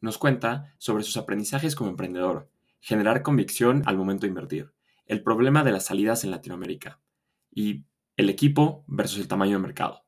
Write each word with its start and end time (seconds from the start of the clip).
nos 0.00 0.18
cuenta 0.18 0.74
sobre 0.78 1.04
sus 1.04 1.16
aprendizajes 1.16 1.74
como 1.74 1.90
emprendedor, 1.90 2.50
generar 2.80 3.22
convicción 3.22 3.82
al 3.86 3.96
momento 3.96 4.22
de 4.22 4.28
invertir, 4.28 4.72
el 5.06 5.22
problema 5.22 5.64
de 5.64 5.72
las 5.72 5.86
salidas 5.86 6.24
en 6.24 6.30
Latinoamérica 6.30 7.00
y 7.50 7.84
el 8.16 8.30
equipo 8.30 8.84
versus 8.86 9.18
el 9.18 9.28
tamaño 9.28 9.56
de 9.56 9.62
mercado. 9.62 10.04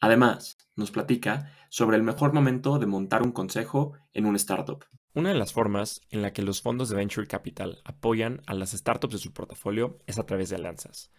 Además, 0.00 0.56
nos 0.76 0.90
platica 0.90 1.52
sobre 1.68 1.96
el 1.96 2.02
mejor 2.02 2.32
momento 2.32 2.78
de 2.78 2.86
montar 2.86 3.22
un 3.22 3.32
consejo 3.32 3.92
en 4.12 4.26
un 4.26 4.36
startup. 4.36 4.84
Una 5.12 5.30
de 5.30 5.34
las 5.34 5.52
formas 5.52 6.00
en 6.10 6.22
la 6.22 6.32
que 6.32 6.42
los 6.42 6.62
fondos 6.62 6.88
de 6.88 6.96
Venture 6.96 7.26
Capital 7.26 7.80
apoyan 7.84 8.42
a 8.46 8.54
las 8.54 8.70
startups 8.70 9.14
de 9.14 9.18
su 9.18 9.32
portafolio 9.32 9.98
es 10.06 10.18
a 10.18 10.24
través 10.24 10.48
de 10.48 10.56
alianzas. 10.56 11.10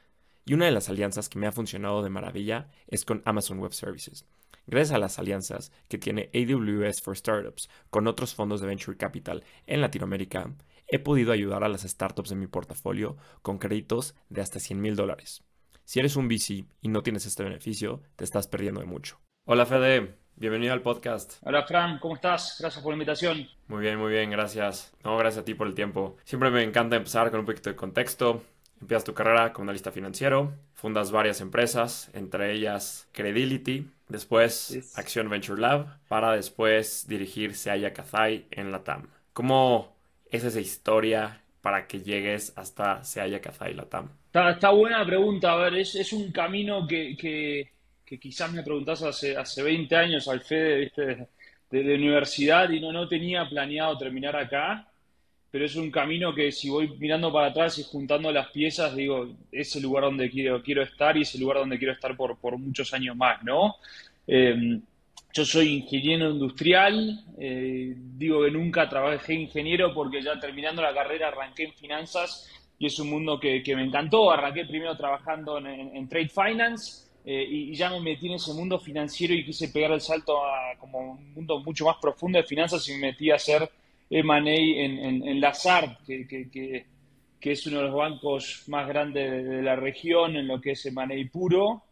Y 0.45 0.53
una 0.53 0.65
de 0.65 0.71
las 0.71 0.89
alianzas 0.89 1.29
que 1.29 1.37
me 1.37 1.45
ha 1.45 1.51
funcionado 1.51 2.01
de 2.01 2.09
maravilla 2.09 2.69
es 2.87 3.05
con 3.05 3.21
Amazon 3.25 3.59
Web 3.59 3.73
Services. 3.73 4.25
Gracias 4.67 4.95
a 4.95 4.99
las 4.99 5.19
alianzas 5.19 5.71
que 5.87 5.97
tiene 5.97 6.29
AWS 6.33 7.01
for 7.01 7.17
Startups 7.17 7.69
con 7.89 8.07
otros 8.07 8.35
fondos 8.35 8.61
de 8.61 8.67
Venture 8.67 8.97
Capital 8.97 9.43
en 9.65 9.81
Latinoamérica, 9.81 10.51
he 10.87 10.99
podido 10.99 11.31
ayudar 11.31 11.63
a 11.63 11.69
las 11.69 11.81
startups 11.81 12.29
de 12.29 12.35
mi 12.35 12.47
portafolio 12.47 13.17
con 13.41 13.57
créditos 13.57 14.13
de 14.29 14.41
hasta 14.41 14.59
100 14.59 14.81
mil 14.81 14.95
dólares. 14.95 15.43
Si 15.83 15.99
eres 15.99 16.15
un 16.15 16.27
VC 16.27 16.65
y 16.81 16.89
no 16.89 17.01
tienes 17.01 17.25
este 17.25 17.43
beneficio, 17.43 18.01
te 18.15 18.23
estás 18.23 18.47
perdiendo 18.47 18.81
de 18.81 18.85
mucho. 18.85 19.19
Hola 19.45 19.65
Fede, 19.65 20.15
bienvenido 20.35 20.73
al 20.73 20.81
podcast. 20.81 21.33
Hola 21.41 21.65
Fran, 21.65 21.97
¿cómo 21.99 22.15
estás? 22.15 22.57
Gracias 22.59 22.83
por 22.83 22.91
la 22.91 22.95
invitación. 22.95 23.47
Muy 23.67 23.81
bien, 23.81 23.97
muy 23.97 24.11
bien, 24.11 24.29
gracias. 24.29 24.93
No, 25.03 25.17
gracias 25.17 25.41
a 25.41 25.45
ti 25.45 25.53
por 25.53 25.67
el 25.67 25.73
tiempo. 25.73 26.17
Siempre 26.23 26.51
me 26.51 26.61
encanta 26.63 26.97
empezar 26.97 27.31
con 27.31 27.39
un 27.39 27.45
poquito 27.45 27.69
de 27.69 27.75
contexto. 27.75 28.43
Empiezas 28.81 29.03
tu 29.03 29.13
carrera 29.13 29.53
como 29.53 29.63
analista 29.63 29.91
financiero, 29.91 30.53
fundas 30.73 31.11
varias 31.11 31.39
empresas, 31.39 32.09
entre 32.13 32.51
ellas 32.53 33.07
Credility, 33.11 33.87
después 34.11 34.93
Acción 34.95 35.29
Venture 35.29 35.59
Lab, 35.59 35.99
para 36.07 36.35
después 36.35 37.07
dirigirse 37.07 37.71
a 37.71 37.77
Yakazai 37.77 38.45
en 38.51 38.71
la 38.71 38.83
TAM. 38.83 39.07
¿Cómo 39.33 39.95
es 40.29 40.43
esa 40.43 40.59
historia 40.59 41.41
para 41.61 41.87
que 41.87 42.01
llegues 42.01 42.53
hasta 42.55 43.03
Seaya 43.03 43.37
Yakazai 43.37 43.73
Latam? 43.73 44.09
Está, 44.25 44.51
está 44.51 44.69
buena 44.71 45.05
pregunta. 45.05 45.53
A 45.53 45.55
ver, 45.57 45.75
es, 45.75 45.95
es 45.95 46.11
un 46.13 46.31
camino 46.31 46.87
que, 46.87 47.15
que, 47.15 47.71
que, 48.05 48.19
quizás 48.19 48.51
me 48.51 48.63
preguntás 48.63 49.03
hace, 49.03 49.37
hace 49.37 49.61
20 49.61 49.95
años 49.95 50.27
al 50.27 50.41
Fede 50.41 50.77
¿viste? 50.77 51.27
De, 51.69 51.83
de, 51.83 51.95
universidad 51.95 52.69
y 52.69 52.79
no, 52.81 52.91
no 52.91 53.07
tenía 53.07 53.47
planeado 53.47 53.97
terminar 53.97 54.35
acá 54.35 54.90
pero 55.51 55.65
es 55.65 55.75
un 55.75 55.91
camino 55.91 56.33
que 56.33 56.51
si 56.51 56.69
voy 56.69 56.87
mirando 56.97 57.31
para 57.31 57.47
atrás 57.47 57.77
y 57.77 57.83
juntando 57.83 58.31
las 58.31 58.49
piezas, 58.51 58.95
digo, 58.95 59.27
es 59.51 59.75
el 59.75 59.83
lugar 59.83 60.05
donde 60.05 60.29
quiero, 60.29 60.63
quiero 60.63 60.81
estar 60.81 61.17
y 61.17 61.21
es 61.21 61.35
el 61.35 61.41
lugar 61.41 61.57
donde 61.57 61.77
quiero 61.77 61.93
estar 61.93 62.15
por, 62.15 62.37
por 62.37 62.57
muchos 62.57 62.93
años 62.93 63.17
más, 63.17 63.43
¿no? 63.43 63.75
Eh, 64.25 64.79
yo 65.33 65.45
soy 65.45 65.75
ingeniero 65.75 66.29
industrial, 66.29 67.23
eh, 67.37 67.93
digo 67.95 68.43
que 68.43 68.51
nunca 68.51 68.87
trabajé 68.87 69.33
ingeniero 69.33 69.93
porque 69.93 70.21
ya 70.21 70.39
terminando 70.39 70.81
la 70.81 70.93
carrera 70.93 71.29
arranqué 71.29 71.63
en 71.63 71.73
finanzas 71.73 72.49
y 72.77 72.87
es 72.87 72.99
un 72.99 73.09
mundo 73.09 73.39
que, 73.39 73.63
que 73.63 73.75
me 73.75 73.83
encantó. 73.83 74.31
Arranqué 74.31 74.65
primero 74.65 74.95
trabajando 74.97 75.57
en, 75.57 76.09
Trade 76.09 76.29
Finance 76.29 77.07
eh, 77.23 77.45
y, 77.49 77.71
y, 77.71 77.75
ya 77.75 77.89
me 77.89 78.01
metí 78.01 78.27
en 78.27 78.33
ese 78.33 78.53
mundo 78.53 78.79
financiero 78.79 79.33
y 79.33 79.45
quise 79.45 79.69
pegar 79.69 79.91
el 79.91 80.01
salto 80.01 80.43
a 80.43 80.75
como 80.77 81.13
un 81.13 81.33
mundo 81.33 81.59
mucho 81.61 81.85
más 81.85 81.95
profundo 82.01 82.37
de 82.37 82.43
finanzas 82.43 82.87
y 82.89 82.93
me 82.93 83.11
metí 83.11 83.31
a 83.31 83.35
hacer 83.35 83.69
M&A 84.11 84.39
en, 84.39 84.99
en, 84.99 85.27
en 85.27 85.41
que, 86.05 86.27
que, 86.27 86.85
que, 87.39 87.51
es 87.51 87.65
uno 87.65 87.77
de 87.77 87.83
los 87.85 87.95
bancos 87.95 88.65
más 88.67 88.85
grandes 88.87 89.47
de, 89.47 89.61
la 89.61 89.77
región 89.77 90.35
en 90.35 90.47
lo 90.47 90.59
que 90.59 90.71
es 90.71 90.85
M&A 90.85 91.31
puro. 91.31 91.83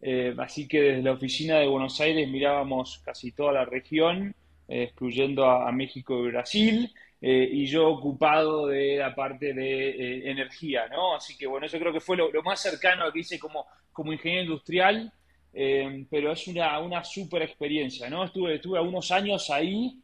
Eh, 0.00 0.34
así 0.38 0.66
que 0.66 0.80
desde 0.80 1.02
la 1.02 1.12
oficina 1.12 1.58
de 1.58 1.68
Buenos 1.68 2.00
Aires 2.00 2.28
mirábamos 2.28 3.00
casi 3.04 3.30
toda 3.30 3.52
la 3.52 3.64
región, 3.64 4.34
eh, 4.66 4.84
excluyendo 4.84 5.44
a, 5.44 5.70
México 5.70 6.18
y 6.18 6.30
Brasil, 6.30 6.92
eh, 7.20 7.48
y 7.50 7.66
yo 7.66 7.88
ocupado 7.88 8.66
de 8.66 8.96
la 8.96 9.14
parte 9.14 9.54
de 9.54 10.28
energía, 10.30 10.88
¿no? 10.88 11.14
Así 11.14 11.36
que 11.36 11.46
bueno, 11.46 11.66
eso 11.66 11.78
creo 11.78 11.92
que 11.92 12.00
fue 12.00 12.16
lo, 12.16 12.32
lo 12.32 12.42
más 12.42 12.60
cercano 12.60 13.04
a 13.04 13.12
que 13.12 13.20
hice 13.20 13.38
como, 13.38 13.66
como 13.92 14.12
ingeniero 14.12 14.44
industrial, 14.44 15.12
pero 16.10 16.32
es 16.32 16.46
una, 16.48 16.78
una 16.78 17.02
super 17.02 17.42
experiencia, 17.42 18.08
¿no? 18.10 18.24
Estuve, 18.24 18.56
estuve 18.56 18.80
unos 18.80 19.10
años 19.10 19.50
ahí 19.50 20.00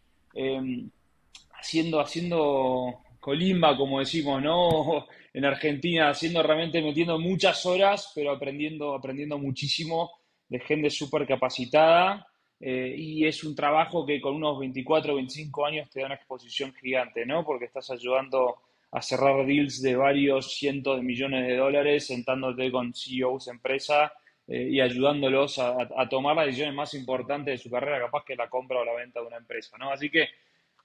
haciendo, 1.65 1.99
haciendo 2.01 3.01
colimba, 3.21 3.77
como 3.77 4.01
decimos, 4.01 4.43
¿no? 4.43 5.07
En 5.35 5.45
Argentina, 5.45 6.11
haciendo 6.11 6.45
realmente, 6.45 6.81
metiendo 6.81 7.19
muchas 7.19 7.67
horas, 7.67 8.13
pero 8.15 8.31
aprendiendo, 8.31 8.95
aprendiendo 8.95 9.37
muchísimo 9.37 10.13
de 10.49 10.61
gente 10.61 10.91
súper 10.91 11.27
capacitada. 11.27 12.25
Eh, 12.61 12.95
y 12.97 13.27
es 13.27 13.43
un 13.43 13.57
trabajo 13.57 14.07
que 14.07 14.21
con 14.21 14.37
unos 14.37 14.61
24 14.61 15.13
o 15.13 15.17
25 15.17 15.67
años 15.67 15.91
te 15.91 15.99
da 16.01 16.07
una 16.07 16.15
exposición 16.15 16.73
gigante, 16.81 17.27
¿no? 17.27 17.45
Porque 17.45 17.65
estás 17.65 17.91
ayudando 17.91 18.59
a 18.93 19.03
cerrar 19.03 19.45
deals 19.45 19.83
de 19.83 19.97
varios 19.97 20.57
cientos 20.57 20.99
de 20.99 21.03
millones 21.03 21.49
de 21.49 21.57
dólares, 21.57 22.07
sentándote 22.07 22.71
con 22.71 22.95
CEOs 22.95 23.47
de 23.47 23.51
empresa 23.51 24.13
eh, 24.47 24.69
y 24.71 24.81
ayudándolos 24.81 25.59
a, 25.59 25.77
a, 25.97 26.09
tomar 26.09 26.37
las 26.37 26.47
decisiones 26.47 26.77
más 26.77 26.95
importantes 26.95 27.55
de 27.55 27.59
su 27.59 27.69
carrera, 27.69 27.99
capaz 27.99 28.25
que 28.25 28.37
la 28.37 28.49
compra 28.49 28.79
o 28.79 28.85
la 28.85 28.95
venta 28.95 29.21
de 29.21 29.27
una 29.27 29.39
empresa, 29.39 29.77
¿no? 29.79 29.91
Así 29.91 30.11
que 30.11 30.29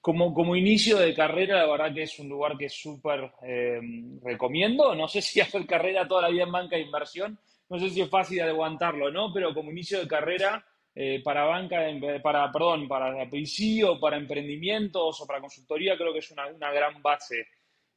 como, 0.01 0.33
como 0.33 0.55
inicio 0.55 0.97
de 0.97 1.13
carrera, 1.13 1.57
la 1.57 1.71
verdad 1.71 1.93
que 1.93 2.03
es 2.03 2.19
un 2.19 2.29
lugar 2.29 2.57
que 2.57 2.69
súper 2.69 3.31
eh, 3.43 3.79
recomiendo. 4.23 4.95
No 4.95 5.07
sé 5.07 5.21
si 5.21 5.41
hacer 5.41 5.65
carrera 5.65 6.07
toda 6.07 6.23
la 6.23 6.29
vida 6.29 6.43
en 6.43 6.51
banca 6.51 6.75
de 6.75 6.83
inversión, 6.83 7.37
no 7.69 7.79
sé 7.79 7.89
si 7.89 8.01
es 8.01 8.09
fácil 8.09 8.41
aguantarlo, 8.41 9.11
¿no? 9.11 9.31
Pero 9.33 9.53
como 9.53 9.71
inicio 9.71 9.99
de 9.99 10.07
carrera, 10.07 10.65
eh, 10.95 11.21
para 11.23 11.45
banca, 11.45 11.81
para, 12.23 12.51
perdón, 12.51 12.88
para 12.88 13.29
PC 13.29 13.83
o 13.83 13.99
para 13.99 14.17
emprendimientos 14.17 15.21
o 15.21 15.27
para 15.27 15.39
consultoría, 15.39 15.95
creo 15.97 16.11
que 16.11 16.19
es 16.19 16.31
una, 16.31 16.47
una 16.47 16.71
gran 16.71 17.01
base. 17.01 17.47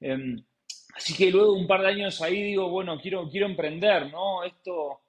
Eh, 0.00 0.36
así 0.94 1.14
que 1.14 1.30
luego 1.30 1.54
un 1.54 1.66
par 1.66 1.80
de 1.80 1.88
años 1.88 2.20
ahí 2.20 2.42
digo, 2.42 2.68
bueno, 2.68 3.00
quiero, 3.00 3.28
quiero 3.30 3.46
emprender, 3.46 4.10
¿no? 4.10 4.44
Esto 4.44 5.00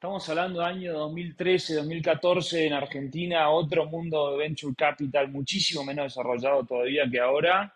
Estamos 0.00 0.26
hablando 0.30 0.60
de 0.60 0.64
año 0.64 0.94
2013, 0.94 1.74
2014 1.74 2.68
en 2.68 2.72
Argentina, 2.72 3.50
otro 3.50 3.84
mundo 3.84 4.30
de 4.30 4.38
venture 4.38 4.74
capital 4.74 5.30
muchísimo 5.30 5.84
menos 5.84 6.04
desarrollado 6.04 6.64
todavía 6.64 7.04
que 7.12 7.20
ahora, 7.20 7.70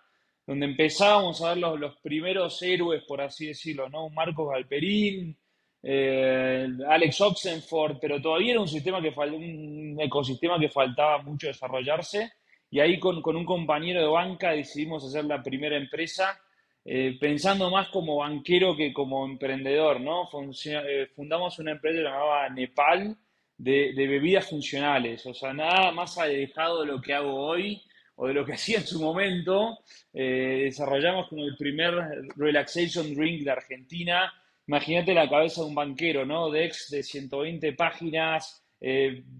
donde 0.46 0.64
empezábamos 0.64 1.42
a 1.42 1.50
ver 1.50 1.58
los, 1.58 1.78
los 1.78 1.96
primeros 1.98 2.62
héroes, 2.62 3.02
por 3.02 3.20
así 3.20 3.48
decirlo, 3.48 3.90
¿no? 3.90 4.08
Marcos 4.08 4.48
Galperín, 4.52 5.36
eh, 5.82 6.66
Alex 6.88 7.20
Oxenford, 7.20 7.98
pero 8.00 8.22
todavía 8.22 8.52
era 8.52 8.62
un 8.62 8.68
sistema 8.68 9.02
que 9.02 9.12
un 9.30 9.98
ecosistema 10.00 10.58
que 10.58 10.70
faltaba 10.70 11.20
mucho 11.20 11.48
desarrollarse. 11.48 12.32
Y 12.70 12.80
ahí 12.80 12.98
con, 12.98 13.20
con 13.20 13.36
un 13.36 13.44
compañero 13.44 14.00
de 14.00 14.08
banca 14.08 14.52
decidimos 14.52 15.04
hacer 15.04 15.26
la 15.26 15.42
primera 15.42 15.76
empresa 15.76 16.40
eh, 16.86 17.16
pensando 17.18 17.70
más 17.70 17.88
como 17.88 18.16
banquero 18.16 18.76
que 18.76 18.92
como 18.92 19.24
emprendedor, 19.24 20.00
¿no? 20.00 20.28
Eh, 20.66 21.08
fundamos 21.16 21.58
una 21.58 21.72
empresa 21.72 22.02
llamada 22.02 22.50
Nepal 22.50 23.16
de, 23.56 23.94
bebidas 23.96 24.50
funcionales, 24.50 25.24
o 25.24 25.32
sea, 25.32 25.54
nada 25.54 25.92
más 25.92 26.18
alejado 26.18 26.82
de 26.82 26.88
lo 26.88 27.00
que 27.00 27.14
hago 27.14 27.34
hoy 27.36 27.82
o 28.16 28.26
de 28.26 28.34
lo 28.34 28.44
que 28.44 28.52
hacía 28.54 28.78
en 28.78 28.86
su 28.86 29.00
momento. 29.00 29.78
Eh, 30.12 30.62
desarrollamos 30.64 31.28
como 31.28 31.44
el 31.44 31.56
primer 31.56 31.94
relaxation 32.36 33.14
drink 33.14 33.44
de 33.44 33.50
Argentina. 33.50 34.32
Imagínate 34.66 35.14
la 35.14 35.28
cabeza 35.28 35.62
de 35.62 35.68
un 35.68 35.74
banquero, 35.74 36.26
¿no? 36.26 36.50
Dex 36.50 36.90
de 36.90 37.02
120 37.02 37.72
páginas, 37.72 38.62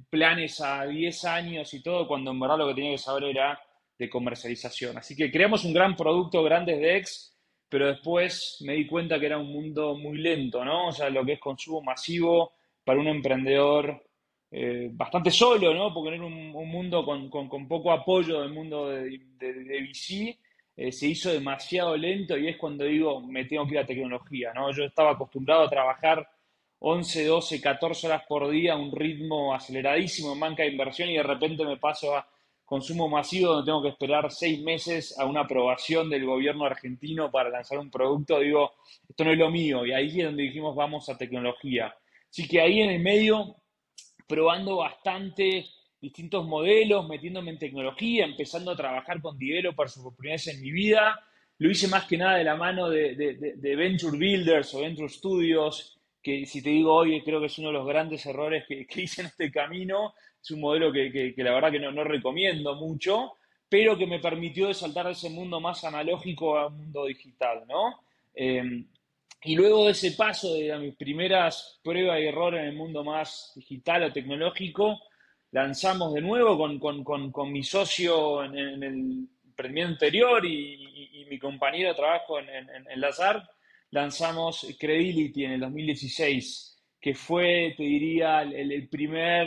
planes 0.08 0.61
a 0.62 0.87
10 0.87 1.25
años 1.26 1.75
y 1.75 1.82
todo, 1.82 2.08
cuando 2.08 2.31
en 2.31 2.40
verdad 2.40 2.58
lo 2.58 2.69
que 2.69 2.75
tenía 2.75 2.93
que 2.93 2.99
saber 2.99 3.25
era 3.25 3.61
de 3.99 4.08
comercialización. 4.08 4.97
Así 4.97 5.14
que 5.14 5.31
creamos 5.31 5.64
un 5.64 5.75
gran 5.75 5.97
producto, 5.97 6.43
grandes 6.43 6.81
Dex, 6.81 7.34
pero 7.75 7.88
después 7.88 8.59
me 8.61 8.75
di 8.75 8.87
cuenta 8.87 9.19
que 9.19 9.26
era 9.26 9.37
un 9.37 9.53
mundo 9.53 9.97
muy 9.97 10.19
lento, 10.19 10.65
¿no? 10.65 10.87
O 10.87 10.93
sea, 10.93 11.11
lo 11.11 11.25
que 11.25 11.32
es 11.32 11.41
consumo 11.41 11.82
masivo 11.82 12.53
para 12.85 13.00
un 13.00 13.09
emprendedor 13.09 14.00
eh, 14.49 14.91
bastante 14.93 15.32
solo, 15.32 15.75
¿no? 15.75 15.93
Porque 15.93 16.15
era 16.15 16.25
un, 16.25 16.55
un 16.55 16.69
mundo 16.69 17.05
con, 17.05 17.29
con, 17.29 17.67
poco 17.67 17.91
apoyo 17.91 18.43
del 18.43 18.53
mundo 18.53 18.91
de, 18.91 19.21
de, 19.41 19.53
de 19.53 19.82
VC, 19.82 20.38
eh, 20.76 20.93
se 20.93 21.09
hizo 21.09 21.32
demasiado 21.32 21.97
lento 21.97 22.38
y 22.38 22.47
es 22.47 22.56
cuando 22.59 22.85
digo, 22.85 23.21
me 23.21 23.44
tengo 23.44 23.67
que 23.67 23.73
ir 23.73 23.81
a 23.81 23.87
tecnología, 23.87 24.53
¿no? 24.55 24.71
Yo 24.71 24.85
estaba 24.85 25.11
acostumbrado 25.11 25.65
a 25.65 25.69
trabajar 25.69 26.29
11, 26.79 27.26
12, 27.26 27.61
14 27.61 28.06
horas 28.06 28.23
por 28.29 28.49
día, 28.53 28.76
un 28.76 28.94
ritmo 28.94 29.53
aceleradísimo 29.53 30.32
en 30.32 30.38
banca 30.38 30.62
de 30.62 30.69
inversión 30.69 31.11
y 31.11 31.17
de 31.17 31.25
repente 31.25 31.65
me 31.65 31.76
paso 31.76 32.15
a 32.15 32.25
consumo 32.64 33.08
masivo 33.08 33.52
donde 33.52 33.66
tengo 33.66 33.82
que 33.82 33.90
esperar 33.90 34.31
seis 34.31 34.61
meses 34.62 35.19
a 35.19 35.26
una 35.26 35.40
aprobación 35.40 36.08
del 36.08 36.25
gobierno 36.25 36.64
argentino 36.64 37.31
para 37.31 37.50
lanzar 37.50 37.78
un 37.78 37.90
producto, 37.90 38.40
digo, 38.40 38.72
esto 39.08 39.25
no 39.25 39.32
es 39.32 39.38
lo 39.38 39.50
mío. 39.50 39.84
Y 39.84 39.93
ahí 39.93 40.20
es 40.20 40.26
donde 40.26 40.44
dijimos, 40.44 40.75
vamos 40.75 41.08
a 41.08 41.19
tecnología. 41.19 41.94
Así 42.31 42.49
que 42.49 42.61
ahí 42.61 42.81
en 42.81 42.90
el 42.90 43.00
medio, 43.00 43.56
probando 44.26 44.76
bastante 44.76 45.66
distintos 46.05 46.44
modelos, 46.46 47.08
metiéndome 47.08 47.50
en 47.50 47.58
tecnología, 47.58 48.26
empezando 48.26 48.72
a 48.72 48.76
trabajar 48.76 49.22
con 49.22 49.38
developers 49.38 49.99
por 50.02 50.14
primera 50.14 50.34
vez 50.34 50.49
en 50.49 50.61
mi 50.61 50.70
vida. 50.70 51.19
Lo 51.58 51.70
hice 51.70 51.88
más 51.88 52.05
que 52.05 52.19
nada 52.19 52.37
de 52.37 52.44
la 52.44 52.56
mano 52.56 52.90
de, 52.90 53.76
Venture 53.76 54.19
Builders 54.19 54.75
o 54.75 54.81
Venture 54.81 55.08
Studios, 55.08 55.99
que 56.22 56.44
si 56.44 56.62
te 56.62 56.70
digo 56.70 56.93
hoy 56.93 57.22
creo 57.22 57.40
que 57.40 57.46
es 57.46 57.58
uno 57.58 57.69
de 57.69 57.75
los 57.75 57.87
grandes 57.87 58.26
errores 58.26 58.64
que, 58.66 58.87
hice 58.96 59.22
en 59.22 59.28
este 59.28 59.50
camino. 59.50 60.14
Es 60.44 60.50
un 60.50 60.61
modelo 60.61 60.93
que, 60.93 61.32
la 61.38 61.55
verdad 61.55 61.73
que 61.73 61.79
no, 61.79 62.05
recomiendo 62.05 62.75
mucho, 62.75 63.32
pero 63.67 63.96
que 63.96 64.06
me 64.06 64.19
permitió 64.19 64.69
de 64.69 64.75
saltar 64.75 65.06
de 65.06 65.12
ese 65.12 65.31
mundo 65.31 65.58
más 65.58 65.82
analógico 65.85 66.58
a 66.58 66.67
un 66.67 66.76
mundo 66.76 67.06
digital, 67.06 67.64
¿no? 67.67 68.00
Em, 68.35 68.87
y 69.43 69.55
luego 69.55 69.87
de 69.87 69.93
ese 69.93 70.11
paso 70.11 70.52
de 70.52 70.76
mis 70.79 70.96
primeras 70.96 71.81
pruebas 71.82 72.20
y 72.20 72.26
errores 72.26 72.61
en 72.61 72.67
el 72.67 72.76
mundo 72.76 73.02
más 73.02 73.52
digital 73.55 74.02
o 74.02 74.12
tecnológico, 74.12 75.00
lanzamos 75.50 76.12
de 76.12 76.20
nuevo 76.20 76.58
con, 76.58 77.50
mi 77.50 77.62
socio 77.62 78.44
en, 78.44 78.55
el 78.55 79.29
emprendimiento 79.47 79.93
anterior 79.93 80.44
y, 80.44 81.26
mi 81.31 81.38
compañero 81.38 81.88
de 81.88 81.94
trabajo 81.94 82.38
en, 82.38 82.49
en, 82.50 83.00
Lazar, 83.00 83.49
lanzamos 83.90 84.67
Credility 84.79 85.47
en 85.47 85.52
el 85.52 85.61
2016, 85.61 86.85
que 87.00 87.14
fue, 87.14 87.75
te 87.76 87.82
diría, 87.82 88.43
el, 88.43 88.88
primer 88.88 89.47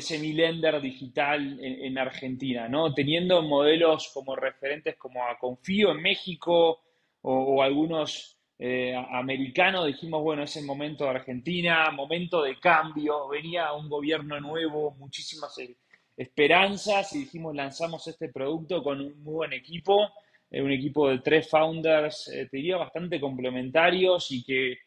semi-lender 0.00 0.80
digital 0.80 1.58
en, 1.60 1.98
Argentina, 1.98 2.68
¿no? 2.68 2.92
Teniendo 2.92 3.42
modelos 3.42 4.10
como 4.12 4.34
referentes 4.34 4.96
como 4.96 5.24
a 5.24 5.38
Confío 5.38 5.92
en 5.92 6.02
México 6.02 6.80
o, 7.22 7.62
algunos 7.62 8.38
eh, 8.58 8.94
americanos, 9.10 9.86
dijimos, 9.86 10.22
bueno, 10.22 10.42
es 10.42 10.56
el 10.56 10.64
momento 10.64 11.04
de 11.04 11.10
Argentina, 11.10 11.90
momento 11.90 12.42
de 12.42 12.58
cambio, 12.58 13.28
venía 13.28 13.72
un 13.72 13.88
gobierno 13.88 14.40
nuevo, 14.40 14.92
muchísimas 14.98 15.56
eh, 15.58 15.76
esperanzas 16.16 17.14
y 17.14 17.20
dijimos, 17.20 17.54
lanzamos 17.54 18.06
este 18.06 18.28
producto 18.28 18.82
con 18.82 19.00
un 19.00 19.22
muy 19.22 19.34
buen 19.34 19.52
equipo 19.52 20.10
un 20.62 20.72
equipo 20.72 21.08
de 21.08 21.18
tres 21.18 21.48
founders, 21.48 22.28
eh, 22.28 22.46
te 22.50 22.58
diría, 22.58 22.76
bastante 22.76 23.20
complementarios 23.20 24.30
y 24.30 24.44
que, 24.44 24.78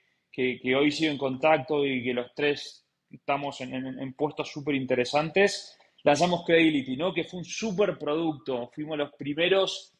hoy 0.75 0.91
sigo 0.91 1.11
en 1.11 1.17
contacto 1.17 1.85
y 1.85 2.03
que 2.03 2.13
los 2.13 2.33
tres 2.35 2.86
estamos 3.09 3.61
en, 3.61 4.13
puestos 4.13 4.49
súper 4.49 4.75
interesantes. 4.75 5.77
Lanzamos 6.03 6.43
Credibility, 6.45 6.95
¿no? 6.95 7.13
que 7.13 7.23
fue 7.23 7.39
un 7.39 7.45
súper 7.45 7.97
producto. 7.97 8.69
Fuimos 8.73 8.97
los 8.97 9.13
primeros 9.13 9.93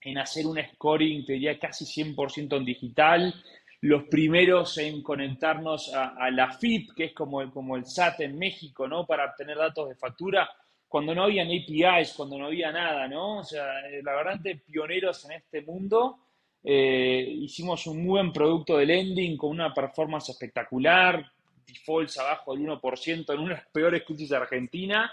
en 0.00 0.18
hacer 0.18 0.46
un 0.46 0.58
scoring, 0.74 1.24
te 1.24 1.34
diría, 1.34 1.58
casi 1.58 1.84
100% 1.84 2.56
en 2.56 2.64
digital. 2.64 3.34
Los 3.80 4.04
primeros 4.04 4.78
en 4.78 5.02
conectarnos 5.02 5.92
a, 5.94 6.30
la 6.30 6.52
FIP, 6.52 6.94
que 6.96 7.04
es 7.06 7.12
como, 7.12 7.48
como 7.50 7.76
el 7.76 7.84
SAT 7.84 8.20
en 8.20 8.38
México, 8.38 8.88
¿no? 8.88 9.06
Para 9.06 9.26
obtener 9.26 9.56
datos 9.58 9.88
de 9.88 9.94
factura 9.96 10.48
cuando 10.88 11.14
no 11.14 11.24
habían 11.24 11.48
APIs, 11.48 12.14
cuando 12.16 12.38
no 12.38 12.46
había 12.46 12.72
nada, 12.72 13.08
¿no? 13.08 13.38
O 13.38 13.44
sea, 13.44 13.80
eh, 13.88 14.00
la 14.02 14.14
verdad, 14.14 14.40
pioneros 14.64 15.24
en 15.26 15.32
este 15.32 15.62
mundo. 15.62 16.20
Eh, 16.62 17.24
hicimos 17.28 17.86
un 17.86 17.98
muy 17.98 18.18
buen 18.18 18.32
producto 18.32 18.76
de 18.76 18.86
lending 18.86 19.36
con 19.36 19.50
una 19.50 19.72
performance 19.72 20.30
espectacular, 20.30 21.24
defaults 21.66 22.18
abajo 22.18 22.54
del 22.54 22.66
1% 22.66 23.32
en 23.32 23.38
una 23.38 23.54
de 23.54 23.60
las 23.60 23.68
peores 23.70 24.04
crisis 24.04 24.28
de 24.28 24.36
Argentina, 24.36 25.10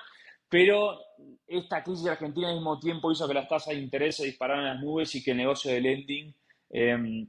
pero 0.48 1.00
esta 1.48 1.84
crisis 1.84 2.06
de 2.06 2.12
Argentina 2.12 2.50
al 2.50 2.56
mismo 2.56 2.80
tiempo 2.80 3.12
hizo 3.12 3.28
que 3.28 3.34
las 3.34 3.48
tasas 3.48 3.74
de 3.74 3.82
interés 3.82 4.18
se 4.18 4.26
dispararan 4.26 4.66
a 4.66 4.74
las 4.76 4.84
nubes 4.84 5.14
y 5.16 5.24
que 5.24 5.32
el 5.32 5.38
negocio 5.38 5.72
de 5.72 5.82
lending 5.82 6.34
eh, 6.70 7.26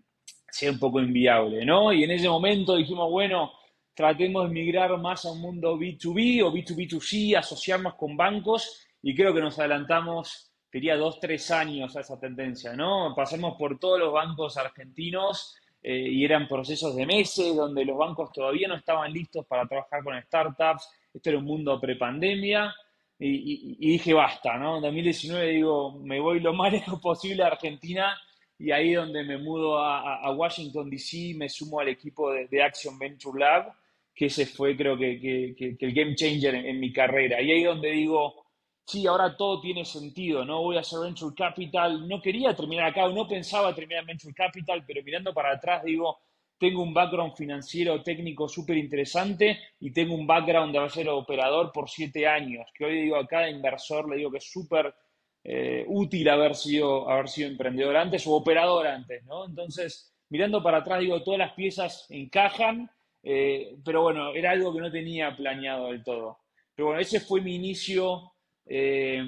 sea 0.50 0.71
un 0.71 0.79
poco 0.79 1.00
inviable, 1.00 1.65
¿no? 1.65 1.93
Y 1.93 2.05
en 2.05 2.11
ese 2.12 2.29
momento 2.29 2.76
dijimos, 2.76 3.11
bueno, 3.11 3.53
tratemos 3.94 4.49
de 4.49 4.55
migrar 4.55 4.97
más 4.99 5.25
a 5.25 5.32
un 5.32 5.41
mundo 5.41 5.76
B2B 5.76 6.44
o 6.44 6.53
B2B2C, 6.53 7.37
asociarnos 7.37 7.94
con 7.94 8.17
bancos 8.17 8.87
y 9.03 9.15
creo 9.15 9.35
que 9.35 9.41
nos 9.41 9.59
adelantamos, 9.59 10.53
diría, 10.73 10.97
dos, 10.97 11.19
tres 11.21 11.50
años 11.50 11.97
a 11.97 12.00
esa 12.00 12.19
tendencia, 12.19 12.75
¿no? 12.75 13.15
Pasamos 13.17 13.56
por 13.59 13.79
todos 13.79 13.99
los 13.99 14.12
bancos 14.12 14.56
argentinos 14.56 15.56
eh, 15.86 16.08
y 16.10 16.25
eran 16.25 16.48
procesos 16.48 16.96
de 16.96 17.04
meses 17.04 17.54
donde 17.54 17.84
los 17.84 17.98
bancos 17.98 18.32
todavía 18.32 18.66
no 18.66 18.76
estaban 18.76 19.12
listos 19.12 19.44
para 19.44 19.66
trabajar 19.66 20.02
con 20.02 20.19
startups, 20.22 20.88
esto 21.12 21.28
era 21.28 21.38
un 21.38 21.44
mundo 21.44 21.78
prepandemia 21.78 22.75
y, 23.19 23.76
y, 23.78 23.90
dije 23.92 24.14
basta, 24.14 24.56
¿no? 24.56 24.76
En 24.76 24.82
2019 24.82 25.46
digo, 25.50 25.98
me 25.98 26.19
voy 26.20 26.40
lo 26.40 26.54
más 26.54 26.72
lejos 26.72 26.98
posible 27.00 27.42
a 27.42 27.48
Argentina 27.48 28.16
y 28.58 28.70
ahí 28.70 28.94
donde 28.94 29.25
me 29.25 29.36
mudo 29.36 29.78
a, 29.78 30.32
Washington, 30.32 30.88
D.C., 30.88 31.34
me 31.36 31.50
sumo 31.50 31.81
al 31.81 31.88
equipo 31.88 32.32
de, 32.32 32.62
Action 32.62 32.98
Venture 32.98 33.38
Lab 33.38 33.70
que 34.14 34.26
ese 34.26 34.46
fue 34.46 34.75
creo 34.75 34.96
que, 34.96 35.20
que, 35.20 35.76
el 35.78 35.92
game 35.92 36.14
changer 36.14 36.54
en, 36.54 36.80
mi 36.80 36.92
carrera. 36.92 37.42
Y 37.42 37.50
ahí 37.50 37.64
donde 37.64 37.90
digo, 37.90 38.44
sí, 38.86 39.06
ahora 39.06 39.36
todo 39.36 39.60
tiene 39.60 39.84
sentido, 39.84 40.44
¿no? 40.44 40.62
Voy 40.62 40.76
a 40.76 40.81
hacer 40.81 41.00
Venture 41.00 41.34
Capital, 41.34 42.08
no 42.08 42.20
quería 42.20 42.54
terminar 42.54 42.86
acá, 42.86 43.08
no 43.08 43.26
pensaba 43.26 43.75
terminar 43.75 44.02
en 44.02 44.08
Venture 44.08 44.34
Capital, 44.34 44.84
pero 44.86 45.02
mirando 45.02 45.32
para 45.32 45.52
atrás 45.52 45.82
digo, 45.84 46.19
tengo 46.58 46.82
un 46.82 46.94
background 46.94 47.34
financiero 47.34 48.02
técnico 48.02 48.48
súper 48.48 48.76
interesante 48.76 49.58
y 49.81 49.92
tengo 49.92 50.14
un 50.14 50.26
background 50.26 50.75
de 50.75 50.90
sido 50.90 51.16
operador 51.16 51.72
por 51.72 51.88
siete 51.88 52.26
años, 52.26 52.66
que 52.75 52.84
hoy 52.84 53.02
digo 53.02 53.16
a 53.16 53.26
cada 53.26 53.50
inversor 53.50 54.08
le 54.08 54.16
digo 54.16 54.31
que 54.31 54.38
es 54.38 54.50
súper 54.50 54.94
eh, 55.42 55.84
útil 55.88 56.28
haber 56.28 56.54
sido, 56.54 57.08
haber 57.08 57.28
sido 57.28 57.48
emprendedor 57.48 57.96
antes 57.96 58.26
o 58.26 58.32
operador 58.32 58.87
antes, 58.87 59.25
¿no? 59.25 59.44
Entonces, 59.44 60.14
mirando 60.30 60.62
para 60.62 60.78
atrás 60.78 61.00
digo, 61.00 61.22
todas 61.22 61.38
las 61.38 61.52
piezas 61.52 62.06
encajan 62.10 62.90
eh, 63.25 63.78
pero 63.82 64.02
bueno, 64.02 64.34
era 64.34 64.50
algo 64.50 64.72
que 64.75 64.80
no 64.80 64.92
tenía 64.92 65.34
planeado 65.34 65.87
del 65.87 66.04
todo. 66.04 66.38
Pero 66.75 66.88
bueno, 66.88 67.00
ese 67.00 67.20
fue 67.20 67.40
mi 67.40 67.54
inicio 67.54 68.33
eh, 68.66 69.19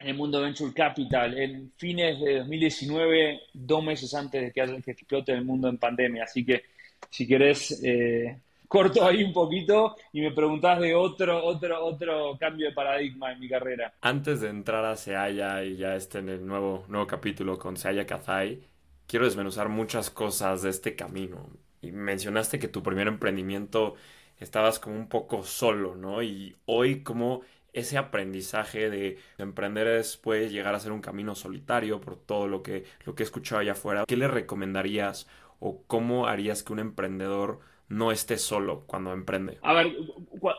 en 0.00 0.08
el 0.08 0.14
mundo 0.14 0.40
Venture 0.40 0.72
Capital, 0.72 1.36
en 1.38 1.72
fines 1.76 2.20
de 2.20 2.38
2019, 2.38 3.40
dos 3.52 3.82
meses 3.82 4.14
antes 4.14 4.42
de 4.42 4.52
que, 4.52 4.82
que 4.82 4.90
explote 4.92 5.32
el 5.32 5.44
mundo 5.44 5.68
en 5.68 5.78
pandemia. 5.78 6.24
Así 6.24 6.44
que, 6.44 6.62
si 7.10 7.26
querés, 7.26 7.82
eh, 7.82 8.40
corto 8.68 9.04
ahí 9.04 9.24
un 9.24 9.32
poquito 9.32 9.96
y 10.12 10.20
me 10.20 10.30
preguntás 10.30 10.78
de 10.80 10.94
otro, 10.94 11.42
otro, 11.44 11.84
otro 11.84 12.36
cambio 12.38 12.68
de 12.68 12.74
paradigma 12.74 13.32
en 13.32 13.40
mi 13.40 13.48
carrera. 13.48 13.92
Antes 14.02 14.40
de 14.40 14.50
entrar 14.50 14.84
a 14.84 14.94
Seaya 14.94 15.64
y 15.64 15.76
ya 15.76 15.96
esté 15.96 16.18
en 16.18 16.28
el 16.28 16.46
nuevo, 16.46 16.84
nuevo 16.88 17.06
capítulo 17.06 17.58
con 17.58 17.76
Seaya 17.76 18.06
Kazai, 18.06 18.60
quiero 19.06 19.24
desmenuzar 19.24 19.68
muchas 19.68 20.10
cosas 20.10 20.62
de 20.62 20.70
este 20.70 20.94
camino 20.94 21.48
y 21.80 21.90
mencionaste 21.90 22.58
que 22.58 22.68
tu 22.68 22.82
primer 22.82 23.08
emprendimiento 23.08 23.94
estabas 24.38 24.78
como 24.78 24.96
un 24.96 25.08
poco 25.08 25.42
solo, 25.42 25.96
¿no? 25.96 26.22
Y 26.22 26.54
hoy 26.66 27.02
como 27.02 27.40
ese 27.78 27.98
aprendizaje 27.98 28.90
de 28.90 29.18
emprender 29.38 29.86
es, 29.88 30.16
puede 30.16 30.50
llegar 30.50 30.74
a 30.74 30.80
ser 30.80 30.92
un 30.92 31.00
camino 31.00 31.34
solitario 31.34 32.00
por 32.00 32.18
todo 32.18 32.46
lo 32.48 32.62
que, 32.62 32.84
lo 33.04 33.14
que 33.14 33.22
he 33.22 33.26
escuchado 33.26 33.60
allá 33.60 33.72
afuera. 33.72 34.04
¿Qué 34.06 34.16
le 34.16 34.28
recomendarías 34.28 35.26
o 35.60 35.82
cómo 35.86 36.26
harías 36.26 36.62
que 36.62 36.72
un 36.72 36.80
emprendedor 36.80 37.60
no 37.88 38.12
esté 38.12 38.38
solo 38.38 38.84
cuando 38.86 39.12
emprende? 39.12 39.58
A 39.62 39.72
ver, 39.72 39.96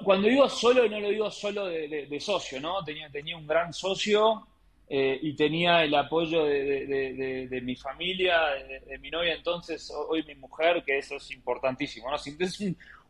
cuando 0.03 0.27
digo 0.27 0.49
solo, 0.49 0.87
no 0.89 0.99
lo 0.99 1.09
digo 1.09 1.29
solo 1.29 1.65
de, 1.65 2.07
de 2.09 2.19
socio, 2.19 2.59
¿no? 2.59 2.83
Tenía, 2.83 3.09
tenía 3.09 3.37
un 3.37 3.47
gran 3.47 3.73
socio 3.73 4.47
eh, 4.91 5.19
y 5.21 5.35
tenía 5.35 5.83
el 5.83 5.93
apoyo 5.93 6.45
de, 6.45 7.61
mi 7.63 7.75
familia, 7.75 8.39
de, 8.87 8.97
mi 8.97 9.11
novia 9.11 9.35
entonces, 9.35 9.93
hoy 10.09 10.23
mi 10.23 10.33
mujer, 10.33 10.83
que 10.83 10.97
eso 10.97 11.17
es 11.17 11.29
importantísimo, 11.29 12.09
¿no? 12.09 12.17
Si 12.17 12.35
tienes 12.35 12.59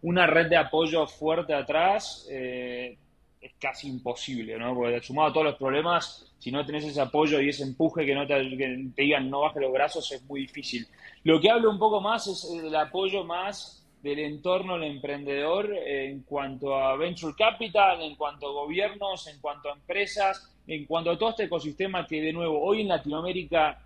una 0.01 0.27
red 0.27 0.47
de 0.47 0.57
apoyo 0.57 1.07
fuerte 1.07 1.53
atrás, 1.53 2.27
eh, 2.29 2.97
es 3.41 3.53
casi 3.59 3.87
imposible, 3.87 4.57
¿no? 4.57 4.75
Porque 4.75 5.01
sumado 5.01 5.29
a 5.29 5.33
todos 5.33 5.45
los 5.47 5.55
problemas, 5.55 6.31
si 6.39 6.51
no 6.51 6.65
tenés 6.65 6.85
ese 6.85 7.01
apoyo 7.01 7.39
y 7.39 7.49
ese 7.49 7.63
empuje 7.63 8.05
que 8.05 8.13
no 8.13 8.27
te, 8.27 8.39
digan 8.97 9.29
no 9.29 9.41
baje 9.41 9.61
los 9.61 9.71
brazos, 9.71 10.11
es 10.11 10.23
muy 10.25 10.41
difícil. 10.41 10.85
Lo 11.23 11.39
que 11.39 11.49
hablo 11.49 11.69
un 11.69 11.79
poco 11.79 12.01
más 12.01 12.27
es 12.27 12.49
el 12.51 12.75
apoyo 12.75 13.23
más 13.23 13.85
del 14.01 14.19
entorno 14.19 14.77
del 14.77 14.91
emprendedor 14.91 15.73
en 15.73 16.21
cuanto 16.23 16.75
a 16.75 16.95
venture 16.95 17.33
capital, 17.37 18.01
en 18.01 18.15
cuanto 18.15 18.47
a 18.47 18.51
gobiernos, 18.51 19.27
en 19.27 19.39
cuanto 19.39 19.69
a 19.69 19.73
empresas, 19.73 20.49
en 20.67 20.85
cuanto 20.85 21.11
a 21.11 21.17
todo 21.17 21.31
este 21.31 21.45
ecosistema 21.45 22.05
que 22.05 22.21
de 22.21 22.33
nuevo 22.33 22.61
hoy 22.61 22.81
en 22.81 22.87
Latinoamérica 22.89 23.81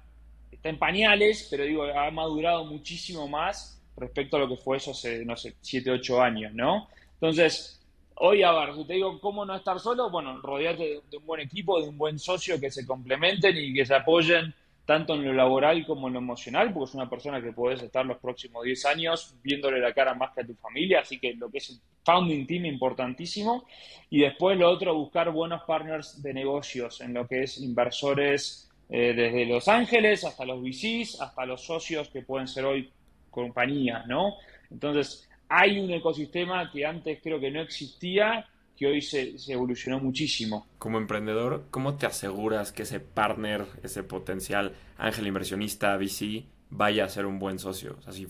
está 0.51 0.69
en 0.69 0.77
pañales, 0.77 1.47
pero 1.49 1.63
digo, 1.63 1.83
ha 1.83 2.11
madurado 2.11 2.65
muchísimo 2.65 3.27
más 3.27 3.81
respecto 3.97 4.37
a 4.37 4.41
lo 4.41 4.49
que 4.49 4.57
fue 4.57 4.77
eso 4.77 4.91
hace, 4.91 5.25
no 5.25 5.35
sé, 5.35 5.55
7, 5.61 5.91
8 5.91 6.21
años, 6.21 6.53
¿no? 6.53 6.87
Entonces, 7.15 7.82
hoy, 8.15 8.43
a 8.43 8.51
ver, 8.51 8.75
si 8.75 8.85
te 8.85 8.93
digo 8.93 9.19
cómo 9.19 9.45
no 9.45 9.55
estar 9.55 9.79
solo, 9.79 10.09
bueno, 10.09 10.39
rodearte 10.41 11.01
de, 11.09 11.17
un 11.17 11.25
buen 11.25 11.41
equipo, 11.41 11.81
de 11.81 11.89
un 11.89 11.97
buen 11.97 12.19
socio 12.19 12.59
que 12.59 12.71
se 12.71 12.85
complementen 12.85 13.55
y 13.57 13.73
que 13.73 13.85
se 13.85 13.95
apoyen 13.95 14.53
tanto 14.85 15.15
en 15.15 15.23
lo 15.23 15.33
laboral 15.33 15.85
como 15.85 16.07
en 16.07 16.13
lo 16.13 16.19
emocional, 16.19 16.73
porque 16.73 16.89
es 16.89 16.95
una 16.95 17.09
persona 17.09 17.41
que 17.41 17.53
puedes 17.53 17.81
estar 17.81 18.05
los 18.05 18.17
próximos 18.17 18.65
10 18.65 18.85
años 18.85 19.35
viéndole 19.41 19.79
la 19.79 19.93
cara 19.93 20.13
más 20.13 20.33
que 20.33 20.41
a 20.41 20.45
tu 20.45 20.55
familia, 20.55 20.99
así 20.99 21.19
que 21.19 21.33
lo 21.35 21.49
que 21.49 21.59
es 21.59 21.69
el 21.69 21.77
founding 22.03 22.45
team 22.45 22.65
importantísimo. 22.65 23.65
Y 24.09 24.21
después 24.21 24.57
lo 24.57 24.69
otro, 24.69 24.93
buscar 24.93 25.31
buenos 25.31 25.63
partners 25.63 26.21
de 26.21 26.33
negocios 26.33 26.99
en 26.99 27.13
lo 27.13 27.27
que 27.27 27.43
es 27.43 27.59
inversores 27.59 28.69
eh, 28.89 29.13
desde 29.15 29.45
Los 29.45 29.69
Ángeles 29.69 30.25
hasta 30.25 30.45
los 30.45 30.61
VCs, 30.61 31.21
hasta 31.21 31.45
los 31.45 31.65
socios 31.65 32.09
que 32.09 32.21
pueden 32.21 32.47
ser 32.47 32.65
hoy 32.65 32.91
compañías, 33.31 34.05
¿no? 34.05 34.35
Entonces, 34.69 35.29
hay 35.55 35.79
un 35.79 35.91
ecosistema 35.91 36.71
que 36.71 36.83
antes 36.83 37.19
creo 37.21 37.39
que 37.39 37.51
no 37.51 37.61
existía 37.61 38.47
que 38.75 38.87
hoy 38.87 39.01
se, 39.03 39.35
evolucionó 39.49 39.99
muchísimo. 39.99 40.65
Como 40.79 40.97
emprendedor, 40.97 41.65
¿cómo 41.69 41.95
te 41.95 42.07
aseguras 42.07 42.71
que 42.71 42.83
ese 42.83 42.99
partner, 42.99 43.65
ese 43.83 44.01
potencial 44.01 44.73
ángel 44.97 45.27
inversionista, 45.27 45.95
VC, 45.95 46.45
vaya 46.71 47.05
a 47.05 47.09
ser 47.09 47.27
un 47.27 47.37
buen 47.37 47.59
socio? 47.59 47.97
O 47.99 48.01
sea, 48.01 48.11
si, 48.13 48.27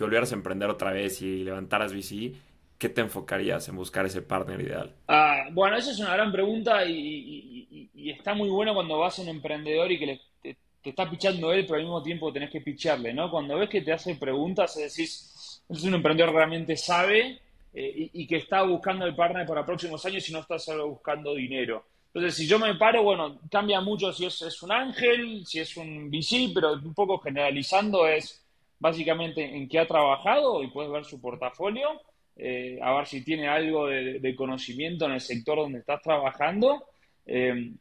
volvieras 0.00 0.32
a 0.32 0.34
emprender 0.34 0.68
otra 0.68 0.92
vez 0.92 1.22
y 1.22 1.44
levantaras 1.44 1.94
VC, 1.94 2.34
¿qué 2.76 2.90
te 2.90 3.00
enfocarías 3.00 3.66
en 3.70 3.76
buscar 3.76 4.04
ese 4.04 4.20
partner 4.20 4.60
ideal? 4.60 4.94
Ah, 5.08 5.46
bueno, 5.52 5.78
esa 5.78 5.92
es 5.92 5.98
una 5.98 6.12
gran 6.12 6.30
pregunta 6.30 6.84
y, 6.84 7.90
está 7.94 8.34
muy 8.34 8.50
bueno 8.50 8.74
cuando 8.74 8.98
vas 8.98 9.18
a 9.18 9.22
un 9.22 9.28
emprendedor 9.28 9.90
y 9.90 9.98
que 9.98 10.20
te, 10.42 10.56
está 10.82 11.08
pichando 11.08 11.52
él, 11.52 11.64
pero 11.64 11.76
al 11.76 11.82
mismo 11.82 12.02
tiempo 12.02 12.32
tenés 12.32 12.50
que 12.50 12.60
picharle, 12.60 13.14
¿no? 13.14 13.30
Cuando 13.30 13.56
ves 13.56 13.70
que 13.70 13.80
te 13.80 13.92
hace 13.92 14.14
preguntas, 14.14 14.76
decís, 14.76 15.35
es 15.68 15.82
un 15.82 15.94
emprendedor 15.94 16.34
realmente 16.34 16.76
sabe 16.76 17.40
eh, 17.72 18.10
y, 18.12 18.26
que 18.26 18.36
está 18.36 18.62
buscando 18.62 19.04
el 19.04 19.14
partner 19.14 19.46
para 19.46 19.66
próximos 19.66 20.04
años 20.06 20.28
y 20.28 20.32
no 20.32 20.40
está 20.40 20.58
solo 20.58 20.88
buscando 20.88 21.34
dinero. 21.34 21.84
Entonces, 22.06 22.34
si 22.34 22.46
yo 22.46 22.58
me 22.58 22.74
paro, 22.76 23.02
bueno, 23.02 23.40
cambia 23.50 23.80
mucho 23.80 24.12
si 24.12 24.24
es, 24.24 24.62
un 24.62 24.72
ángel, 24.72 25.44
si 25.44 25.60
es 25.60 25.76
un 25.76 26.08
VC, 26.10 26.52
pero 26.54 26.72
un 26.72 26.94
poco 26.94 27.18
generalizando 27.18 28.06
es 28.06 28.42
básicamente 28.78 29.44
en 29.44 29.68
qué 29.68 29.80
ha 29.80 29.86
trabajado 29.86 30.62
y 30.62 30.68
puedes 30.68 30.90
ver 30.90 31.04
su 31.04 31.20
portafolio, 31.20 32.00
eh, 32.36 32.78
a 32.82 32.94
ver 32.94 33.06
si 33.06 33.22
tiene 33.22 33.48
algo 33.48 33.88
de, 33.88 34.34
conocimiento 34.34 35.04
en 35.04 35.12
el 35.12 35.20
sector 35.20 35.58
donde 35.58 35.80
estás 35.80 36.00
trabajando. 36.00 36.84
Eh, 37.26 37.72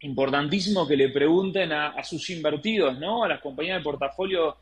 importantísimo 0.00 0.86
que 0.86 0.96
le 0.96 1.08
pregunten 1.08 1.72
a, 1.72 2.02
sus 2.04 2.28
invertidos, 2.30 2.98
¿no? 2.98 3.24
A 3.24 3.28
las 3.28 3.40
compañías 3.40 3.78
de 3.78 3.84
portafolio, 3.84 4.56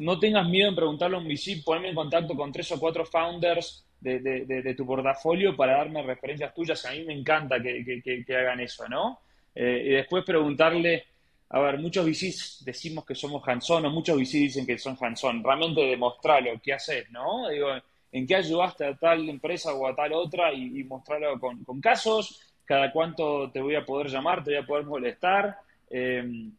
no 0.00 0.18
tengas 0.18 0.48
miedo 0.48 0.68
en 0.68 0.74
preguntarle 0.74 1.16
a 1.16 1.20
un 1.20 1.26
VC, 1.26 1.62
ponme 1.64 1.88
en 1.88 1.94
contacto 1.94 2.34
con 2.34 2.52
tres 2.52 2.70
o 2.72 2.80
cuatro 2.80 3.04
founders 3.04 3.84
de, 4.00 4.74
tu 4.76 4.86
portafolio 4.86 5.56
para 5.56 5.76
darme 5.76 6.02
referencias 6.02 6.54
tuyas. 6.54 6.84
A 6.86 6.92
mí 6.92 7.04
me 7.04 7.12
encanta 7.12 7.60
que, 7.60 8.24
hagan 8.36 8.60
eso, 8.60 8.88
¿no? 8.88 9.20
Eh, 9.54 9.82
y 9.86 9.88
después 9.90 10.24
preguntarle, 10.24 11.04
a 11.50 11.60
ver, 11.60 11.78
muchos 11.78 12.06
VCs 12.06 12.64
decimos 12.64 13.04
que 13.04 13.14
somos 13.14 13.46
hands-on 13.46 13.84
o 13.84 13.90
muchos 13.90 14.16
VCs 14.16 14.32
dicen 14.32 14.66
que 14.66 14.78
son 14.78 14.96
hands-on. 14.98 15.44
Realmente 15.44 15.82
demostrarlo, 15.82 16.60
¿qué 16.62 16.72
haces, 16.72 17.10
no? 17.10 17.48
Digo, 17.48 17.68
¿en 18.10 18.26
qué 18.26 18.36
ayudaste 18.36 18.86
a 18.86 18.96
tal 18.96 19.28
empresa 19.28 19.74
o 19.74 19.86
a 19.86 19.94
tal 19.94 20.12
otra? 20.14 20.52
Y, 20.52 20.82
mostrarlo 20.84 21.38
con, 21.38 21.80
casos. 21.80 22.40
Cada 22.64 22.90
cuánto 22.90 23.50
te 23.50 23.60
voy 23.60 23.74
a 23.74 23.84
poder 23.84 24.08
llamar, 24.08 24.42
te 24.42 24.52
voy 24.52 24.60
a 24.60 24.66
poder 24.66 24.86
molestar. 24.86 25.58
Eh, 25.90 26.50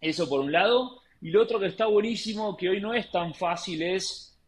eso 0.00 0.28
por 0.28 0.40
un 0.40 0.52
lado. 0.52 1.00
Y 1.26 1.30
lo 1.30 1.42
otro 1.42 1.58
que 1.58 1.66
está 1.66 1.86
buenísimo, 1.86 2.56
que 2.56 2.68
hoy 2.68 2.80
no 2.80 2.94
es 2.94 3.10
tan 3.10 3.34
fácil, 3.34 3.82
es 3.82 4.38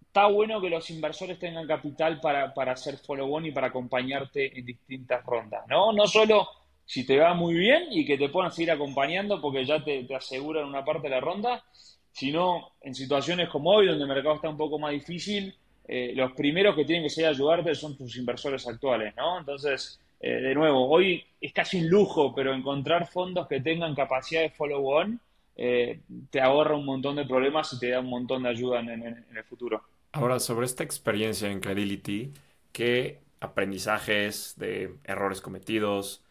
está 0.00 0.26
bueno 0.26 0.60
que 0.60 0.70
los 0.70 0.88
inversores 0.90 1.40
tengan 1.40 1.66
capital 1.66 2.20
para, 2.20 2.54
para 2.54 2.70
hacer 2.70 2.98
follow-on 2.98 3.46
y 3.46 3.50
para 3.50 3.66
acompañarte 3.66 4.56
en 4.56 4.64
distintas 4.64 5.24
rondas, 5.26 5.64
¿no? 5.68 5.92
No 5.92 6.06
solo 6.06 6.46
si 6.84 7.04
te 7.04 7.18
va 7.18 7.34
muy 7.34 7.54
bien 7.54 7.88
y 7.90 8.06
que 8.06 8.16
te 8.16 8.28
puedan 8.28 8.52
seguir 8.52 8.70
acompañando 8.70 9.40
porque 9.40 9.64
ya 9.64 9.82
te, 9.82 10.04
te 10.04 10.14
aseguran 10.14 10.66
una 10.66 10.84
parte 10.84 11.08
de 11.08 11.16
la 11.16 11.20
ronda, 11.20 11.64
sino 12.12 12.74
en 12.80 12.94
situaciones 12.94 13.48
como 13.48 13.70
hoy, 13.70 13.88
donde 13.88 14.04
el 14.04 14.08
mercado 14.08 14.36
está 14.36 14.48
un 14.48 14.56
poco 14.56 14.78
más 14.78 14.92
difícil, 14.92 15.52
eh, 15.88 16.12
los 16.14 16.30
primeros 16.34 16.76
que 16.76 16.84
tienen 16.84 17.02
que 17.02 17.10
ser 17.10 17.26
ayudarte 17.26 17.74
son 17.74 17.98
tus 17.98 18.16
inversores 18.16 18.64
actuales, 18.68 19.16
¿no? 19.16 19.40
Entonces, 19.40 19.98
eh, 20.20 20.30
de 20.30 20.54
nuevo, 20.54 20.88
hoy 20.88 21.24
es 21.40 21.52
casi 21.52 21.80
un 21.80 21.88
lujo, 21.88 22.32
pero 22.32 22.54
encontrar 22.54 23.08
fondos 23.08 23.48
que 23.48 23.60
tengan 23.60 23.96
capacidad 23.96 24.42
de 24.42 24.50
follow-on 24.50 25.20
eh, 25.56 26.00
te 26.30 26.40
ahorra 26.40 26.76
un 26.76 26.84
montón 26.84 27.16
de 27.16 27.24
problemas 27.24 27.72
y 27.72 27.78
te 27.78 27.90
da 27.90 28.00
un 28.00 28.10
montón 28.10 28.42
de 28.42 28.48
ayuda 28.48 28.80
en 28.80 29.26
el 29.36 29.44
futuro. 29.44 29.82
Ahora, 30.14 30.38
sobre 30.38 30.66
esta 30.66 30.84
experiencia 30.84 31.50
en 31.50 31.58
Credility, 31.58 32.32
¿qué 32.70 33.20
aprendizajes 33.40 34.54
de 34.56 34.94
errores 35.02 35.40
cometidos 35.40 36.22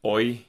hoy 0.00 0.46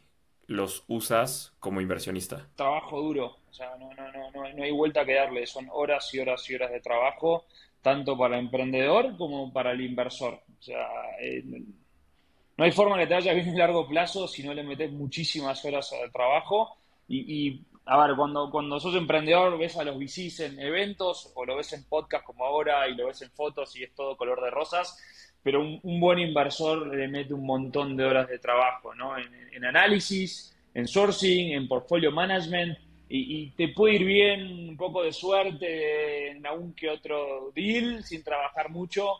los 0.48 0.86
usas 0.88 1.54
como 1.60 1.82
inversionista? 1.82 2.48
Trabajo 2.56 3.02
duro, 3.02 3.38
o 3.50 3.54
sea, 3.54 3.76
no, 3.78 3.94
no, 3.94 4.12
no, 4.14 4.32
no, 4.32 4.64
hay 4.64 4.72
vuelta 4.72 5.06
que 5.06 5.14
darle, 5.14 5.46
son 5.46 5.68
horas 5.74 6.14
y 6.14 6.20
horas 6.20 6.50
y 6.50 6.56
horas 6.56 6.72
de 6.72 6.80
trabajo, 6.80 7.46
tanto 7.82 8.18
para 8.18 8.38
el 8.38 8.46
emprendedor 8.46 9.18
como 9.18 9.52
para 9.52 9.72
el 9.72 9.82
inversor. 9.82 10.40
O 10.60 10.64
sea, 10.64 10.88
eh, 11.20 11.44
no 11.46 12.64
hay 12.64 12.72
forma 12.72 12.98
que 12.98 13.08
te 13.08 13.14
vaya 13.14 13.34
bien 13.34 13.50
a 13.50 13.58
largo 13.58 13.88
plazo 13.88 14.26
si 14.26 14.42
no 14.42 14.54
le 14.54 14.64
metes 14.64 14.90
muchísimas 14.90 15.66
horas 15.66 15.92
al 15.94 16.12
trabajo 16.14 16.78
y, 17.10 17.48
y 17.48 17.66
a 17.86 18.08
ver, 18.08 18.16
cuando, 18.16 18.50
cuando 18.50 18.80
sos 18.80 18.96
emprendedor 18.96 19.58
ves 19.58 19.78
a 19.78 19.84
los 19.84 19.98
VCs 19.98 20.40
en 20.42 20.60
eventos 20.60 21.32
o 21.36 21.46
lo 21.46 21.58
ves 21.58 21.74
en 21.74 21.84
podcast 21.84 22.26
como 22.26 22.46
ahora 22.46 22.88
y 22.88 22.96
lo 22.96 23.08
ves 23.08 23.22
en 23.22 23.32
fotos 23.32 23.76
y 23.76 23.84
es 23.84 23.94
todo 23.94 24.16
color 24.16 24.42
de 24.42 24.52
rosas, 24.52 24.98
pero 25.44 25.62
un, 25.62 26.00
buen 26.00 26.20
inversor 26.20 26.88
le 26.88 27.10
mete 27.10 27.34
un 27.34 27.46
montón 27.46 27.98
de 27.98 28.06
horas 28.06 28.30
de 28.30 28.40
trabajo, 28.40 28.96
¿no? 28.96 29.16
En, 29.18 29.66
análisis, 29.66 30.56
en 30.74 30.88
sourcing, 30.88 31.54
en 31.54 31.68
portfolio 31.68 32.12
management 32.12 32.78
y, 33.10 33.52
te 33.52 33.68
puede 33.68 33.96
ir 33.96 34.06
bien 34.06 34.70
un 34.70 34.78
poco 34.78 35.04
de 35.04 35.12
suerte 35.12 36.32
en 36.32 36.48
algún 36.48 36.74
que 36.74 36.90
otro 36.90 37.52
deal 37.54 38.04
sin 38.04 38.24
trabajar 38.24 38.70
mucho, 38.70 39.20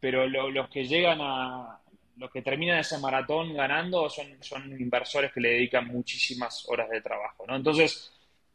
pero 0.00 0.26
los 0.26 0.68
que 0.70 0.84
llegan 0.84 1.18
a, 1.20 1.80
los 2.16 2.30
que 2.30 2.42
terminan 2.42 2.78
ese 2.78 2.98
maratón 2.98 3.54
ganando 3.54 4.08
son, 4.08 4.26
son 4.40 4.70
inversores 4.80 5.32
que 5.32 5.40
le 5.40 5.50
dedican 5.50 5.86
muchísimas 5.86 6.68
horas 6.68 6.88
de 6.90 7.00
trabajo, 7.00 7.44
¿no? 7.46 7.56
Entonces, 7.56 8.12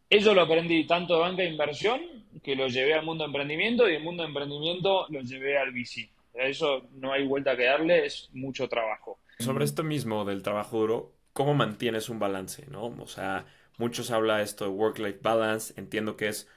eso 0.09 0.33
lo 0.33 0.41
aprendí 0.41 0.87
tanto 0.87 1.15
de 1.15 1.19
banca 1.19 1.43
de 1.43 1.49
inversión, 1.49 2.01
que 2.43 2.55
lo 2.55 2.67
llevé 2.67 2.93
al 2.93 3.05
mundo 3.05 3.23
de 3.23 3.27
emprendimiento, 3.27 3.87
y 3.87 3.93
del 3.93 4.03
mundo 4.03 4.23
de 4.23 4.29
emprendimiento 4.29 5.05
lo 5.09 5.21
llevé 5.21 5.57
al 5.57 5.71
VC. 5.71 6.09
Eso 6.33 6.87
no 6.93 7.11
hay 7.11 7.27
vuelta 7.27 7.55
que 7.55 7.65
darle, 7.65 8.05
es 8.05 8.29
mucho 8.33 8.67
trabajo. 8.67 9.19
Sobre 9.39 9.65
esto 9.65 9.83
mismo 9.83 10.25
del 10.25 10.41
trabajo 10.41 10.79
duro, 10.79 11.13
¿cómo 11.33 11.53
mantienes 11.53 12.09
un 12.09 12.19
balance, 12.19 12.65
no? 12.69 12.85
O 12.85 13.07
sea, 13.07 13.45
muchos 13.77 14.09
habla 14.11 14.41
esto 14.41 14.65
de 14.65 14.71
work-life 14.71 15.19
balance, 15.21 15.73
entiendo 15.77 16.17
que 16.17 16.27
es 16.27 16.47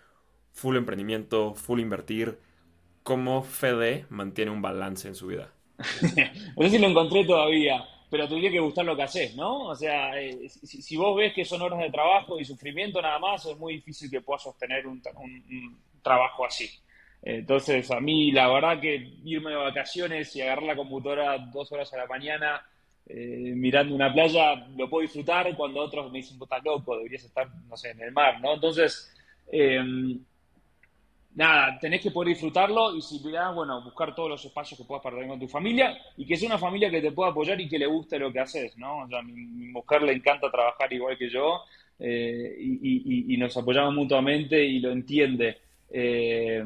full 0.52 0.76
emprendimiento, 0.76 1.54
full 1.54 1.80
invertir. 1.80 2.38
¿Cómo 3.02 3.42
Fede 3.42 4.06
mantiene 4.09 4.50
un 4.50 4.62
balance 4.62 5.09
en 5.09 5.14
su 5.14 5.26
vida? 5.26 5.52
no 6.56 6.62
sé 6.62 6.70
si 6.70 6.78
lo 6.78 6.88
encontré 6.88 7.24
todavía, 7.24 7.84
pero 8.10 8.28
te 8.28 8.40
que 8.40 8.60
gustar 8.60 8.84
lo 8.84 8.96
que 8.96 9.02
haces, 9.02 9.34
¿no? 9.36 9.68
O 9.68 9.74
sea, 9.74 10.20
eh, 10.20 10.48
si, 10.48 10.96
vos 10.96 11.16
ves 11.16 11.32
que 11.32 11.44
son 11.44 11.62
horas 11.62 11.80
de 11.80 11.90
trabajo 11.90 12.38
y 12.38 12.44
sufrimiento 12.44 13.00
nada 13.00 13.18
más, 13.18 13.46
es 13.46 13.56
muy 13.58 13.74
difícil 13.74 14.10
que 14.10 14.20
puedas 14.20 14.42
sostener 14.42 14.86
un, 14.86 15.02
trabajo 16.02 16.44
así. 16.44 16.68
Entonces, 17.22 17.90
a 17.90 18.00
mí, 18.00 18.32
la 18.32 18.48
verdad 18.48 18.80
que 18.80 18.96
irme 19.24 19.50
de 19.50 19.56
vacaciones 19.56 20.34
y 20.34 20.42
agarrar 20.42 20.64
la 20.64 20.76
computadora 20.76 21.38
dos 21.38 21.70
horas 21.72 21.92
a 21.94 21.98
la 21.98 22.06
mañana 22.06 22.66
eh, 23.06 23.52
mirando 23.54 23.94
una 23.94 24.12
playa, 24.12 24.66
lo 24.76 24.90
puedo 24.90 25.02
disfrutar 25.02 25.56
cuando 25.56 25.80
otros 25.80 26.10
me 26.10 26.18
dicen, 26.18 26.38
vos 26.38 26.46
estás 26.46 26.64
loco, 26.64 26.96
deberías 26.96 27.24
estar, 27.24 27.48
no 27.68 27.76
sé, 27.76 27.90
en 27.90 28.02
el 28.02 28.12
mar, 28.12 28.40
¿no? 28.40 28.54
Entonces, 28.54 29.12
eh, 29.50 29.80
nada, 31.34 31.78
tenés 31.80 32.00
que 32.00 32.10
poder 32.10 32.28
disfrutarlo 32.28 32.94
y 32.94 33.00
si 33.00 33.18
puedas, 33.18 33.54
bueno, 33.54 33.82
buscar 33.82 34.14
todos 34.14 34.28
los 34.28 34.44
espacios 34.44 34.78
que 34.78 34.84
puedas 34.84 35.02
para 35.02 35.26
con 35.26 35.40
tu 35.40 35.48
familia 35.48 35.96
y 36.16 36.26
que 36.26 36.36
sea 36.36 36.48
una 36.48 36.58
familia 36.58 36.90
que 36.90 37.00
te 37.00 37.12
pueda 37.12 37.30
apoyar 37.30 37.60
y 37.60 37.68
que 37.68 37.78
le 37.78 37.86
guste 37.86 38.18
lo 38.18 38.32
que 38.32 38.40
haces, 38.40 38.76
¿no? 38.76 39.00
O 39.00 39.08
sea, 39.08 39.22
mi, 39.22 39.34
mujer 39.72 40.02
le 40.02 40.12
encanta 40.12 40.50
trabajar 40.50 40.92
igual 40.92 41.16
que 41.16 41.30
yo 41.30 41.62
eh, 41.98 42.56
y, 42.58 43.36
nos 43.38 43.56
apoyamos 43.56 43.94
mutuamente 43.94 44.62
y 44.62 44.80
lo 44.80 44.90
entiende. 44.90 45.58
Eh, 45.90 46.62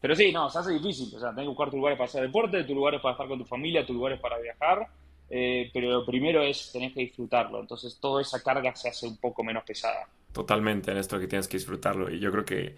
pero 0.00 0.14
sí, 0.14 0.32
no, 0.32 0.48
se 0.48 0.58
hace 0.58 0.72
difícil, 0.72 1.14
o 1.14 1.20
sea, 1.20 1.30
tenés 1.30 1.44
que 1.44 1.48
buscar 1.48 1.70
tus 1.70 1.76
lugares 1.76 1.98
para 1.98 2.08
hacer 2.08 2.22
deporte, 2.22 2.64
tus 2.64 2.74
lugares 2.74 3.00
para 3.00 3.12
estar 3.12 3.28
con 3.28 3.38
tu 3.38 3.44
familia, 3.44 3.84
tus 3.84 3.96
lugares 3.96 4.18
para 4.18 4.38
viajar, 4.38 4.86
eh, 5.28 5.70
pero 5.72 5.90
lo 5.90 6.06
primero 6.06 6.42
es 6.42 6.72
tenés 6.72 6.94
que 6.94 7.00
disfrutarlo, 7.00 7.60
entonces 7.60 7.98
toda 8.00 8.22
esa 8.22 8.42
carga 8.42 8.74
se 8.74 8.88
hace 8.88 9.06
un 9.06 9.18
poco 9.18 9.44
menos 9.44 9.62
pesada. 9.64 10.08
Totalmente 10.32 10.90
en 10.90 10.96
esto 10.96 11.18
que 11.20 11.26
tienes 11.26 11.48
que 11.48 11.58
disfrutarlo 11.58 12.10
y 12.10 12.18
yo 12.18 12.32
creo 12.32 12.44
que 12.44 12.76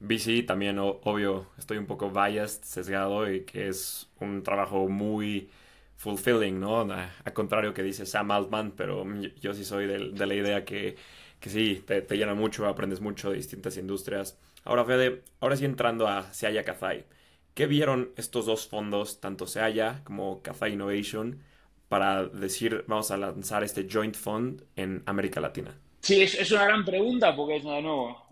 BC 0.00 0.46
también, 0.46 0.78
obvio, 0.78 1.46
estoy 1.58 1.78
un 1.78 1.86
poco 1.86 2.10
biased, 2.10 2.62
sesgado 2.64 3.30
y 3.30 3.42
que 3.44 3.68
es 3.68 4.10
un 4.18 4.42
trabajo 4.42 4.88
muy 4.88 5.50
fulfilling, 5.96 6.58
¿no? 6.58 6.80
A, 6.80 7.10
contrario 7.34 7.74
que 7.74 7.82
dice 7.82 8.06
Sam 8.06 8.30
Altman, 8.30 8.72
pero 8.72 9.04
yo, 9.40 9.52
sí 9.52 9.64
soy 9.64 9.86
de, 9.86 10.26
la 10.26 10.34
idea 10.34 10.64
que, 10.64 10.96
que 11.38 11.50
sí, 11.50 11.84
te, 11.86 12.02
llena 12.16 12.34
mucho, 12.34 12.66
aprendes 12.66 13.02
mucho 13.02 13.30
de 13.30 13.36
distintas 13.36 13.76
industrias. 13.76 14.38
Ahora, 14.64 14.84
Fede, 14.86 15.22
ahora 15.40 15.56
sí 15.56 15.66
entrando 15.66 16.08
a 16.08 16.32
Seaya 16.32 16.64
Cafay, 16.64 17.04
¿qué 17.52 17.66
vieron 17.66 18.12
estos 18.16 18.46
dos 18.46 18.66
fondos, 18.66 19.20
tanto 19.20 19.46
Seaya 19.46 20.00
como 20.04 20.40
Cafay 20.42 20.72
Innovation, 20.72 21.42
para 21.88 22.24
decir, 22.24 22.84
vamos 22.86 23.10
a 23.10 23.18
lanzar 23.18 23.64
este 23.64 23.86
joint 23.90 24.16
fund 24.16 24.62
en 24.76 25.02
América 25.04 25.40
Latina? 25.40 25.76
Sí, 26.00 26.22
es, 26.22 26.50
una 26.50 26.64
gran 26.64 26.84
pregunta 26.84 27.36
porque 27.36 27.56
es, 27.56 27.64
de 27.64 27.82
nuevo, 27.82 28.26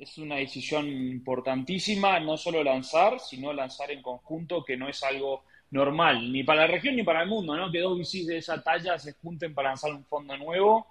es 0.00 0.18
una 0.18 0.36
decisión 0.36 0.88
importantísima, 0.88 2.20
no 2.20 2.36
solo 2.36 2.62
lanzar, 2.62 3.18
sino 3.18 3.52
lanzar 3.52 3.90
en 3.90 4.02
conjunto, 4.02 4.64
que 4.64 4.76
no 4.76 4.88
es 4.88 5.02
algo 5.02 5.44
normal, 5.70 6.32
ni 6.32 6.44
para 6.44 6.62
la 6.62 6.66
región 6.68 6.96
ni 6.96 7.02
para 7.02 7.22
el 7.22 7.28
mundo, 7.28 7.56
¿no? 7.56 7.70
Que 7.70 7.80
dos 7.80 7.98
VCs 7.98 8.26
de 8.26 8.38
esa 8.38 8.62
talla 8.62 8.98
se 8.98 9.14
junten 9.14 9.54
para 9.54 9.70
lanzar 9.70 9.92
un 9.92 10.04
fondo 10.04 10.36
nuevo, 10.36 10.86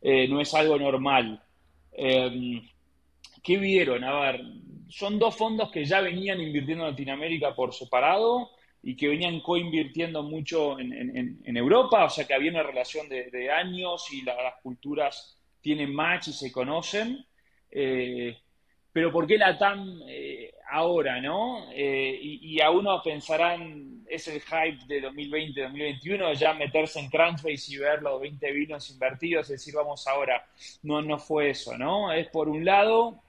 eh, 0.00 0.28
no 0.28 0.40
es 0.40 0.54
algo 0.54 0.78
normal. 0.78 1.42
Em, 1.92 2.62
¿Qué 3.42 3.58
vieron? 3.58 4.04
A 4.04 4.20
ver, 4.20 4.40
son 4.88 5.18
dos 5.18 5.36
fondos 5.36 5.70
que 5.70 5.84
ya 5.84 6.00
venían 6.00 6.40
invirtiendo 6.40 6.84
en 6.84 6.90
Latinoamérica 6.92 7.54
por 7.54 7.74
separado 7.74 8.50
y 8.82 8.96
que 8.96 9.08
venían 9.08 9.40
co-invirtiendo 9.40 10.22
mucho 10.22 10.78
en, 10.78 11.56
Europa, 11.56 12.04
o 12.04 12.10
sea 12.10 12.26
que 12.26 12.34
había 12.34 12.50
una 12.50 12.62
relación 12.62 13.08
de, 13.08 13.50
años 13.50 14.06
y 14.12 14.22
las 14.22 14.36
culturas 14.62 15.38
tienen 15.60 15.94
match 15.94 16.28
y 16.28 16.32
se 16.32 16.52
conocen. 16.52 17.24
Eh, 17.70 18.36
pero 18.94 19.10
¿por 19.10 19.26
qué 19.26 19.36
la 19.36 19.58
TAM 19.58 20.02
eh, 20.06 20.54
ahora, 20.70 21.20
no? 21.20 21.66
Eh, 21.72 22.16
y, 22.22 22.60
a 22.60 22.70
uno 22.70 23.02
pensarán, 23.02 24.04
es 24.08 24.28
el 24.28 24.40
hype 24.40 24.86
de 24.86 25.02
2020-2021, 25.10 26.34
ya 26.34 26.54
meterse 26.54 27.00
en 27.00 27.10
Crunchbase 27.10 27.74
y 27.74 27.78
ver 27.78 28.02
los 28.02 28.20
20 28.20 28.52
vinos 28.52 28.88
invertidos, 28.90 29.50
es 29.50 29.58
decir, 29.58 29.74
vamos 29.74 30.06
ahora. 30.06 30.46
No, 30.84 31.02
no 31.02 31.18
fue 31.18 31.50
eso, 31.50 31.76
¿no? 31.76 32.12
Es 32.12 32.28
por 32.28 32.48
un 32.48 32.64
lado, 32.64 33.20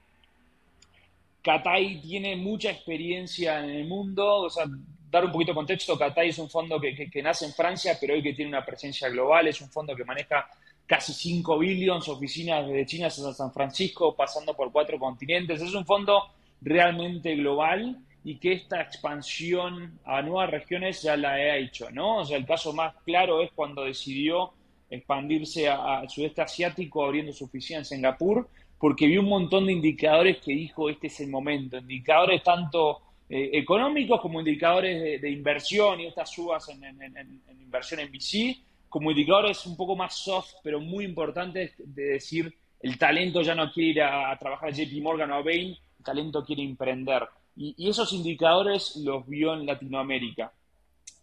Catay 1.42 2.00
tiene 2.00 2.36
mucha 2.36 2.70
experiencia 2.70 3.64
en 3.64 3.72
el 3.72 3.88
mundo, 3.88 4.42
o 4.42 4.50
sea, 4.52 4.66
dar 5.10 5.26
un 5.26 5.32
poquito 5.32 5.52
de 5.52 5.56
contexto, 5.56 5.98
Catay 5.98 6.30
es 6.30 6.38
un 6.38 6.50
fondo 6.50 6.80
que, 6.80 7.24
nace 7.24 7.46
en 7.46 7.54
Francia, 7.54 7.98
pero 8.00 8.14
hoy 8.14 8.22
que 8.22 8.34
tiene 8.34 8.50
una 8.50 8.64
presencia 8.64 9.10
global, 9.10 9.48
es 9.48 9.60
un 9.62 9.72
fondo 9.72 9.96
que 9.96 10.06
maneja 10.06 10.48
casi 10.86 11.14
5 11.14 11.58
billones, 11.58 12.08
oficinas 12.08 12.68
desde 12.68 12.86
China 12.86 13.08
hasta 13.08 13.34
San 13.34 13.52
Francisco, 13.52 14.16
pasando 14.16 14.54
por 14.54 14.72
cuatro 14.72 15.00
continentes. 15.00 15.62
Es 15.62 15.74
un 15.74 15.86
fondo 15.86 16.24
realmente 16.62 17.36
global 17.36 17.98
y 18.24 18.38
que 18.38 18.54
esta 18.54 18.82
expansión 18.82 20.00
a 20.04 20.22
nuevas 20.22 20.50
regiones 20.50 21.02
ya 21.02 21.16
la 21.16 21.34
ha 21.34 21.58
hecho, 21.58 21.90
¿no? 21.92 22.18
O 22.18 22.26
sea, 22.26 22.38
el 22.38 22.46
caso 22.46 22.74
más 22.74 22.96
claro 23.04 23.42
es 23.42 23.52
cuando 23.54 23.84
decidió 23.84 24.52
expandirse 24.90 25.68
al 25.68 26.10
sudeste 26.10 26.42
asiático 26.42 27.04
abriendo 27.04 27.34
su 27.34 27.46
oficina 27.46 27.80
en 27.80 27.86
Singapur, 27.86 28.48
porque 28.80 29.08
vio 29.08 29.22
un 29.22 29.30
montón 29.30 29.66
de 29.66 29.74
indicadores 29.74 30.38
que 30.38 30.54
dijo 30.54 30.90
este 30.90 31.08
es 31.08 31.20
el 31.20 31.30
momento, 31.30 31.78
indicadores 31.78 32.44
tanto 32.44 33.02
eh, 33.30 33.52
económicos 33.54 34.22
como 34.22 34.40
indicadores 34.40 35.22
de, 35.22 35.30
inversión 35.30 36.00
y 36.00 36.08
estas 36.08 36.32
subas 36.32 36.70
en, 36.70 36.84
en 36.84 37.62
inversión 37.62 38.00
en 38.00 38.12
VC, 38.12 38.58
como 38.96 39.12
indicadores 39.12 39.66
un 39.66 39.76
poco 39.76 39.94
más 39.98 40.16
soft, 40.16 40.54
pero 40.64 40.80
muy 40.80 41.04
importantes 41.04 41.74
de 41.78 42.02
decir, 42.14 42.58
el 42.80 42.98
talento 42.98 43.42
ya 43.42 43.54
no 43.54 43.70
quiere 43.70 43.90
ir 43.90 44.02
a, 44.02 44.40
trabajar 44.40 44.70
a 44.70 44.72
JP 44.72 45.02
Morgan 45.02 45.32
o 45.32 45.36
a 45.36 45.42
Bain, 45.42 45.76
el 45.98 46.06
talento 46.06 46.46
quiere 46.46 46.64
emprender. 46.64 47.24
Y, 47.58 47.90
esos 47.90 48.14
indicadores 48.14 48.96
los 49.04 49.28
vio 49.28 49.54
en 49.54 49.66
Latinoamérica. 49.66 50.50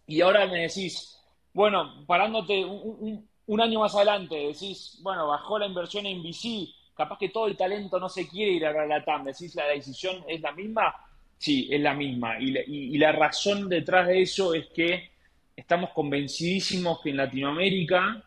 Y 0.05 0.21
ahora 0.21 0.45
me 0.45 0.67
decís, 0.67 1.19
bueno, 1.51 2.05
parándote 2.05 2.63
un, 2.63 3.59
año 3.59 3.79
más 3.79 3.95
adelante, 3.95 4.35
decís, 4.35 4.99
bueno, 5.01 5.27
bajó 5.29 5.57
la 5.57 5.65
inversión 5.65 6.05
en 6.05 6.21
VC, 6.21 6.69
capaz 6.95 7.17
que 7.17 7.29
todo 7.29 7.47
el 7.47 7.57
talento 7.57 7.99
no 7.99 8.07
se 8.07 8.29
quiere 8.29 8.51
ir 8.51 8.67
a 8.67 8.85
la 8.85 9.03
TAM, 9.03 9.23
decís, 9.23 9.55
la 9.55 9.65
decisión 9.65 10.23
es 10.27 10.39
la 10.41 10.51
misma. 10.51 10.93
Sí, 11.39 11.67
es 11.71 11.81
la 11.81 11.95
misma. 11.95 12.39
y 12.39 12.95
la 12.99 13.13
razón 13.13 13.67
detrás 13.67 14.05
de 14.05 14.21
eso 14.21 14.53
es 14.53 14.67
que 14.67 15.12
estamos 15.55 15.91
convencidísimos 15.91 17.01
que 17.01 17.11
en 17.11 17.17
Latinoamérica 17.17 18.23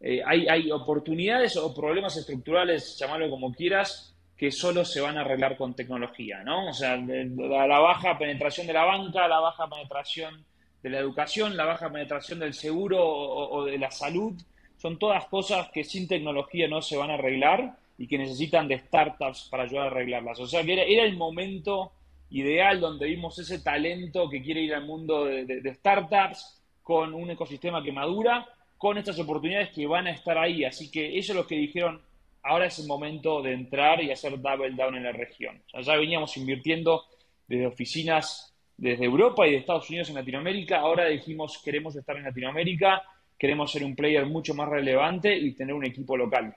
eh, 0.00 0.22
hay, 0.24 0.70
oportunidades 0.70 1.56
o 1.58 1.74
problemas 1.74 2.16
estructurales, 2.16 2.98
llamarlo 2.98 3.28
como 3.28 3.52
quieras, 3.52 4.16
que 4.34 4.50
solo 4.50 4.84
se 4.86 5.02
van 5.02 5.18
a 5.18 5.20
arreglar 5.20 5.58
con 5.58 5.74
tecnología, 5.74 6.42
¿no? 6.42 6.68
O 6.68 6.72
sea, 6.72 6.96
la, 6.96 7.78
baja 7.78 8.16
penetración 8.16 8.66
de 8.66 8.72
la 8.72 8.86
banca, 8.86 9.28
la 9.28 9.40
baja 9.40 9.68
penetración 9.68 10.42
de 10.82 10.88
la 10.88 10.98
educación, 10.98 11.54
la 11.54 11.66
baja 11.66 11.92
penetración 11.92 12.38
del 12.38 12.54
seguro 12.54 13.06
o, 13.06 13.66
de 13.66 13.76
la 13.76 13.90
salud, 13.90 14.32
son 14.78 14.98
todas 14.98 15.26
cosas 15.26 15.68
que 15.70 15.84
sin 15.84 16.08
tecnología 16.08 16.66
no 16.66 16.80
se 16.80 16.96
van 16.96 17.10
a 17.10 17.14
arreglar 17.14 17.76
y 17.98 18.06
que 18.06 18.16
necesitan 18.16 18.66
de 18.66 18.78
startups 18.78 19.48
para 19.50 19.64
ayudar 19.64 19.88
a 19.88 19.90
arreglarlas. 19.90 20.40
O 20.40 20.46
sea, 20.46 20.64
que 20.64 20.72
era, 20.72 21.04
el 21.04 21.18
momento 21.18 21.92
ideal 22.30 22.80
donde 22.80 23.04
vimos 23.04 23.38
ese 23.38 23.58
talento 23.58 24.30
que 24.30 24.42
quiere 24.42 24.62
ir 24.62 24.74
al 24.74 24.86
mundo 24.86 25.26
de 25.26 25.74
startups, 25.74 26.59
con 26.82 27.14
un 27.14 27.30
ecosistema 27.30 27.82
que 27.82 27.92
madura, 27.92 28.46
con 28.76 28.98
estas 28.98 29.18
oportunidades 29.18 29.70
que 29.70 29.86
van 29.86 30.06
a 30.06 30.10
estar 30.10 30.38
ahí. 30.38 30.64
Así 30.64 30.90
que 30.90 31.16
ellos 31.16 31.36
los 31.36 31.46
que 31.46 31.56
dijeron, 31.56 32.00
ahora 32.42 32.66
es 32.66 32.78
el 32.78 32.86
momento 32.86 33.42
de 33.42 33.52
entrar 33.52 34.02
y 34.02 34.10
hacer 34.10 34.40
double 34.40 34.70
down 34.70 34.96
en 34.96 35.04
la 35.04 35.12
región. 35.12 35.62
ya 35.80 35.96
veníamos 35.96 36.36
invirtiendo 36.36 37.04
desde 37.46 37.66
oficinas 37.66 38.50
desde 38.80 39.04
Europa 39.04 39.46
y 39.46 39.50
de 39.50 39.58
Estados 39.58 39.88
Unidos 39.90 40.08
en 40.08 40.14
Latinoamérica. 40.14 40.80
Ahora 40.80 41.06
dijimos, 41.06 41.60
queremos 41.62 41.94
estar 41.96 42.16
en 42.16 42.24
Latinoamérica, 42.24 43.02
queremos 43.38 43.70
ser 43.70 43.84
un 43.84 43.94
player 43.94 44.24
mucho 44.24 44.54
más 44.54 44.70
relevante 44.70 45.36
y 45.36 45.52
tener 45.52 45.74
un 45.74 45.84
equipo 45.84 46.16
local. 46.16 46.54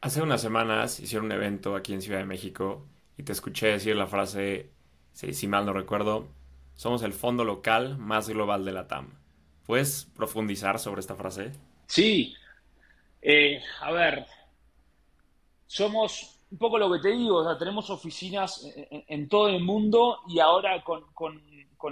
Hace 0.00 0.22
unas 0.22 0.40
semanas 0.40 1.00
hicieron 1.00 1.26
un 1.26 1.32
evento 1.32 1.74
aquí 1.74 1.92
en 1.92 2.00
Ciudad 2.00 2.20
de 2.20 2.26
México 2.26 2.86
y 3.16 3.24
te 3.24 3.32
escuché 3.32 3.68
decir 3.68 3.96
la 3.96 4.06
frase, 4.06 4.70
si 5.12 5.48
mal 5.48 5.66
no 5.66 5.72
recuerdo, 5.72 6.28
somos 6.74 7.02
el 7.02 7.12
fondo 7.12 7.42
local 7.42 7.98
más 7.98 8.28
global 8.28 8.64
de 8.64 8.72
la 8.72 8.86
TAM. 8.86 9.23
¿Puedes 9.66 10.06
profundizar 10.16 10.78
sobre 10.78 11.00
esta 11.00 11.16
frase? 11.16 11.52
Sí. 11.86 12.34
Eh, 13.22 13.62
a 13.80 13.92
ver, 13.92 14.26
somos 15.66 16.38
un 16.50 16.58
poco 16.58 16.78
lo 16.78 16.92
que 16.92 17.00
te 17.00 17.10
digo, 17.10 17.38
o 17.38 17.44
sea, 17.44 17.58
tenemos 17.58 17.90
oficinas 17.90 18.64
en, 18.86 19.28
todo 19.28 19.48
el 19.48 19.60
mundo 19.60 20.20
y 20.28 20.38
ahora 20.38 20.84
con, 20.84 21.42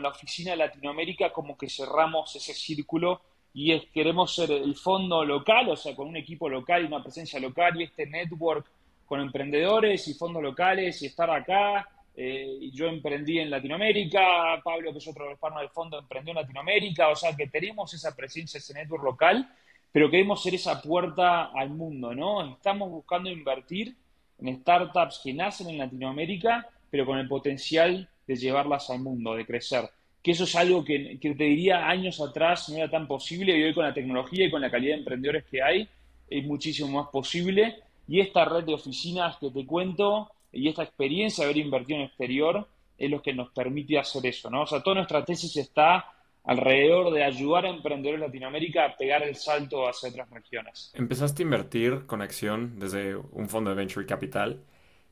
la 0.00 0.08
oficina 0.08 0.52
de 0.52 0.58
Latinoamérica 0.58 1.32
como 1.32 1.58
que 1.58 1.68
cerramos 1.68 2.34
ese 2.36 2.54
círculo 2.54 3.20
y 3.52 3.72
es, 3.72 3.84
queremos 3.92 4.34
ser 4.34 4.52
el 4.52 4.76
fondo 4.76 5.24
local, 5.24 5.68
o 5.68 5.76
sea, 5.76 5.96
con 5.96 6.08
un 6.08 6.16
equipo 6.16 6.48
local 6.48 6.82
y 6.82 6.86
una 6.86 7.02
presencia 7.02 7.40
local 7.40 7.78
y 7.80 7.84
este 7.84 8.06
network 8.06 8.66
con 9.04 9.20
emprendedores 9.20 10.06
y 10.08 10.14
fondos 10.14 10.42
locales 10.42 11.02
y 11.02 11.06
estar 11.06 11.28
acá 11.30 11.88
eh, 12.14 12.70
yo 12.72 12.86
emprendí 12.88 13.38
en 13.38 13.50
Latinoamérica, 13.50 14.60
Pablo, 14.62 14.92
que 14.92 14.98
es 14.98 15.08
otro 15.08 15.24
de 15.24 15.30
los 15.30 15.38
partners 15.38 15.62
del 15.62 15.70
fondo, 15.70 15.98
emprendió 15.98 16.32
en 16.32 16.36
Latinoamérica, 16.36 17.08
o 17.08 17.16
sea 17.16 17.34
que 17.34 17.46
tenemos 17.46 17.92
esa 17.94 18.14
presencia, 18.14 18.58
ese 18.58 18.74
network 18.74 19.04
local, 19.04 19.48
pero 19.90 20.10
queremos 20.10 20.42
ser 20.42 20.54
esa 20.54 20.80
puerta 20.82 21.44
al 21.54 21.70
mundo, 21.70 22.14
¿no? 22.14 22.54
Estamos 22.54 22.90
buscando 22.90 23.30
invertir 23.30 23.96
en 24.38 24.60
startups 24.60 25.20
que 25.22 25.32
nacen 25.32 25.70
en 25.70 25.78
Latinoamérica, 25.78 26.66
pero 26.90 27.06
con 27.06 27.18
el 27.18 27.28
potencial 27.28 28.08
de 28.26 28.36
llevarlas 28.36 28.90
al 28.90 29.00
mundo, 29.00 29.34
de 29.34 29.46
crecer. 29.46 29.88
Que 30.22 30.32
eso 30.32 30.44
es 30.44 30.54
algo 30.54 30.84
que, 30.84 31.18
que 31.18 31.34
te 31.34 31.44
diría 31.44 31.88
años 31.88 32.20
atrás 32.20 32.68
no 32.68 32.76
era 32.76 32.90
tan 32.90 33.08
posible 33.08 33.56
y 33.56 33.62
hoy 33.62 33.74
con 33.74 33.84
la 33.84 33.94
tecnología 33.94 34.46
y 34.46 34.50
con 34.50 34.60
la 34.60 34.70
calidad 34.70 34.94
de 34.94 35.00
emprendedores 35.00 35.44
que 35.44 35.62
hay 35.62 35.88
es 36.28 36.44
muchísimo 36.44 37.02
más 37.02 37.10
posible. 37.10 37.76
Y 38.06 38.20
esta 38.20 38.44
red 38.44 38.64
de 38.64 38.74
oficinas 38.74 39.36
que 39.38 39.50
te 39.50 39.66
cuento 39.66 40.30
y 40.52 40.68
esta 40.68 40.82
experiencia 40.82 41.44
de 41.44 41.50
haber 41.50 41.64
invertido 41.64 41.98
en 41.98 42.04
exterior 42.06 42.68
es 42.98 43.10
lo 43.10 43.22
que 43.22 43.32
nos 43.32 43.50
permite 43.50 43.98
hacer 43.98 44.24
eso, 44.26 44.50
¿no? 44.50 44.62
O 44.62 44.66
sea, 44.66 44.82
toda 44.82 44.96
nuestra 44.96 45.24
tesis 45.24 45.56
está 45.56 46.04
alrededor 46.44 47.12
de 47.12 47.24
ayudar 47.24 47.66
a 47.66 47.70
emprendedores 47.70 48.20
de 48.20 48.26
Latinoamérica 48.26 48.84
a 48.84 48.96
pegar 48.96 49.22
el 49.22 49.36
salto 49.36 49.88
hacia 49.88 50.10
otras 50.10 50.28
regiones. 50.30 50.92
Empezaste 50.94 51.42
a 51.42 51.44
invertir 51.44 52.06
con 52.06 52.20
acción 52.20 52.78
desde 52.78 53.16
un 53.16 53.48
fondo 53.48 53.70
de 53.70 53.76
venture 53.76 54.06
capital 54.06 54.62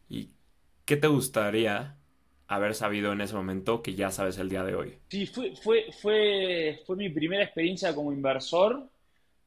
y 0.08 0.30
¿qué 0.84 0.96
te 0.96 1.06
gustaría 1.06 1.96
haber 2.48 2.74
sabido 2.74 3.12
en 3.12 3.20
ese 3.20 3.34
momento 3.34 3.80
que 3.82 3.94
ya 3.94 4.10
sabes 4.10 4.38
el 4.38 4.48
día 4.48 4.64
de 4.64 4.74
hoy? 4.74 4.98
Sí, 5.08 5.26
fue, 5.26 5.54
fue, 5.54 5.86
fue, 6.02 6.80
fue 6.84 6.96
mi 6.96 7.08
primera 7.08 7.44
experiencia 7.44 7.94
como 7.94 8.12
inversor 8.12 8.88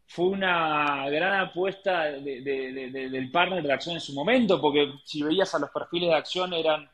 fue 0.05 0.25
una 0.25 1.09
gran 1.09 1.47
apuesta 1.47 2.03
del 2.11 3.29
partner 3.31 3.63
de 3.63 3.73
acción 3.73 3.95
en 3.95 4.01
su 4.01 4.13
momento, 4.13 4.59
porque 4.61 4.93
si 5.05 5.23
veías 5.23 5.53
a 5.55 5.59
los 5.59 5.71
perfiles 5.71 6.09
de 6.09 6.15
acción 6.15 6.53
eran 6.53 6.89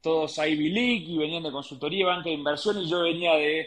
todos 0.00 0.38
Ivy 0.38 0.70
League 0.70 1.04
y 1.08 1.18
venían 1.18 1.42
de 1.42 1.52
consultoría, 1.52 2.06
banca 2.06 2.28
de 2.28 2.34
inversión 2.34 2.78
y 2.80 2.88
yo 2.88 3.02
venía 3.02 3.34
de 3.34 3.66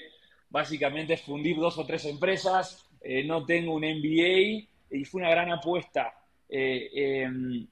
básicamente 0.49 1.17
fundir 1.17 1.57
dos 1.57 1.77
o 1.77 1.85
tres 1.85 2.05
empresas, 2.05 2.87
eh, 3.01 3.23
no 3.23 3.45
tengo 3.45 3.73
un 3.73 3.83
MBA 3.83 4.67
y 4.91 5.05
fue 5.05 5.21
una 5.21 5.31
gran 5.31 5.51
apuesta. 5.51 6.13
Eh, 6.47 6.89
em, 7.23 7.67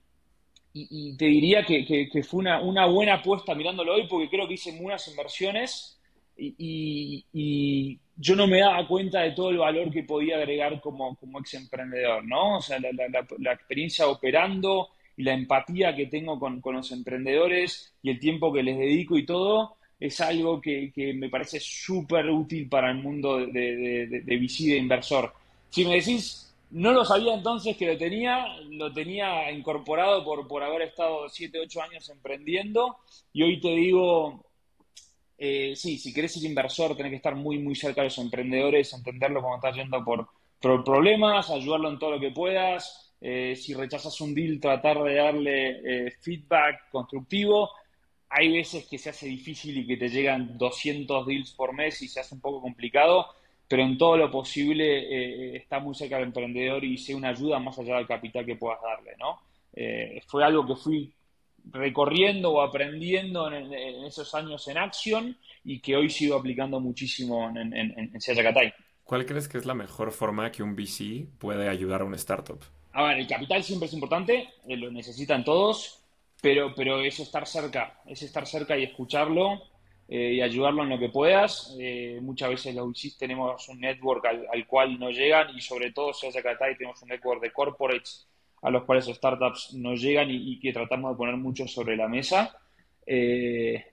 y, 0.73 1.17
te 1.17 1.25
diría 1.25 1.63
que, 1.63 2.09
fue 2.23 2.39
una, 2.39 2.61
una, 2.61 2.85
buena 2.85 3.15
apuesta 3.15 3.53
mirándolo 3.53 3.93
hoy 3.93 4.07
porque 4.07 4.29
creo 4.29 4.47
que 4.47 4.53
hice 4.53 4.71
buenas 4.79 5.07
inversiones 5.09 6.00
y, 6.37 7.99
yo 8.17 8.35
no 8.35 8.45
me 8.45 8.59
daba 8.59 8.87
cuenta 8.87 9.21
de 9.21 9.31
todo 9.31 9.49
el 9.49 9.57
valor 9.57 9.89
que 9.89 10.03
podía 10.03 10.35
agregar 10.35 10.79
como, 10.79 11.15
como 11.15 11.39
ex 11.39 11.55
emprendedor, 11.55 12.23
¿no? 12.23 12.57
O 12.57 12.61
sea, 12.61 12.77
la, 12.79 13.53
experiencia 13.53 14.07
operando 14.07 14.89
y 15.17 15.23
la 15.23 15.33
empatía 15.33 15.95
que 15.95 16.05
tengo 16.05 16.39
con, 16.39 16.61
los 16.63 16.91
emprendedores 16.91 17.95
y 18.03 18.11
el 18.11 18.19
tiempo 18.19 18.53
que 18.53 18.61
les 18.61 18.77
dedico 18.77 19.17
y 19.17 19.25
todo, 19.25 19.77
es 19.99 20.21
algo 20.21 20.61
que, 20.61 20.91
me 21.15 21.29
parece 21.29 21.59
súper 21.59 22.29
útil 22.29 22.69
para 22.69 22.91
el 22.91 22.97
mundo 22.97 23.37
de, 23.37 23.47
de, 23.47 24.07
de, 24.07 24.21
de 24.21 24.77
inversor. 24.77 25.33
Si 25.69 25.83
me 25.83 25.95
decís 25.95 26.51
no 26.71 26.93
lo 26.93 27.03
sabía 27.03 27.33
entonces 27.33 27.75
que 27.75 27.85
lo 27.85 27.97
tenía, 27.97 28.45
lo 28.69 28.91
tenía 28.93 29.51
incorporado 29.51 30.23
por, 30.23 30.47
por 30.47 30.63
haber 30.63 30.83
estado 30.83 31.27
7, 31.27 31.59
8 31.59 31.81
años 31.81 32.09
emprendiendo 32.09 32.97
y 33.33 33.43
hoy 33.43 33.59
te 33.59 33.69
digo, 33.69 34.45
eh, 35.43 35.75
sí, 35.75 35.97
si 35.97 36.13
querés 36.13 36.33
ser 36.33 36.43
inversor 36.43 36.95
tenés 36.95 37.09
que 37.09 37.15
estar 37.15 37.35
muy, 37.35 37.57
muy 37.57 37.73
cerca 37.73 38.01
de 38.01 38.09
los 38.09 38.17
emprendedores, 38.19 38.93
entenderlo 38.93 39.41
cuando 39.41 39.55
estás 39.55 39.75
yendo 39.75 40.05
por, 40.05 40.27
problemas, 40.83 41.49
ayudarlo 41.49 41.89
en 41.89 41.97
todo 41.97 42.11
lo 42.11 42.19
que 42.19 42.29
puedas, 42.29 43.15
eh, 43.19 43.55
si 43.55 43.73
rechazas 43.73 44.21
un 44.21 44.35
deal, 44.35 44.59
tratar 44.59 45.01
de 45.01 45.15
darle 45.15 46.05
eh, 46.05 46.11
feedback 46.11 46.91
constructivo. 46.91 47.71
Hay 48.29 48.51
veces 48.51 48.85
que 48.85 48.99
se 48.99 49.09
hace 49.09 49.25
difícil 49.25 49.79
y 49.79 49.87
que 49.87 49.97
te 49.97 50.09
llegan 50.09 50.59
200 50.59 51.25
deals 51.25 51.53
por 51.53 51.73
mes 51.73 51.99
y 52.03 52.07
se 52.07 52.19
hace 52.19 52.35
un 52.35 52.41
poco 52.41 52.61
complicado 52.61 53.25
pero 53.67 53.83
en 53.83 53.97
todo 53.97 54.17
lo 54.17 54.29
posible 54.29 54.83
eh, 54.83 55.55
está 55.55 55.79
muy 55.79 55.95
cerca 55.95 56.17
del 56.17 56.25
emprendedor 56.25 56.83
y 56.83 56.97
sea 56.97 57.15
una 57.15 57.29
ayuda 57.29 57.57
más 57.57 57.79
allá 57.79 57.95
del 57.95 58.05
capital 58.05 58.45
que 58.45 58.57
puedas 58.57 58.81
darle, 58.81 59.13
¿no? 59.17 59.39
Fue 60.27 60.43
algo 60.43 60.67
que 60.67 60.75
fui 60.75 61.13
recorriendo 61.69 62.51
o 62.51 62.61
aprendiendo 62.61 63.51
en, 63.51 63.73
esos 64.05 64.33
años 64.35 64.67
en 64.67 64.77
Action 64.77 65.37
y 65.63 65.79
que 65.79 65.95
hoy 65.95 66.09
sigo 66.09 66.35
aplicando 66.35 66.79
muchísimo 66.79 67.49
en, 67.49 67.73
en, 67.73 67.91
en 67.97 68.73
¿Cuál 69.03 69.25
crees 69.25 69.47
que 69.47 69.57
es 69.57 69.65
la 69.65 69.73
mejor 69.73 70.11
forma 70.11 70.51
que 70.51 70.63
un 70.63 70.75
VC 70.75 71.27
puede 71.37 71.67
ayudar 71.67 72.01
a 72.01 72.05
una 72.05 72.15
startup? 72.15 72.59
A 72.93 73.03
ver, 73.03 73.19
el 73.19 73.27
capital 73.27 73.63
siempre 73.63 73.87
es 73.87 73.93
importante, 73.93 74.49
eh, 74.67 74.77
lo 74.77 74.91
necesitan 74.91 75.43
todos, 75.43 76.01
pero, 76.41 76.73
pero 76.75 77.01
es 77.01 77.19
estar 77.19 77.45
cerca, 77.47 78.01
es 78.05 78.21
estar 78.21 78.47
cerca 78.47 78.77
y 78.77 78.83
escucharlo 78.83 79.61
eh, 80.07 80.33
y 80.33 80.41
ayudarlo 80.41 80.83
en 80.83 80.89
lo 80.89 80.99
que 80.99 81.09
puedas. 81.09 81.75
Eh, 81.79 82.19
muchas 82.21 82.49
veces 82.49 82.75
los 82.75 82.87
VCs 82.87 83.17
tenemos 83.17 83.67
un 83.69 83.79
network 83.79 84.25
al, 84.25 84.67
cual 84.67 84.99
no 84.99 85.09
llegan 85.09 85.55
y 85.55 85.61
sobre 85.61 85.91
todo 85.91 86.13
si 86.13 86.27
acá 86.27 86.57
y 86.69 86.77
tenemos 86.77 87.01
un 87.01 87.09
network 87.09 87.41
de 87.41 87.51
corporates 87.51 88.27
a 88.61 88.69
los 88.69 88.83
cuales 88.83 89.05
startups 89.05 89.73
no 89.73 89.95
llegan 89.95 90.29
y, 90.29 90.59
que 90.59 90.73
tratamos 90.73 91.11
de 91.11 91.17
poner 91.17 91.37
mucho 91.37 91.67
sobre 91.67 91.95
la 91.95 92.07
mesa. 92.07 92.55
Eh, 93.05 93.83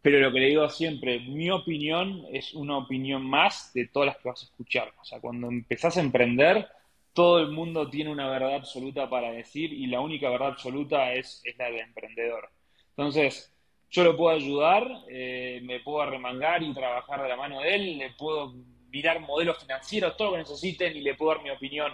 pero 0.00 0.20
lo 0.20 0.32
que 0.32 0.40
le 0.40 0.48
digo 0.48 0.68
siempre, 0.68 1.20
mi 1.20 1.50
opinión 1.50 2.24
es 2.30 2.54
una 2.54 2.76
opinión 2.76 3.24
más 3.24 3.72
de 3.72 3.88
todas 3.88 4.08
las 4.08 4.18
que 4.18 4.28
vas 4.28 4.42
a 4.42 4.44
escuchar. 4.44 4.92
O 5.00 5.04
sea, 5.04 5.20
cuando 5.20 5.48
empezás 5.48 5.96
a 5.96 6.00
emprender, 6.00 6.68
todo 7.14 7.38
el 7.38 7.50
mundo 7.50 7.88
tiene 7.88 8.10
una 8.10 8.28
verdad 8.28 8.56
absoluta 8.56 9.08
para 9.08 9.32
decir 9.32 9.72
y 9.72 9.86
la 9.86 10.00
única 10.00 10.28
verdad 10.28 10.48
absoluta 10.48 11.12
es, 11.12 11.40
es 11.44 11.56
la 11.56 11.66
del 11.66 11.80
emprendedor. 11.80 12.50
Entonces, 12.90 13.54
yo 13.90 14.02
lo 14.02 14.16
puedo 14.16 14.36
ayudar, 14.36 14.86
eh, 15.08 15.60
me 15.62 15.80
puedo 15.80 16.02
arremangar 16.02 16.62
y 16.62 16.74
trabajar 16.74 17.22
de 17.22 17.28
la 17.28 17.36
mano 17.36 17.60
de 17.60 17.74
él, 17.74 17.98
le 17.98 18.10
puedo 18.10 18.52
mirar 18.90 19.20
modelos 19.20 19.58
financieros, 19.58 20.16
todo 20.16 20.28
lo 20.28 20.32
que 20.34 20.38
necesiten 20.40 20.96
y 20.96 21.00
le 21.00 21.14
puedo 21.14 21.34
dar 21.34 21.44
mi 21.44 21.50
opinión. 21.50 21.92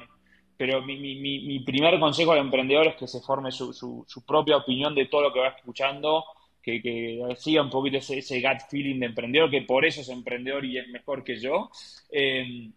Pero 0.60 0.82
mi, 0.82 0.98
mi, 0.98 1.16
mi 1.16 1.60
primer 1.60 1.98
consejo 1.98 2.32
al 2.32 2.38
emprendedor 2.40 2.88
es 2.88 2.96
que 2.96 3.08
se 3.08 3.22
forme 3.22 3.50
su, 3.50 3.72
su, 3.72 4.26
propia 4.26 4.58
opinión 4.58 4.94
de 4.94 5.06
todo 5.06 5.22
lo 5.22 5.32
que 5.32 5.40
va 5.40 5.48
escuchando, 5.48 6.22
que, 6.62 6.82
que 6.82 7.18
siga 7.38 7.62
un 7.62 7.70
poquito 7.70 7.96
ese, 7.96 8.18
ese, 8.18 8.42
gut 8.42 8.60
feeling 8.68 9.00
de 9.00 9.06
emprendedor, 9.06 9.50
que 9.50 9.62
por 9.62 9.86
eso 9.86 10.02
es 10.02 10.10
emprendedor 10.10 10.62
y 10.66 10.76
es 10.76 10.86
mejor 10.88 11.24
que 11.24 11.40
yo. 11.40 11.70
Eh, 12.12 12.68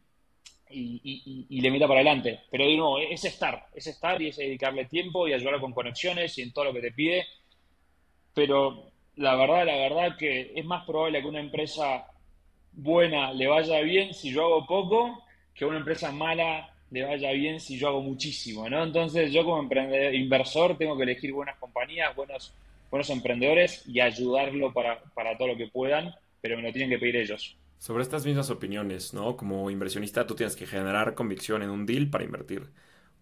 y, 0.69 1.01
y, 1.03 1.45
y, 1.49 1.59
le 1.59 1.71
meta 1.71 1.85
para 1.85 1.99
adelante. 1.99 2.39
Pero 2.49 2.63
de 2.63 2.77
nuevo, 2.77 2.99
es 2.99 3.25
estar, 3.25 3.65
es 3.75 3.85
estar 3.85 4.21
y 4.21 4.29
es 4.29 4.37
dedicarle 4.37 4.85
tiempo 4.85 5.27
y 5.27 5.33
ayudarlo 5.33 5.59
con 5.59 5.73
conexiones 5.73 6.37
y 6.37 6.41
en 6.41 6.53
todo 6.53 6.63
lo 6.63 6.73
que 6.73 6.79
te 6.79 6.93
pide. 6.93 7.25
Pero 8.33 8.93
la 9.17 9.35
verdad, 9.35 9.65
la 9.65 9.75
verdad 9.75 10.15
que 10.17 10.53
es 10.55 10.63
más 10.63 10.85
probable 10.85 11.21
que 11.21 11.27
una 11.27 11.41
empresa 11.41 12.07
buena 12.71 13.33
le 13.33 13.47
vaya 13.47 13.81
bien 13.81 14.13
si 14.13 14.31
yo 14.31 14.45
hago 14.45 14.65
poco, 14.65 15.25
que 15.53 15.65
una 15.65 15.79
empresa 15.79 16.13
mala 16.13 16.72
le 16.93 17.03
vaya 17.03 17.31
bien 17.31 17.59
si 17.59 17.77
yo 17.77 17.87
hago 17.89 18.01
muchísimo, 18.01 18.69
¿no? 18.69 18.83
Entonces 18.83 19.31
yo 19.33 19.43
como 19.43 19.59
emprendedor, 19.59 20.13
inversor 20.13 20.77
tengo 20.77 20.95
que 20.95 21.03
elegir 21.03 21.33
buenas 21.33 21.57
compañías, 21.57 22.15
buenos, 22.15 22.53
buenos 22.91 23.09
emprendedores 23.09 23.83
y 23.87 23.99
ayudarlo 23.99 24.71
para, 24.71 25.01
para 25.15 25.35
todo 25.37 25.49
lo 25.49 25.57
que 25.57 25.67
puedan, 25.67 26.13
pero 26.41 26.55
me 26.55 26.63
lo 26.63 26.71
tienen 26.71 26.91
que 26.91 26.99
pedir 26.99 27.15
ellos. 27.17 27.57
Sobre 27.79 28.03
estas 28.03 28.25
mismas 28.25 28.49
opiniones, 28.51 29.13
¿no? 29.13 29.35
Como 29.35 29.69
inversionista 29.71 30.27
tú 30.27 30.35
tienes 30.35 30.55
que 30.55 30.67
generar 30.67 31.15
convicción 31.15 31.63
en 31.63 31.71
un 31.71 31.85
deal 31.85 32.09
para 32.09 32.23
invertir 32.23 32.71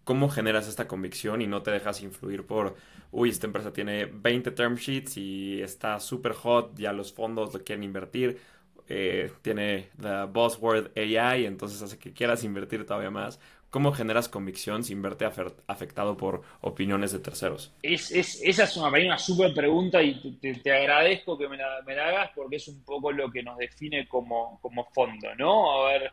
cómo 0.04 0.30
generas 0.30 0.68
esta 0.68 0.88
convicción 0.88 1.42
y 1.42 1.48
no 1.48 1.62
te 1.64 1.72
dejas 1.72 2.02
influir 2.02 2.46
por, 2.46 2.76
uy, 3.12 3.30
esta 3.30 3.48
empresa 3.48 3.72
tiene 3.74 4.06
20 4.06 4.52
term 4.52 4.76
sheets 4.76 5.18
y 5.18 5.62
está 5.62 6.00
súper 6.00 6.34
hot, 6.34 6.78
ya 6.78 6.94
los 6.94 7.14
fondos 7.14 7.54
lo 7.54 7.64
quieren 7.64 7.84
invertir, 7.84 8.40
eh, 8.88 9.32
tiene 9.42 9.90
the 10.02 10.26
buzzword 10.26 10.92
AI, 10.98 11.46
entonces 11.46 11.82
hace 11.82 11.98
que 11.98 12.14
quieras 12.14 12.44
invertir 12.44 12.86
todavía 12.86 13.12
más. 13.12 13.40
¿Cómo 13.72 13.94
generas 13.94 14.28
convicción 14.28 14.84
sin 14.84 15.02
verte 15.02 15.26
afectado 15.66 16.18
por 16.18 16.42
opiniones 16.60 17.14
de 17.14 17.20
terceros? 17.20 17.74
Es, 17.82 18.12
esa 18.12 18.66
es 18.66 18.76
una, 18.76 18.90
una 18.90 19.18
súper 19.18 19.54
pregunta 19.54 20.04
y 20.04 20.38
te, 20.42 20.72
agradezco 20.74 21.38
que 21.38 21.48
me 21.48 21.56
la, 21.56 21.78
hagas 21.78 22.32
porque 22.36 22.58
es 22.58 22.68
un 22.68 22.84
poco 22.84 23.14
lo 23.14 23.32
que 23.32 23.42
nos 23.42 23.58
define 23.58 24.10
como, 24.10 24.60
como 24.62 24.84
fondo, 24.92 25.34
¿no? 25.38 25.72
A 25.72 25.94
ver, 25.94 26.12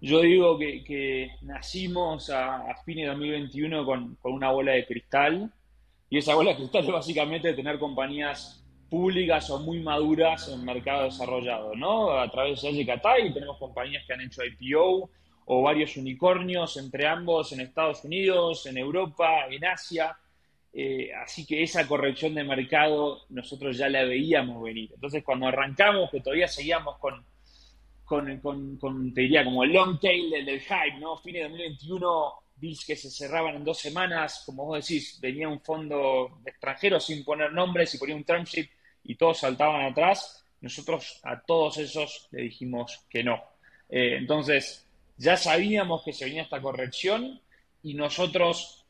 yo 0.00 0.20
digo 0.22 0.58
que, 0.58 1.30
nacimos 1.42 2.28
a, 2.28 2.64
fines 2.84 3.04
de 3.04 3.10
2021 3.10 3.84
con, 3.86 4.18
una 4.24 4.50
bola 4.50 4.72
de 4.72 4.84
cristal 4.84 5.48
y 6.08 6.18
esa 6.18 6.34
bola 6.34 6.50
de 6.50 6.56
cristal 6.56 6.84
es 6.86 6.90
básicamente 6.90 7.54
tener 7.54 7.78
compañías 7.78 8.66
públicas 8.88 9.48
o 9.50 9.60
muy 9.60 9.78
maduras 9.78 10.48
en 10.48 10.64
mercado 10.64 11.04
desarrollado, 11.04 11.72
¿no? 11.76 12.10
A 12.18 12.28
través 12.28 12.60
de 12.62 12.70
y 12.80 13.32
tenemos 13.32 13.58
compañías 13.58 14.04
que 14.04 14.12
han 14.12 14.22
hecho 14.22 14.42
IPO 14.44 15.08
o 15.52 15.62
varios 15.62 15.96
unicornios 15.96 16.76
entre 16.76 17.08
ambos 17.08 17.52
en 17.52 17.60
Estados 17.60 18.04
Unidos, 18.04 18.66
en 18.66 18.78
Europa, 18.78 19.46
en 19.50 19.64
Asia. 19.64 20.16
Eh, 20.72 21.10
así 21.12 21.44
que 21.44 21.64
esa 21.64 21.88
corrección 21.88 22.36
de 22.36 22.44
mercado 22.44 23.22
nosotros 23.30 23.76
ya 23.76 23.88
la 23.88 24.04
veíamos 24.04 24.62
venir. 24.62 24.92
Entonces 24.94 25.24
cuando 25.24 25.48
arrancamos, 25.48 26.08
que 26.08 26.20
todavía 26.20 26.46
seguíamos 26.46 26.98
con 26.98 27.24
con, 28.04 29.12
te 29.14 29.20
diría, 29.20 29.44
como 29.44 29.62
el 29.62 29.72
long 29.72 30.00
tail 30.00 30.30
del, 30.30 30.60
hype, 30.60 30.98
¿no? 30.98 31.16
Fines 31.18 31.42
de 31.42 31.48
2021, 31.48 32.32
deals 32.56 32.84
que 32.84 32.96
se 32.96 33.08
cerraban 33.08 33.54
en 33.54 33.64
dos 33.64 33.78
semanas, 33.78 34.42
como 34.44 34.66
vos 34.66 34.84
decís, 34.84 35.20
venía 35.20 35.48
un 35.48 35.60
fondo 35.60 36.40
extranjero 36.44 36.98
sin 36.98 37.24
poner 37.24 37.52
nombres 37.52 37.94
y 37.94 37.98
ponía 37.98 38.16
un 38.16 38.24
term 38.24 38.44
y 39.04 39.14
todos 39.14 39.38
saltaban 39.38 39.82
atrás. 39.82 40.44
Nosotros 40.60 41.20
a 41.22 41.40
todos 41.40 41.78
esos 41.78 42.26
le 42.32 42.42
dijimos 42.42 43.06
que 43.08 43.22
no. 43.22 43.40
Eh, 43.88 44.16
entonces, 44.18 44.89
ya 45.20 45.36
sabíamos 45.36 46.02
que 46.02 46.14
se 46.14 46.24
venía 46.24 46.42
esta 46.42 46.62
corrección 46.62 47.38
y 47.82 47.92
nosotros, 47.92 48.86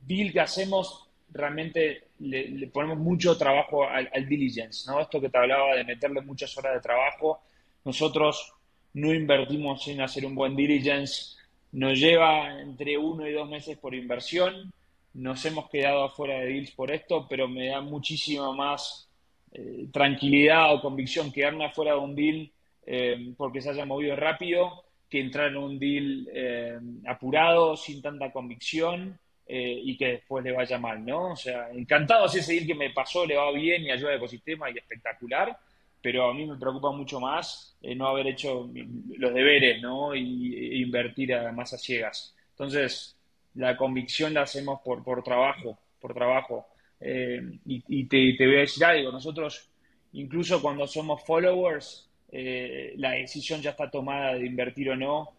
deal 0.00 0.32
que 0.32 0.40
hacemos, 0.40 1.08
realmente 1.30 2.08
le, 2.18 2.66
ponemos 2.66 2.98
mucho 2.98 3.38
trabajo 3.38 3.88
al, 3.88 4.28
diligence, 4.28 4.90
¿no? 4.90 5.00
Esto 5.00 5.20
que 5.20 5.28
te 5.28 5.38
hablaba 5.38 5.76
de 5.76 5.84
meterle 5.84 6.20
muchas 6.20 6.58
horas 6.58 6.74
de 6.74 6.80
trabajo 6.80 7.40
nosotros 7.84 8.52
no 8.94 9.14
invertimos 9.14 9.86
en 9.88 10.00
hacer 10.00 10.26
un 10.26 10.34
buen 10.34 10.54
diligence, 10.56 11.36
nos 11.72 11.98
lleva 11.98 12.60
entre 12.60 12.98
uno 12.98 13.26
y 13.26 13.32
dos 13.32 13.48
meses 13.48 13.78
por 13.78 13.94
inversión. 13.94 14.72
Nos 15.14 15.44
hemos 15.44 15.68
quedado 15.70 16.04
afuera 16.04 16.40
de 16.40 16.46
deals 16.46 16.70
por 16.72 16.90
esto, 16.90 17.26
pero 17.28 17.48
me 17.48 17.68
da 17.68 17.80
muchísima 17.80 18.52
más 18.52 19.08
eh, 19.52 19.86
tranquilidad 19.92 20.74
o 20.74 20.80
convicción 20.80 21.32
quedarme 21.32 21.66
afuera 21.66 21.92
de 21.92 21.98
un 21.98 22.14
deal 22.14 22.50
eh, 22.84 23.32
porque 23.36 23.60
se 23.60 23.70
haya 23.70 23.84
movido 23.84 24.16
rápido 24.16 24.84
que 25.12 25.20
entrar 25.20 25.48
en 25.48 25.58
un 25.58 25.78
deal 25.78 26.28
eh, 26.32 26.78
apurado, 27.06 27.76
sin 27.76 28.00
tanta 28.02 28.32
convicción 28.32 29.18
y 29.54 29.98
que 29.98 30.06
después 30.06 30.42
le 30.42 30.52
vaya 30.52 30.78
mal, 30.78 31.04
¿no? 31.04 31.32
O 31.32 31.36
sea, 31.36 31.68
encantado 31.72 32.26
si 32.26 32.38
ese 32.38 32.54
deal 32.54 32.66
que 32.66 32.74
me 32.74 32.88
pasó 32.88 33.26
le 33.26 33.36
va 33.36 33.52
bien 33.52 33.82
y 33.82 33.90
ayuda 33.90 34.12
al 34.12 34.16
ecosistema 34.16 34.70
y 34.70 34.78
espectacular, 34.78 35.54
pero 36.00 36.30
a 36.30 36.32
mí 36.32 36.46
me 36.46 36.56
preocupa 36.56 36.90
mucho 36.90 37.20
más 37.20 37.76
eh, 37.82 37.94
no 37.94 38.06
haber 38.06 38.28
hecho 38.28 38.70
los 39.18 39.34
deberes, 39.34 39.82
¿no? 39.82 40.14
Y, 40.14 40.54
e 40.54 40.78
invertir 40.78 41.36
más 41.52 41.74
a 41.74 41.76
ciegas. 41.76 42.34
Entonces, 42.52 43.14
la 43.54 43.76
convicción 43.76 44.32
la 44.32 44.42
hacemos 44.42 44.80
por, 44.82 45.04
por 45.04 45.22
trabajo, 45.22 45.78
por 46.00 46.14
trabajo. 46.14 46.66
Eh, 47.00 47.40
y, 47.66 48.04
te, 48.04 48.46
voy 48.46 48.56
a 48.56 48.60
decir 48.60 48.84
algo, 48.84 49.10
nosotros, 49.10 49.68
incluso 50.12 50.62
cuando 50.62 50.86
somos 50.86 51.22
followers, 51.24 52.08
eh, 52.32 52.94
la 52.96 53.12
decisión 53.12 53.60
ya 53.60 53.70
está 53.70 53.90
tomada 53.90 54.34
de 54.34 54.46
invertir 54.46 54.90
o 54.90 54.96
no 54.96 55.30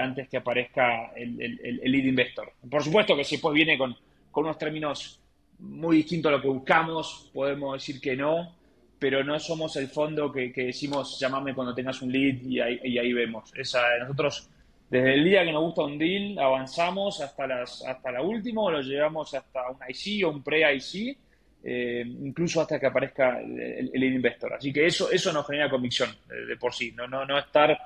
antes 0.00 0.28
que 0.28 0.38
aparezca 0.38 1.12
el, 1.14 1.36
lead 1.36 2.04
investor. 2.04 2.52
Por 2.68 2.82
supuesto 2.82 3.14
que 3.14 3.22
si 3.22 3.36
después 3.36 3.54
viene 3.54 3.78
con, 3.78 3.96
unos 4.34 4.58
términos 4.58 5.20
muy 5.60 5.98
distintos 5.98 6.30
a 6.30 6.36
lo 6.36 6.42
que 6.42 6.48
buscamos, 6.48 7.30
podemos 7.32 7.74
decir 7.74 8.00
que 8.00 8.16
no, 8.16 8.56
pero 8.98 9.22
no 9.22 9.38
somos 9.38 9.76
el 9.76 9.88
fondo 9.88 10.32
que, 10.32 10.52
decimos 10.54 11.18
llamame 11.20 11.54
cuando 11.54 11.74
tengas 11.74 12.00
un 12.02 12.10
lead 12.10 12.42
y 12.42 12.60
ahí, 12.60 13.12
vemos. 13.12 13.52
Esa, 13.54 13.80
nosotros, 14.00 14.48
desde 14.90 15.14
el 15.14 15.24
día 15.24 15.44
que 15.44 15.52
nos 15.52 15.62
gusta 15.62 15.82
un 15.82 15.98
deal, 15.98 16.38
avanzamos 16.38 17.20
hasta, 17.20 17.46
las, 17.46 17.84
hasta 17.84 18.12
la 18.12 18.22
última 18.22 18.70
lo 18.70 18.80
llevamos 18.80 19.34
hasta 19.34 19.70
un 19.70 19.78
IC 19.88 20.26
o 20.26 20.30
un 20.30 20.42
pre-IC, 20.42 21.18
eh, 21.68 22.04
incluso 22.06 22.60
hasta 22.60 22.78
que 22.78 22.86
aparezca 22.86 23.40
el, 23.40 23.90
lead 23.92 24.12
investor. 24.12 24.54
Así 24.54 24.72
que 24.72 24.86
eso, 24.86 25.10
eso 25.10 25.32
nos 25.32 25.44
genera 25.48 25.68
convicción 25.68 26.08
de, 26.28 26.56
por 26.56 26.72
sí, 26.72 26.92
no, 26.92 27.08
no, 27.08 27.26
no 27.26 27.36
estar 27.36 27.76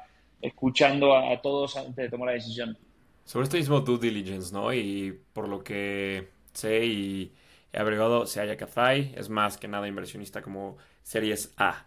escuchando 0.43 1.17
a, 1.17 1.41
todos 1.41 1.79
antes 1.79 1.97
de 1.97 2.11
tomar 2.11 2.27
la 2.27 2.35
decisión. 2.35 2.77
Sobre 3.25 3.45
este 3.45 3.57
mismo 3.57 3.81
due 3.81 3.99
diligence, 3.99 4.53
¿no? 4.53 4.71
Y 4.75 5.19
por 5.33 5.49
lo 5.49 5.65
que 5.65 6.29
sé 6.53 6.85
y 6.85 7.33
he 7.73 7.79
averiguado, 7.79 8.27
se 8.27 8.43
haya 8.43 8.59
Cafai 8.59 9.15
es 9.17 9.31
más 9.31 9.57
que 9.57 9.67
nada 9.67 9.89
inversionista 9.89 10.43
como 10.43 10.77
Series 11.03 11.55
A. 11.57 11.87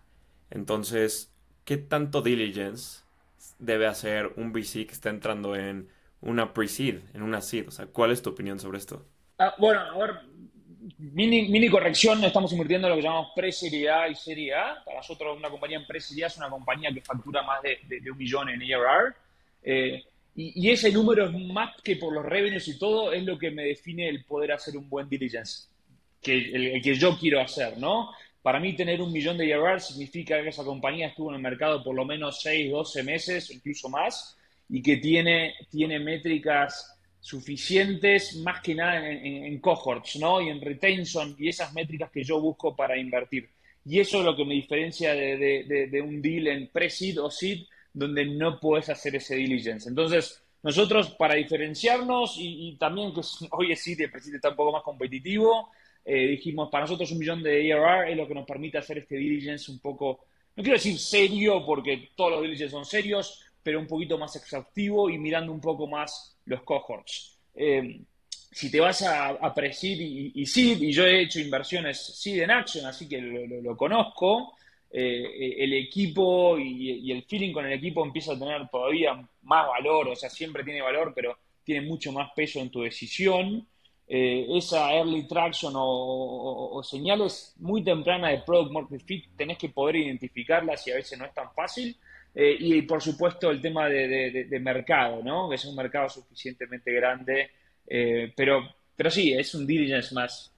Entonces, 0.49 1.31
¿qué 1.63 1.77
tanto 1.77 2.23
diligence 2.23 3.03
debe 3.59 3.85
hacer 3.85 4.33
un 4.35 4.51
VC 4.51 4.87
que 4.87 4.93
está 4.93 5.11
entrando 5.11 5.55
en 5.55 5.89
una 6.21 6.55
pre-seed, 6.55 7.01
en 7.13 7.21
una 7.21 7.39
seed? 7.41 7.67
O 7.67 7.71
sea, 7.71 7.85
¿cuál 7.85 8.09
es 8.09 8.23
tu 8.23 8.31
opinión 8.31 8.59
sobre 8.59 8.79
esto? 8.79 9.05
Ah, 9.37 9.53
bueno, 9.59 9.79
a 9.79 9.97
ver, 9.97 10.33
mini, 10.97 11.49
mini 11.49 11.69
corrección, 11.69 12.23
estamos 12.23 12.51
invirtiendo 12.51 12.87
en 12.87 12.91
lo 12.91 12.97
que 12.97 13.03
llamamos 13.03 13.31
pre-serie 13.35 13.89
y 14.09 14.15
serie 14.15 14.53
A. 14.53 14.83
Para 14.83 14.97
nosotros 14.97 15.37
una 15.37 15.49
compañía 15.49 15.77
en 15.77 15.87
pre-serie 15.87 16.25
es 16.25 16.37
una 16.37 16.49
compañía 16.49 16.91
que 16.93 17.01
factura 17.01 17.41
más 17.43 17.61
de, 17.61 18.11
un 18.11 18.17
millón 18.17 18.49
en 18.49 18.61
ERR. 18.61 19.15
Eh, 19.63 20.03
y, 20.35 20.69
ese 20.71 20.91
número 20.91 21.27
es 21.27 21.31
más 21.31 21.75
que 21.83 21.95
por 21.95 22.11
los 22.13 22.25
revenues 22.25 22.67
y 22.67 22.77
todo, 22.77 23.13
es 23.13 23.23
lo 23.23 23.37
que 23.37 23.51
me 23.51 23.63
define 23.65 24.09
el 24.09 24.25
poder 24.25 24.51
hacer 24.51 24.75
un 24.75 24.89
buen 24.89 25.07
diligence, 25.07 25.67
que 26.21 26.33
el, 26.33 26.81
que 26.81 26.95
yo 26.95 27.17
quiero 27.17 27.39
hacer, 27.39 27.77
¿no? 27.77 28.11
Para 28.41 28.59
mí 28.59 28.75
tener 28.75 29.01
un 29.01 29.13
millón 29.13 29.37
de 29.37 29.49
ERR 29.49 29.79
significa 29.79 30.41
que 30.41 30.49
esa 30.49 30.63
compañía 30.63 31.07
estuvo 31.07 31.29
en 31.29 31.35
el 31.35 31.41
mercado 31.41 31.83
por 31.83 31.95
lo 31.95 32.03
menos 32.03 32.41
6, 32.41 32.71
12 32.71 33.03
meses, 33.03 33.51
incluso 33.51 33.89
más, 33.89 34.35
y 34.69 34.81
que 34.81 34.97
tiene, 34.97 35.53
tiene 35.69 35.99
métricas 35.99 36.97
suficientes 37.23 38.35
más 38.35 38.59
que 38.59 38.75
nada 38.75 39.09
en, 39.09 39.57
cohorts, 39.61 40.17
¿no? 40.17 40.41
Y 40.41 40.49
en 40.49 40.59
retention 40.59 41.33
y 41.39 41.47
esas 41.47 41.73
métricas 41.73 42.11
que 42.11 42.21
yo 42.21 42.41
busco 42.41 42.75
para 42.75 42.97
invertir. 42.97 43.49
Y 43.85 44.01
eso 44.01 44.19
es 44.19 44.25
lo 44.25 44.35
que 44.35 44.43
me 44.43 44.55
diferencia 44.55 45.13
de, 45.13 46.01
un 46.05 46.21
deal 46.21 46.47
en 46.47 46.67
pre-seed 46.67 47.21
o 47.21 47.31
seed, 47.31 47.65
donde 47.93 48.25
no 48.25 48.59
puedes 48.59 48.89
hacer 48.89 49.15
ese 49.15 49.37
diligence. 49.37 49.87
Entonces, 49.87 50.43
nosotros 50.63 51.11
para 51.11 51.35
diferenciarnos 51.35 52.35
y, 52.37 52.75
también 52.77 53.13
que 53.13 53.21
hoy 53.51 53.71
es 53.71 53.81
seed 53.81 53.99
y 53.99 54.03
el 54.03 54.11
pre-seed 54.11 54.35
está 54.35 54.49
un 54.49 54.57
poco 54.57 54.73
más 54.73 54.83
competitivo, 54.83 55.71
eh, 56.03 56.27
dijimos, 56.27 56.69
para 56.69 56.83
nosotros 56.83 57.09
un 57.13 57.19
millón 57.19 57.41
de 57.41 57.71
ARR 57.71 58.09
es 58.09 58.17
lo 58.17 58.27
que 58.27 58.33
nos 58.33 58.45
permite 58.45 58.79
hacer 58.79 58.97
este 58.97 59.15
diligence 59.15 59.71
un 59.71 59.79
poco, 59.79 60.25
no 60.57 60.61
quiero 60.61 60.77
decir 60.77 60.99
serio, 60.99 61.65
porque 61.65 62.09
todos 62.17 62.31
los 62.31 62.41
diligence 62.41 62.71
son 62.71 62.83
serios, 62.83 63.41
pero 63.63 63.79
un 63.79 63.87
poquito 63.87 64.17
más 64.17 64.35
exhaustivo 64.35 65.09
y 65.09 65.17
mirando 65.17 65.53
un 65.53 65.61
poco 65.61 65.87
más 65.87 66.32
los 66.45 66.63
cohorts. 66.63 67.37
Eh, 67.55 68.01
si 68.53 68.69
te 68.69 68.79
vas 68.79 69.01
a, 69.01 69.29
a 69.29 69.53
y, 69.81 70.31
y, 70.35 70.45
Seed, 70.45 70.81
y 70.81 70.91
yo 70.91 71.05
he 71.05 71.21
hecho 71.21 71.39
inversiones 71.39 71.99
Seed 71.99 72.43
en 72.43 72.51
Action, 72.51 72.85
así 72.85 73.09
que 73.09 73.19
lo, 73.19 73.75
conozco, 73.75 74.53
eh, 74.91 75.55
el 75.57 75.73
equipo 75.73 76.57
y, 76.59 77.11
el 77.11 77.23
feeling 77.23 77.51
con 77.51 77.65
el 77.65 77.73
equipo 77.73 78.05
empieza 78.05 78.33
a 78.33 78.39
tener 78.39 78.69
todavía 78.69 79.13
más 79.41 79.67
valor, 79.67 80.09
o 80.09 80.15
sea, 80.15 80.29
siempre 80.29 80.63
tiene 80.63 80.81
valor, 80.81 81.13
pero 81.15 81.37
tiene 81.63 81.81
mucho 81.81 82.11
más 82.11 82.31
peso 82.35 82.59
en 82.59 82.69
tu 82.69 82.81
decisión. 82.81 83.67
Eh, 84.05 84.45
esa 84.57 84.93
early 84.93 85.25
traction 85.27 85.73
o, 85.75 86.81
señales 86.83 87.55
muy 87.57 87.83
tempranas 87.83 88.31
de 88.31 88.39
product 88.39 88.71
market 88.71 89.01
fit 89.01 89.25
tenés 89.35 89.57
que 89.57 89.69
poder 89.69 89.95
identificarlas 89.95 90.85
y 90.85 90.91
a 90.91 90.95
veces 90.95 91.17
no 91.17 91.25
es 91.25 91.33
tan 91.33 91.51
fácil. 91.53 91.97
Eh, 92.35 92.57
y 92.59 92.81
por 92.83 93.01
supuesto 93.01 93.51
el 93.51 93.61
tema 93.61 93.87
de, 93.87 94.59
mercado, 94.59 95.21
¿no? 95.23 95.49
Que 95.49 95.55
es 95.55 95.65
un 95.65 95.75
mercado 95.75 96.09
suficientemente 96.09 96.91
grande, 96.91 97.51
eh, 97.85 98.33
pero, 98.35 98.75
pero 98.95 99.11
sí, 99.11 99.33
es 99.33 99.53
un 99.53 99.67
diligence 99.67 100.15
más, 100.15 100.51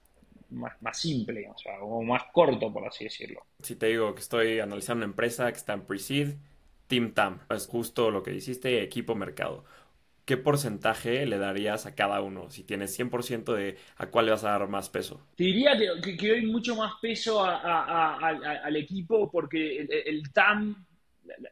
más, 0.50 0.98
simple, 0.98 1.46
o 1.48 1.58
sea, 1.58 1.80
o 1.80 2.02
más 2.02 2.24
corto, 2.32 2.72
por 2.72 2.86
así 2.86 3.04
decirlo. 3.04 3.44
Si 3.60 3.76
te 3.76 3.86
digo 3.86 4.14
que 4.14 4.20
estoy 4.20 4.60
analizando 4.60 5.04
una 5.04 5.12
empresa 5.12 5.50
que 5.52 5.58
está 5.58 5.74
en 5.74 5.82
pre-seed, 5.82 6.34
Team 6.86 7.12
TAM, 7.12 7.40
es 7.50 7.66
justo 7.66 8.10
lo 8.10 8.22
que 8.22 8.32
hiciste, 8.32 8.82
equipo 8.82 9.14
mercado. 9.14 9.64
¿Qué 10.24 10.36
porcentaje 10.36 11.24
le 11.26 11.38
darías 11.38 11.86
a 11.86 11.94
cada 11.94 12.20
uno? 12.20 12.50
Si 12.50 12.64
tienes 12.64 12.98
100% 12.98 13.54
de 13.54 13.76
a 13.96 14.06
cuál 14.06 14.26
le 14.26 14.32
vas 14.32 14.44
a 14.44 14.50
dar 14.50 14.66
más 14.68 14.88
peso. 14.88 15.24
Te 15.36 15.44
diría 15.44 15.72
que, 16.02 16.16
que, 16.16 16.28
doy 16.28 16.46
mucho 16.46 16.74
más 16.74 16.94
peso 17.00 17.44
al 17.44 18.76
equipo 18.76 19.30
porque 19.30 19.86
el 20.06 20.32
TAM 20.32 20.84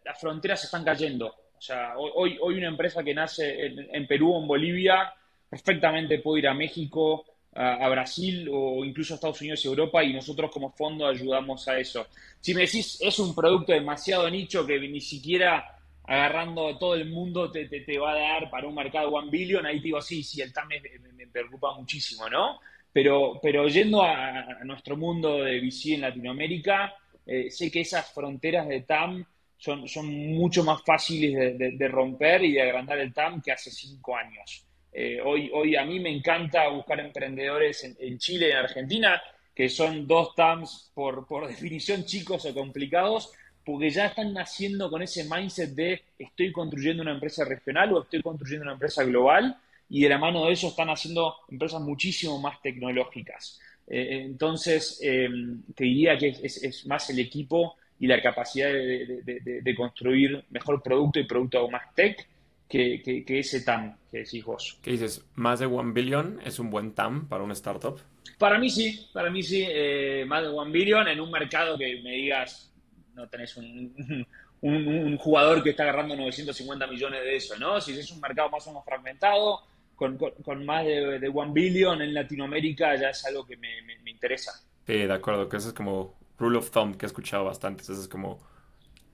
las 0.05 0.21
fronteras 0.21 0.61
se 0.61 0.67
están 0.67 0.85
cayendo. 0.85 1.35
O 1.57 1.61
sea, 1.61 1.95
hoy, 1.97 2.37
hoy 2.41 2.59
una 2.59 2.69
empresa 2.69 3.03
que 3.03 3.15
nace 3.15 3.67
en, 3.91 4.07
Perú 4.07 4.35
o 4.35 4.43
en 4.43 4.47
Bolivia 4.47 5.15
perfectamente 5.49 6.19
puede 6.19 6.41
ir 6.41 6.49
a 6.49 6.55
México, 6.55 7.25
a, 7.55 7.89
Brasil 7.89 8.49
o 8.53 8.85
incluso 8.85 9.15
a 9.15 9.17
Estados 9.17 9.41
Unidos 9.41 9.65
y 9.65 9.69
Europa 9.69 10.03
y 10.03 10.13
nosotros 10.13 10.51
como 10.51 10.73
fondo 10.73 11.07
ayudamos 11.07 11.67
a 11.69 11.79
eso. 11.79 12.07
Si 12.41 12.53
me 12.55 12.63
decís, 12.63 12.99
es 13.01 13.19
un 13.19 13.35
producto 13.35 13.73
demasiado 13.73 14.29
nicho 14.29 14.67
que 14.67 14.79
ni 14.79 15.01
siquiera 15.01 15.75
agarrando 16.07 16.77
todo 16.77 16.95
el 16.95 17.09
mundo 17.09 17.51
te, 17.51 17.67
te, 17.67 17.99
va 17.99 18.13
a 18.13 18.19
dar 18.19 18.51
para 18.51 18.69
un 18.69 18.75
mercado 18.75 19.09
one 19.09 19.31
billion, 19.31 19.65
ahí 19.65 19.79
te 19.79 19.85
digo, 19.85 20.03
sí, 20.03 20.23
sí, 20.23 20.43
el 20.43 20.53
TAM 20.53 20.69
me, 20.69 21.27
preocupa 21.29 21.75
muchísimo, 21.77 22.29
¿no? 22.29 22.61
Pero, 22.93 23.41
pero 23.43 23.67
yendo 23.69 24.03
a, 24.03 24.63
nuestro 24.65 24.97
mundo 24.97 25.43
de 25.43 25.61
VC 25.61 25.95
en 25.95 26.03
Latinoamérica, 26.03 26.95
eh, 27.27 27.51
sé 27.51 27.71
que 27.71 27.81
esas 27.81 28.13
fronteras 28.13 28.69
de 28.69 28.83
TAM 28.83 29.25
son, 29.57 29.89
son 29.89 30.07
mucho 30.35 30.65
más 30.65 30.83
fáciles 30.83 31.59
de, 31.59 31.89
romper 31.89 32.45
y 32.45 32.53
de 32.53 32.63
agrandar 32.63 32.99
el 32.99 33.13
TAM 33.13 33.41
que 33.41 33.53
hace 33.53 33.71
cinco 33.71 34.17
años. 34.17 34.67
Eh, 34.93 35.21
hoy, 35.25 35.51
hoy 35.53 35.77
a 35.77 35.85
mí 35.85 35.99
me 36.01 36.11
encanta 36.11 36.69
buscar 36.69 37.01
emprendedores 37.01 37.97
en, 37.99 38.19
Chile 38.19 38.49
y 38.49 38.51
en 38.53 38.57
Argentina, 38.59 39.23
que 39.55 39.69
son 39.69 40.07
dos 40.07 40.35
TAMs 40.35 40.91
por, 40.95 41.27
por 41.27 41.47
definición 41.49 42.05
chicos 42.05 42.45
o 42.45 42.55
complicados, 42.55 43.33
porque 43.65 43.91
ya 43.91 44.07
están 44.07 44.33
naciendo 44.35 44.91
con 44.91 45.03
ese 45.03 45.25
mindset 45.25 45.71
de 45.71 46.03
estoy 46.19 46.53
construyendo 46.53 47.03
una 47.03 47.13
empresa 47.13 47.45
regional 47.45 47.93
o 47.93 48.03
estoy 48.03 48.23
construyendo 48.23 48.65
una 48.65 48.75
empresa 48.75 49.03
global 49.05 49.57
y 49.89 50.03
de 50.03 50.09
la 50.09 50.19
mano 50.19 50.47
de 50.47 50.53
eso 50.53 50.69
están 50.69 50.91
haciendo 50.91 51.37
empresas 51.49 51.81
muchísimo 51.81 52.39
más 52.41 52.61
tecnológicas. 52.61 53.61
Eh, 53.87 54.23
entonces, 54.25 54.99
eh, 55.03 55.29
te 55.75 55.85
diría 55.85 56.17
que 56.17 56.29
es, 56.29 56.87
más 56.87 57.09
el 57.11 57.19
equipo 57.19 57.77
y 57.99 58.07
la 58.07 58.21
capacidad 58.21 58.69
de, 58.73 59.75
construir 59.77 60.45
mejor 60.51 60.83
producto 60.83 61.21
y 61.21 61.25
producto 61.25 61.69
más 61.71 61.95
tech 61.95 62.29
que, 62.69 63.03
que, 63.03 63.39
ese 63.39 63.61
TAM 63.61 63.97
que 64.11 64.19
decís 64.19 64.45
vos. 64.45 64.79
¿Qué 64.83 64.93
dices? 64.93 65.25
¿Más 65.35 65.61
de 65.61 65.67
one 65.67 65.93
billion 65.93 66.41
es 66.45 66.59
un 66.59 66.71
buen 66.71 66.93
TAM 66.93 67.29
para 67.29 67.45
una 67.45 67.53
startup? 67.53 68.01
Para 68.39 68.59
mí 68.59 68.69
sí, 68.69 69.09
para 69.13 69.31
mí 69.31 69.43
sí, 69.43 69.65
eh, 69.67 70.25
más 70.27 70.43
de 70.43 70.49
one 70.49 70.73
billion 70.73 71.07
en 71.09 71.21
un 71.21 71.31
mercado 71.31 71.79
que 71.79 72.01
me 72.03 72.13
digas, 72.13 72.73
no 73.15 73.29
tenés 73.29 73.57
un, 73.57 74.27
un, 74.61 75.17
jugador 75.19 75.63
que 75.63 75.71
está 75.71 75.85
agarrando 75.85 76.17
950 76.17 76.87
millones 76.89 77.23
de 77.23 77.37
eso, 77.37 77.57
¿no? 77.59 77.81
Si 77.81 77.93
es 77.93 78.11
un 78.11 78.21
mercado 78.21 78.51
más 78.51 78.67
o 78.67 78.71
menos 78.71 78.85
fragmentado, 78.85 79.61
con, 79.95 80.19
con, 80.19 80.67
más 80.67 80.85
de, 80.85 81.21
de, 81.21 81.29
one 81.29 81.53
billion 81.53 82.03
en 82.03 82.13
Latinoamérica 82.13 82.97
ya 82.97 83.11
es 83.11 83.25
algo 83.27 83.47
que 83.47 83.57
me, 83.57 83.81
me 83.83 84.11
interesa. 84.11 84.51
Sí, 84.85 84.95
de 84.95 85.13
acuerdo, 85.13 85.49
que 85.49 85.59
eso 85.59 85.69
es 85.69 85.75
como 85.75 86.17
rule 86.45 86.59
of 86.59 86.71
thumb 86.71 86.97
que 86.97 87.07
he 87.07 87.09
escuchado 87.09 87.45
bastante. 87.45 87.83
es 87.91 88.09
como 88.09 88.39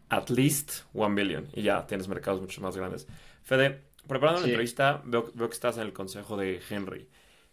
at 0.09 0.29
least 0.31 0.83
one 0.93 1.15
billion 1.15 1.49
y 1.55 1.63
ya 1.63 1.87
tienes 1.87 2.09
mercados 2.09 2.41
mucho 2.41 2.61
más 2.61 2.77
grandes. 2.77 3.07
Fede, 3.43 3.83
preparando 4.07 4.41
la 4.41 4.47
entrevista, 4.49 5.03
veo, 5.05 5.33
que 5.33 5.55
estás 5.55 5.77
en 5.77 5.85
el 5.85 5.93
consejo 5.93 6.37
de 6.37 6.61
Henry. 6.69 7.09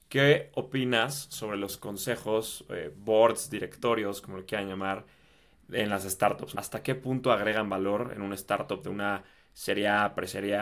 ¿Qué 0.09 0.51
opinas 0.55 1.27
sobre 1.29 1.57
los 1.57 1.77
consejos, 1.77 2.65
eh, 2.69 2.93
boards, 2.95 3.49
directorios, 3.49 4.21
como 4.21 4.37
lo 4.37 4.45
quieran 4.45 4.69
llamar, 4.69 5.05
en 5.71 5.89
las 5.89 6.03
startups? 6.03 6.55
¿Hasta 6.55 6.81
qué 6.81 6.95
punto 6.95 7.31
agregan 7.31 7.69
valor 7.69 8.13
en 8.15 8.21
una 8.21 8.35
startup 8.35 8.81
de 8.81 8.89
una 8.89 9.23
serie 9.53 9.89
A, 9.89 10.15
preserie 10.15 10.57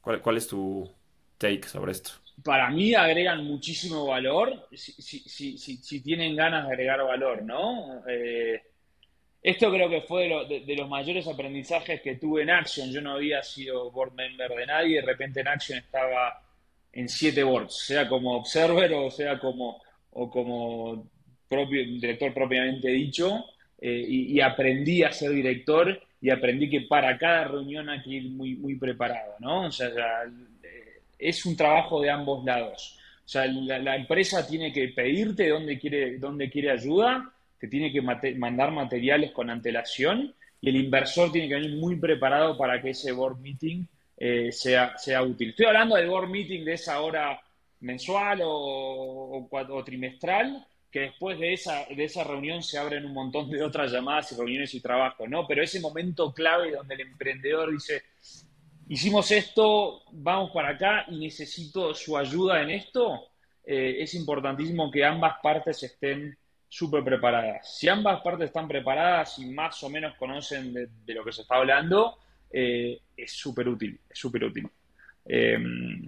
¿Cuál, 0.00 0.20
¿Cuál 0.22 0.36
es 0.38 0.48
tu 0.48 0.90
take 1.38 1.68
sobre 1.68 1.92
esto? 1.92 2.21
Para 2.42 2.70
mí 2.70 2.94
agregan 2.94 3.44
muchísimo 3.44 4.06
valor 4.06 4.68
si, 4.72 4.92
si, 4.92 5.58
si, 5.58 5.76
si 5.76 6.02
tienen 6.02 6.36
ganas 6.36 6.66
de 6.66 6.72
agregar 6.72 7.02
valor, 7.04 7.42
¿no? 7.42 8.02
Eh, 8.08 8.60
esto 9.42 9.72
creo 9.72 9.90
que 9.90 10.02
fue 10.02 10.28
de, 10.48 10.76
los 10.76 10.88
mayores 10.88 11.26
aprendizajes 11.26 12.00
que 12.00 12.14
tuve 12.14 12.42
en 12.42 12.50
Action. 12.50 12.92
Yo 12.92 13.00
no 13.00 13.14
había 13.14 13.42
sido 13.42 13.90
board 13.90 14.14
member 14.14 14.50
de 14.50 14.66
nadie, 14.66 15.00
de 15.00 15.06
repente 15.06 15.40
en 15.40 15.48
Action 15.48 15.78
estaba 15.78 16.40
en 16.92 17.08
siete 17.08 17.42
boards, 17.42 17.86
sea 17.86 18.08
como 18.08 18.36
observer 18.36 18.92
o 18.92 19.10
sea 19.10 19.38
como, 19.38 19.82
o 20.10 20.30
como 20.30 21.10
propio, 21.48 21.82
director 21.82 22.32
propiamente 22.32 22.88
dicho, 22.88 23.46
eh, 23.80 24.04
y, 24.06 24.40
aprendí 24.40 25.02
a 25.02 25.10
ser 25.10 25.30
director 25.30 26.00
y 26.20 26.30
aprendí 26.30 26.70
que 26.70 26.82
para 26.82 27.18
cada 27.18 27.44
reunión 27.44 27.88
hay 27.88 28.00
que 28.02 28.10
ir 28.10 28.30
muy, 28.30 28.54
muy 28.54 28.76
preparado, 28.76 29.34
¿no? 29.40 29.66
O 29.66 29.72
sea, 29.72 29.90
es 31.22 31.46
un 31.46 31.56
trabajo 31.56 32.00
de 32.00 32.10
ambos 32.10 32.44
lados. 32.44 32.98
O 33.24 33.28
sea, 33.28 33.46
la, 33.46 33.96
empresa 33.96 34.46
tiene 34.46 34.72
que 34.72 34.88
pedirte 34.88 35.48
dónde 35.48 35.78
quiere, 35.78 36.18
dónde 36.18 36.50
quiere 36.50 36.70
ayuda, 36.70 37.32
te 37.58 37.68
tiene 37.68 37.92
que 37.92 38.02
mandar 38.02 38.72
materiales 38.72 39.30
con 39.30 39.48
antelación 39.48 40.34
y 40.60 40.68
el 40.68 40.76
inversor 40.76 41.30
tiene 41.30 41.48
que 41.48 41.54
venir 41.54 41.76
muy 41.76 41.96
preparado 41.96 42.58
para 42.58 42.82
que 42.82 42.90
ese 42.90 43.12
board 43.12 43.38
meeting 43.38 43.86
eh, 44.16 44.50
sea, 44.52 44.96
sea 44.98 45.22
útil. 45.22 45.50
Estoy 45.50 45.66
hablando 45.66 45.96
del 45.96 46.08
board 46.08 46.28
meeting 46.28 46.64
de 46.64 46.74
esa 46.74 47.00
hora 47.00 47.40
mensual 47.80 48.40
o, 48.44 49.48
o, 49.50 49.84
trimestral, 49.84 50.64
que 50.90 51.00
después 51.00 51.38
de 51.38 51.54
esa, 51.54 51.86
de 51.86 52.04
esa 52.04 52.22
reunión 52.22 52.62
se 52.62 52.78
abren 52.78 53.06
un 53.06 53.12
montón 53.12 53.50
de 53.50 53.62
otras 53.62 53.90
llamadas 53.90 54.30
y 54.32 54.36
reuniones 54.36 54.74
y 54.74 54.80
trabajo, 54.80 55.26
¿no? 55.26 55.46
Pero 55.46 55.62
ese 55.62 55.80
momento 55.80 56.32
clave 56.32 56.72
donde 56.72 56.94
el 56.94 57.00
emprendedor 57.00 57.72
dice, 57.72 58.02
hicimos 58.92 59.30
esto, 59.30 60.02
vamos 60.12 60.50
para 60.50 60.70
acá 60.70 61.06
y 61.08 61.18
necesito 61.18 61.94
su 61.94 62.14
ayuda 62.18 62.60
en 62.60 62.68
esto, 62.68 63.28
eh, 63.64 63.96
es 64.00 64.12
importantísimo 64.12 64.90
que 64.90 65.02
ambas 65.02 65.36
partes 65.42 65.82
estén 65.82 66.36
súper 66.68 67.02
preparadas. 67.02 67.74
Si 67.74 67.88
ambas 67.88 68.20
partes 68.20 68.48
están 68.48 68.68
preparadas 68.68 69.38
y 69.38 69.46
más 69.46 69.82
o 69.82 69.88
menos 69.88 70.14
conocen 70.16 70.74
de, 70.74 71.14
lo 71.14 71.24
que 71.24 71.32
se 71.32 71.40
está 71.40 71.54
hablando, 71.54 72.18
eh, 72.50 73.00
es 73.16 73.32
súper 73.32 73.66
útil, 73.66 73.98
es 74.10 74.18
súper 74.18 74.44
útil. 74.44 74.68
Em, 75.24 76.06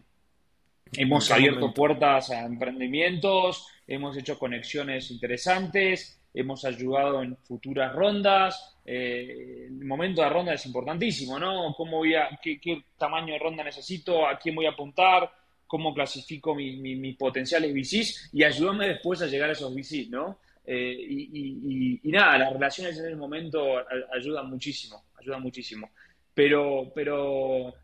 hemos 0.93 1.31
abierto 1.31 1.73
puertas 1.73 2.31
a 2.31 2.45
emprendimientos, 2.45 3.67
hemos 3.87 4.15
hecho 4.19 4.39
conexiones 4.39 5.11
interesantes, 5.11 6.21
hemos 6.35 6.67
ayudado 6.67 7.23
en 7.23 7.35
futuras 7.39 7.95
rondas. 7.95 8.74
Eh, 8.87 9.67
el 9.69 9.85
momento 9.85 10.23
de 10.23 10.29
ronda 10.29 10.53
es 10.53 10.67
importantísimo, 10.67 11.39
¿no? 11.39 11.75
¿Cómo 11.75 11.99
voy 11.99 12.15
a, 12.15 12.39
qué, 12.43 12.85
tamaño 12.99 13.33
de 13.33 13.39
ronda 13.39 13.65
necesito? 13.65 14.27
¿A 14.27 14.39
quién 14.39 14.55
voy 14.55 14.67
a 14.67 14.71
apuntar? 14.71 15.31
¿Cómo 15.67 15.95
clasifico 15.95 16.55
mis 16.55 17.17
potenciales 17.17 17.73
VCs? 17.73 18.31
Y 18.35 18.45
ayúdame 18.45 18.89
después 18.89 19.23
a 19.23 19.27
llegar 19.27 19.49
a 19.49 19.53
esos 19.53 19.75
VCs, 19.75 20.11
¿no? 20.11 20.39
Eh, 20.67 20.97
y, 21.09 22.01
nada, 22.05 22.39
las 22.39 22.53
relaciones 22.53 22.99
en 22.99 23.07
el 23.07 23.17
momento 23.17 23.77
ayudan 24.13 24.49
muchísimo, 24.51 25.05
ayudan 25.19 25.43
muchísimo. 25.43 25.91
Pero, 26.35 26.93
pero 26.95 27.75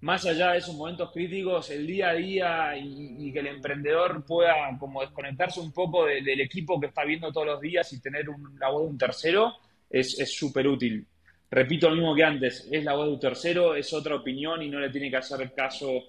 más 0.00 0.26
allá 0.26 0.52
de 0.52 0.58
esos 0.58 0.74
momentos 0.74 1.10
críticos, 1.12 1.70
el 1.70 1.86
día 1.86 2.10
a 2.10 2.14
día 2.14 2.76
y, 2.76 3.32
que 3.32 3.38
el 3.38 3.46
emprendedor 3.46 4.24
pueda 4.26 4.54
como 4.78 5.00
desconectarse 5.00 5.60
un 5.60 5.72
poco 5.72 6.06
del 6.06 6.40
equipo 6.40 6.78
que 6.78 6.86
está 6.86 7.04
viendo 7.04 7.32
todos 7.32 7.46
los 7.46 7.60
días 7.60 7.90
y 7.92 8.00
tener 8.00 8.26
la 8.58 8.68
voz 8.68 8.82
de 8.82 8.88
un 8.88 8.98
tercero 8.98 9.54
es 9.92 10.34
súper 10.34 10.66
útil. 10.66 11.06
Repito 11.52 11.90
lo 11.90 11.96
mismo 11.96 12.14
que 12.14 12.24
antes, 12.24 12.66
es 12.72 12.82
la 12.82 12.94
voz 12.94 13.08
de 13.08 13.12
un 13.12 13.20
tercero, 13.20 13.74
es 13.74 13.92
otra 13.92 14.16
opinión 14.16 14.62
y 14.62 14.70
no 14.70 14.80
le 14.80 14.88
tiene 14.88 15.10
que 15.10 15.18
hacer 15.18 15.52
caso 15.54 16.04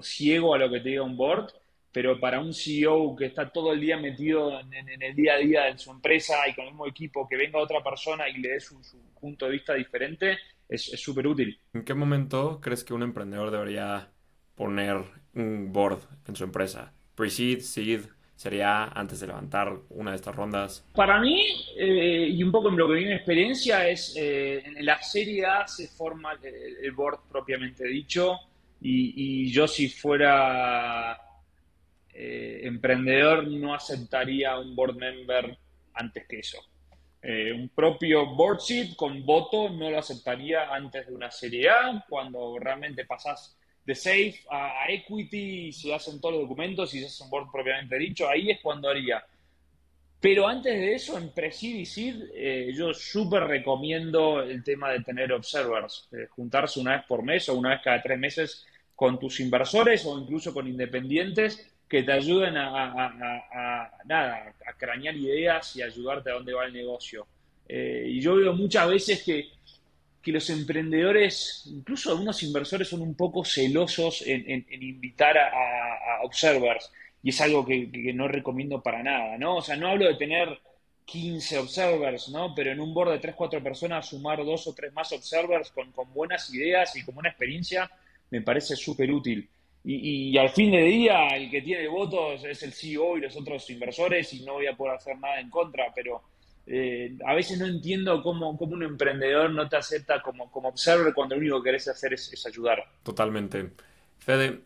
ciego 0.00 0.54
a 0.54 0.58
lo 0.58 0.70
que 0.70 0.80
te 0.80 0.88
diga 0.88 1.02
un 1.02 1.18
board, 1.18 1.52
pero 1.92 2.18
para 2.18 2.40
un 2.40 2.54
CEO 2.54 3.14
que 3.14 3.26
está 3.26 3.50
todo 3.50 3.74
el 3.74 3.80
día 3.80 3.98
metido 3.98 4.58
en, 4.58 5.02
el 5.02 5.14
día 5.14 5.34
a 5.34 5.36
día 5.36 5.64
de 5.64 5.76
su 5.76 5.90
empresa 5.90 6.48
y 6.48 6.54
con 6.54 6.64
el 6.64 6.70
mismo 6.70 6.86
equipo, 6.86 7.28
que 7.28 7.36
venga 7.36 7.58
otra 7.58 7.84
persona 7.84 8.26
y 8.26 8.38
le 8.38 8.52
dé 8.52 8.60
su 8.60 8.80
punto 9.20 9.44
de 9.44 9.52
vista 9.52 9.74
diferente, 9.74 10.38
es 10.66 10.82
súper 10.98 11.26
útil. 11.26 11.60
¿En 11.74 11.84
qué 11.84 11.92
momento 11.92 12.58
crees 12.62 12.82
que 12.82 12.94
un 12.94 13.02
emprendedor 13.02 13.50
debería 13.50 14.10
poner 14.54 15.04
un 15.34 15.74
board 15.74 16.00
en 16.26 16.36
su 16.36 16.44
empresa? 16.44 16.94
¿Pre-seed, 17.14 17.60
seed? 17.60 18.00
¿Sería 18.36 18.84
antes 18.84 19.20
de 19.20 19.28
levantar 19.28 19.72
una 19.88 20.10
de 20.10 20.16
estas 20.16 20.36
rondas? 20.36 20.86
Para 20.94 21.18
mí, 21.18 21.42
eh, 21.78 22.28
y 22.30 22.42
un 22.42 22.52
poco 22.52 22.68
en 22.68 22.76
lo 22.76 22.86
que 22.86 22.94
vi 22.94 23.06
mi 23.06 23.14
experiencia, 23.14 23.88
es 23.88 24.14
eh, 24.14 24.62
en 24.62 24.84
la 24.84 25.02
Serie 25.02 25.46
A 25.46 25.66
se 25.66 25.88
forma 25.88 26.38
el, 26.42 26.92
board 26.92 27.20
propiamente 27.30 27.86
dicho. 27.88 28.38
Y, 28.78 29.50
yo 29.50 29.66
si 29.66 29.88
fuera 29.88 31.18
eh, 32.12 32.60
emprendedor 32.64 33.48
no 33.48 33.74
aceptaría 33.74 34.58
un 34.58 34.76
board 34.76 34.96
member 34.96 35.58
antes 35.94 36.26
que 36.28 36.40
eso. 36.40 36.58
Eh, 37.22 37.52
un 37.52 37.70
propio 37.70 38.26
board 38.36 38.60
seat 38.60 38.94
con 38.94 39.26
voto 39.26 39.70
no 39.70 39.90
lo 39.90 39.98
aceptaría 39.98 40.72
antes 40.72 41.08
de 41.08 41.14
una 41.14 41.30
serie 41.30 41.70
A, 41.70 42.04
cuando 42.08 42.58
realmente 42.60 43.04
pasas 43.04 43.55
de 43.86 43.94
safe 43.94 44.34
a, 44.50 44.86
equity 44.88 45.72
se 45.72 45.94
hacen 45.94 46.20
todos 46.20 46.34
los 46.34 46.42
documentos 46.42 46.92
y 46.94 47.00
se 47.00 47.06
hace 47.06 47.22
un 47.22 47.30
board 47.30 47.50
propiamente 47.52 47.96
dicho, 47.96 48.28
ahí 48.28 48.50
es 48.50 48.60
cuando 48.60 48.90
haría. 48.90 49.24
Pero 50.20 50.48
antes 50.48 50.72
de 50.72 50.94
eso, 50.94 51.16
en 51.16 51.30
pre 51.30 51.52
y 51.60 51.86
seed, 51.86 52.30
eh, 52.34 52.72
yo 52.74 52.92
súper 52.92 53.44
recomiendo 53.44 54.42
el 54.42 54.64
tema 54.64 54.90
de 54.90 55.00
tener 55.00 55.32
observers, 55.32 56.08
juntarse 56.30 56.80
una 56.80 56.96
vez 56.96 57.06
por 57.06 57.22
mes 57.22 57.48
o 57.48 57.54
una 57.54 57.70
vez 57.70 57.80
cada 57.84 58.02
tres 58.02 58.18
meses 58.18 58.66
con 58.94 59.20
tus 59.20 59.38
inversores 59.40 60.04
o 60.06 60.18
incluso 60.18 60.52
con 60.52 60.66
independientes 60.66 61.70
que 61.88 62.02
te 62.02 62.12
ayuden 62.12 62.56
a, 62.56 63.92
nada, 64.04 64.54
a 64.66 64.72
cranear 64.72 65.14
ideas 65.14 65.76
y 65.76 65.82
ayudarte 65.82 66.30
a 66.30 66.34
dónde 66.34 66.54
va 66.54 66.64
el 66.64 66.72
negocio. 66.72 67.26
Eh, 67.68 68.06
y 68.08 68.20
yo 68.20 68.36
veo 68.36 68.52
muchas 68.54 68.88
veces 68.88 69.22
que, 69.22 69.48
los 70.32 70.50
emprendedores, 70.50 71.62
incluso 71.66 72.10
algunos 72.10 72.42
inversores, 72.42 72.88
son 72.88 73.02
un 73.02 73.14
poco 73.14 73.44
celosos 73.44 74.22
en, 74.26 74.66
invitar 74.70 75.38
a, 75.38 76.22
observers. 76.24 76.90
Y 77.22 77.30
es 77.30 77.40
algo 77.40 77.64
que, 77.64 77.88
no 78.14 78.28
recomiendo 78.28 78.82
para 78.82 79.02
nada, 79.02 79.38
¿no? 79.38 79.56
O 79.56 79.62
sea, 79.62 79.76
no 79.76 79.88
hablo 79.88 80.06
de 80.06 80.14
tener 80.14 80.60
15 81.04 81.58
observers, 81.58 82.28
¿no? 82.28 82.54
Pero 82.54 82.72
en 82.72 82.80
un 82.80 82.92
board 82.94 83.12
de 83.12 83.18
3, 83.18 83.34
4 83.34 83.62
personas, 83.62 84.08
sumar 84.08 84.44
dos 84.44 84.66
o 84.66 84.74
tres 84.74 84.92
más 84.92 85.12
observers 85.12 85.70
con, 85.70 85.92
buenas 86.12 86.52
ideas 86.52 86.94
y 86.96 87.04
con 87.04 87.14
buena 87.14 87.30
experiencia, 87.30 87.90
me 88.30 88.42
parece 88.42 88.76
súper 88.76 89.10
útil. 89.10 89.48
Y, 89.84 90.36
al 90.36 90.50
fin 90.50 90.72
de 90.72 90.82
día 90.82 91.28
el 91.28 91.48
que 91.48 91.62
tiene 91.62 91.86
votos 91.86 92.42
es 92.44 92.60
el 92.64 92.72
CEO 92.72 93.18
y 93.18 93.20
los 93.20 93.36
otros 93.36 93.70
inversores 93.70 94.32
y 94.34 94.40
no 94.40 94.54
voy 94.54 94.66
a 94.66 94.76
poder 94.76 94.96
hacer 94.96 95.16
nada 95.16 95.38
en 95.38 95.48
contra, 95.48 95.92
pero 95.94 96.22
eh, 96.66 97.16
a 97.24 97.34
veces 97.34 97.58
no 97.58 97.66
entiendo 97.66 98.22
cómo, 98.22 98.50
un 98.50 98.82
emprendedor 98.82 99.50
no 99.50 99.68
te 99.68 99.76
acepta 99.76 100.20
como, 100.20 100.50
como 100.50 100.68
observer 100.68 101.14
cuando 101.14 101.36
lo 101.36 101.40
único 101.40 101.62
que 101.62 101.68
querés 101.68 101.88
hacer 101.88 102.12
es, 102.12 102.46
ayudar. 102.46 102.84
Totalmente. 103.02 103.70
Fede, 104.18 104.60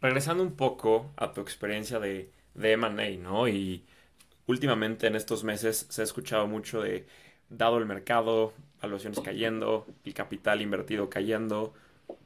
regresando 0.00 0.42
un 0.42 0.56
poco 0.56 1.12
a 1.16 1.32
tu 1.32 1.40
experiencia 1.40 2.00
de, 2.00 2.30
de 2.54 2.72
M&A, 2.72 3.10
¿no? 3.22 3.46
Y 3.46 3.84
últimamente 4.46 5.06
en 5.06 5.14
estos 5.14 5.44
meses 5.44 5.86
se 5.88 6.00
ha 6.00 6.04
escuchado 6.04 6.46
mucho 6.46 6.80
de, 6.80 7.06
dado 7.48 7.78
el 7.78 7.86
mercado, 7.86 8.52
valuaciones 8.82 9.20
cayendo, 9.20 9.86
el 10.04 10.14
capital 10.14 10.62
invertido 10.62 11.08
cayendo, 11.08 11.74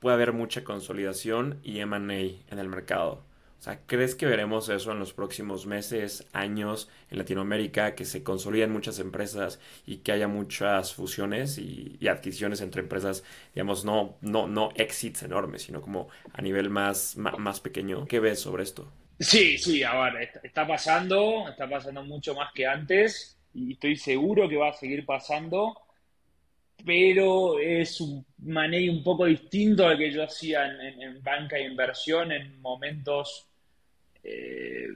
puede 0.00 0.14
haber 0.14 0.33
mucha 0.33 0.64
consolidación 0.64 1.59
y 1.62 1.85
MA 1.85 1.96
en 1.96 2.59
el 2.59 2.68
mercado. 2.68 3.22
O 3.61 3.62
sea, 3.62 3.79
¿crees 3.87 4.14
que 4.14 4.25
veremos 4.25 4.70
eso 4.70 4.90
en 4.92 4.99
los 4.99 5.12
próximos 5.12 5.66
meses, 5.66 6.27
años 6.33 6.88
en 7.11 7.18
Latinoamérica, 7.18 7.94
que 7.94 8.07
se 8.07 8.23
consoliden 8.23 8.73
muchas 8.73 8.99
empresas 9.01 9.61
y 9.87 9.99
que 9.99 10.12
haya 10.12 10.29
muchas 10.29 10.94
fusiones 10.94 11.59
y, 11.59 11.99
adquisiciones 12.09 12.62
entre 12.62 12.81
empresas, 12.81 13.23
digamos, 13.55 13.85
no, 13.85 14.16
no, 14.23 14.49
no 14.49 14.70
exits 14.77 15.25
enormes, 15.25 15.61
sino 15.64 15.83
como 15.83 16.09
a 16.33 16.40
nivel 16.40 16.70
más, 16.70 17.18
más, 17.18 17.61
pequeño? 17.61 18.07
¿Qué 18.07 18.18
ves 18.18 18.40
sobre 18.40 18.62
esto? 18.62 18.90
Sí, 19.18 19.59
sí, 19.59 19.83
a 19.83 19.92
ver, 20.05 20.31
está 20.42 20.66
pasando, 20.66 21.46
está 21.51 21.68
pasando 21.68 22.03
mucho 22.03 22.35
más 22.35 22.55
que 22.55 22.66
antes 22.66 23.38
y 23.53 23.75
estoy 23.75 23.96
seguro 23.96 24.49
que 24.49 24.57
va 24.57 24.70
a 24.70 24.73
seguir 24.73 25.05
pasando 25.05 25.77
pero 26.83 27.59
es 27.59 28.01
un 28.01 28.25
manejo 28.38 28.90
un 28.90 29.05
poco 29.05 29.27
distinto 29.27 29.87
al 29.87 29.99
que 29.99 30.11
yo 30.11 30.25
hacía 30.25 30.64
en, 30.64 31.23
banca 31.23 31.59
e 31.59 31.66
inversión 31.66 32.33
en 32.33 32.59
momentos 32.62 33.49
eh, 34.22 34.88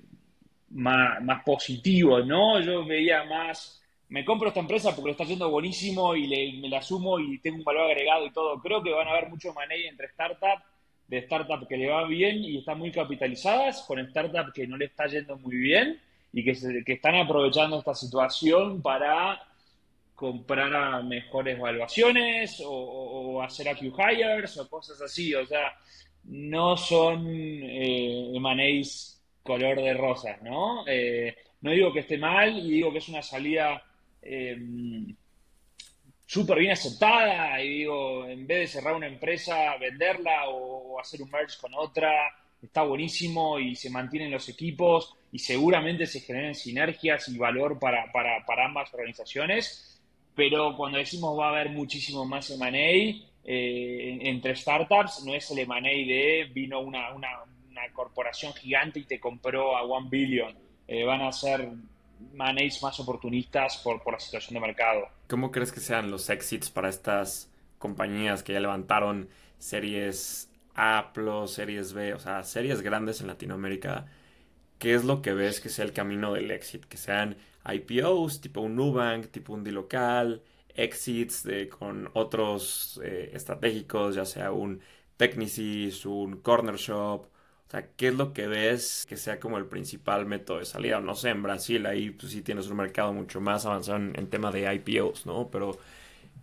más, 0.71 1.43
positivos, 1.45 2.27
¿no? 2.27 2.61
Yo 2.61 2.85
veía 2.85 3.25
más, 3.25 3.83
me 4.09 4.25
compro 4.25 4.49
esta 4.49 4.61
empresa 4.61 4.91
porque 4.91 5.09
lo 5.09 5.13
está 5.13 5.25
haciendo 5.25 5.51
buenísimo 5.51 6.15
y 6.17 6.59
me 6.61 6.69
la 6.69 6.83
sumo 6.83 7.19
y 7.19 7.39
tengo 7.39 7.59
un 7.59 7.65
valor 7.65 7.91
agregado 7.91 8.27
y 8.27 8.33
todo. 8.33 8.61
Creo 8.61 8.83
que 8.83 8.93
van 8.93 9.09
a 9.09 9.13
haber 9.13 9.29
mucho 9.29 9.53
manejo 9.53 9.89
entre 9.89 10.09
startups, 10.09 10.63
de 11.09 11.23
startups 11.23 11.69
que 11.69 11.77
le 11.77 11.89
va 11.89 12.05
bien 12.07 12.45
y 12.45 12.59
están 12.59 12.79
muy 12.79 12.91
capitalizadas, 12.91 13.83
con 13.83 14.05
startups 14.11 14.53
que 14.53 14.67
no 14.67 14.77
le 14.77 14.87
está 14.87 15.07
yendo 15.07 15.37
muy 15.37 15.57
bien 15.57 16.01
y 16.33 16.45
que, 16.45 16.83
que 16.85 16.93
están 16.95 17.15
aprovechando 17.15 17.79
esta 17.79 17.95
situación 17.95 18.83
para 18.83 19.41
comprar 20.15 20.75
a 20.75 21.03
mejores 21.03 21.59
evaluaciones 21.59 22.63
o, 22.65 23.43
hacer 23.43 23.69
a 23.69 23.73
hires 23.73 24.57
o 24.59 24.69
cosas 24.69 25.01
así. 25.01 25.35
O 25.35 25.47
sea, 25.47 25.73
no 26.27 26.77
son 26.77 27.27
eh, 27.29 28.33
color 29.43 29.83
de 29.83 29.95
rosas, 29.95 30.41
¿no? 30.43 30.87
Eh, 30.87 31.35
no 31.61 31.71
digo 31.71 31.93
que 31.93 32.01
esté 32.01 32.19
mal 32.19 32.59
y 32.59 32.71
digo 32.73 32.93
que 32.93 32.99
es 32.99 33.09
una 33.09 33.23
salida 33.23 33.83
eh, 34.23 34.57
súper 36.27 36.59
bien 36.59 36.73
aceptada 36.73 37.63
y 37.63 37.79
digo, 37.79 38.27
en 38.27 38.47
vez 38.47 38.59
de 38.61 38.67
cerrar 38.67 38.95
una 38.95 39.07
empresa, 39.07 39.77
venderla 39.79 40.49
o, 40.49 40.99
hacer 40.99 41.23
un 41.23 41.31
merge 41.31 41.59
con 41.61 41.75
otra, 41.75 42.11
está 42.63 42.83
buenísimo 42.83 43.59
y 43.59 43.75
se 43.77 43.91
mantienen 43.91 44.31
los 44.31 44.49
equipos 44.49 45.15
y 45.33 45.39
seguramente 45.39 46.07
se 46.07 46.21
generen 46.21 46.55
sinergias 46.55 47.29
y 47.29 47.37
valor 47.37 47.79
para, 47.79 48.11
para, 48.13 48.45
para 48.47 48.67
ambas 48.67 48.93
organizaciones 48.95 49.95
pero 50.35 50.77
cuando 50.77 50.99
decimos 50.99 51.39
va 51.39 51.47
a 51.47 51.51
haber 51.51 51.71
muchísimo 51.71 52.25
más 52.25 52.51
M&A 52.51 53.34
eh, 53.45 54.19
entre 54.23 54.57
startups, 54.57 55.23
no 55.25 55.35
es 55.35 55.51
el 55.51 55.59
M&A 55.61 55.81
de 55.81 56.51
vino 56.53 56.81
una, 56.81 57.13
una, 57.13 57.29
corporación 57.93 58.55
gigante 58.55 59.01
y 59.01 59.05
te 59.05 59.21
compró 59.21 59.77
a 59.77 59.83
one 59.83 60.09
billion. 60.09 60.55
Eh, 60.89 61.05
van 61.05 61.21
a 61.21 61.31
ser 61.31 61.61
M&As 61.61 62.83
más 62.83 62.99
oportunistas 62.99 63.77
por, 63.79 64.03
por 64.03 64.15
la 64.15 64.21
situación 64.21 64.55
de 64.55 64.61
mercado. 64.61 65.09
¿Cómo 65.29 65.51
crees 65.51 65.71
que 65.71 65.81
sean 65.81 66.11
los 66.11 66.31
exits 66.31 66.71
para 66.71 66.89
estas 66.89 67.51
compañías 67.79 68.43
que 68.43 68.55
ya 68.55 68.61
levantaron 68.61 69.29
series 69.59 70.51
A, 70.75 71.13
series 71.47 71.93
B, 71.93 72.15
o 72.15 72.19
sea, 72.19 72.43
series 72.43 72.81
grandes 72.81 73.21
en 73.21 73.27
Latinoamérica? 73.27 74.07
¿Qué 74.79 74.95
es 74.95 75.05
lo 75.05 75.21
que 75.21 75.35
ves 75.35 75.61
que 75.61 75.69
sea 75.69 75.85
el 75.85 75.93
camino 75.93 76.33
del 76.33 76.51
exit? 76.51 76.85
Que 76.87 76.97
sean 76.97 77.37
IPOs, 77.71 78.41
tipo 78.41 78.61
un 78.61 78.77
Nubank, 78.77 79.27
tipo 79.27 79.53
un 79.53 79.65
Dilocal, 79.65 80.43
exits 80.75 81.43
de, 81.45 81.69
con 81.69 82.11
otros 82.15 83.01
eh, 83.05 83.31
estratégicos, 83.33 84.15
ya 84.15 84.25
sea 84.25 84.53
un 84.53 84.81
Technisys, 85.17 86.07
un 86.07 86.39
Corner 86.39 86.77
Shop? 86.77 87.23
O 87.67 87.71
sea, 87.71 87.91
¿qué 87.97 88.09
es 88.09 88.15
lo 88.15 88.33
que 88.33 88.47
ves 88.47 89.05
que 89.09 89.17
sea 89.17 89.41
como 89.41 89.59
el 89.59 89.67
principal 89.67 90.27
método 90.27 90.59
de 90.59 90.65
salida? 90.67 91.01
No 91.01 91.15
sé, 91.15 91.31
en 91.31 91.43
Brasil 91.43 91.87
ahí 91.87 92.11
pues, 92.11 92.33
sí 92.33 92.43
tienes 92.43 92.69
un 92.69 92.77
mercado 92.77 93.13
mucho 93.13 93.41
más 93.41 93.67
avanzado 93.67 93.99
en, 93.99 94.13
en 94.17 94.29
tema 94.31 94.51
de 94.51 94.73
IPOs, 94.75 95.27
¿no? 95.27 95.51
Pero 95.51 95.79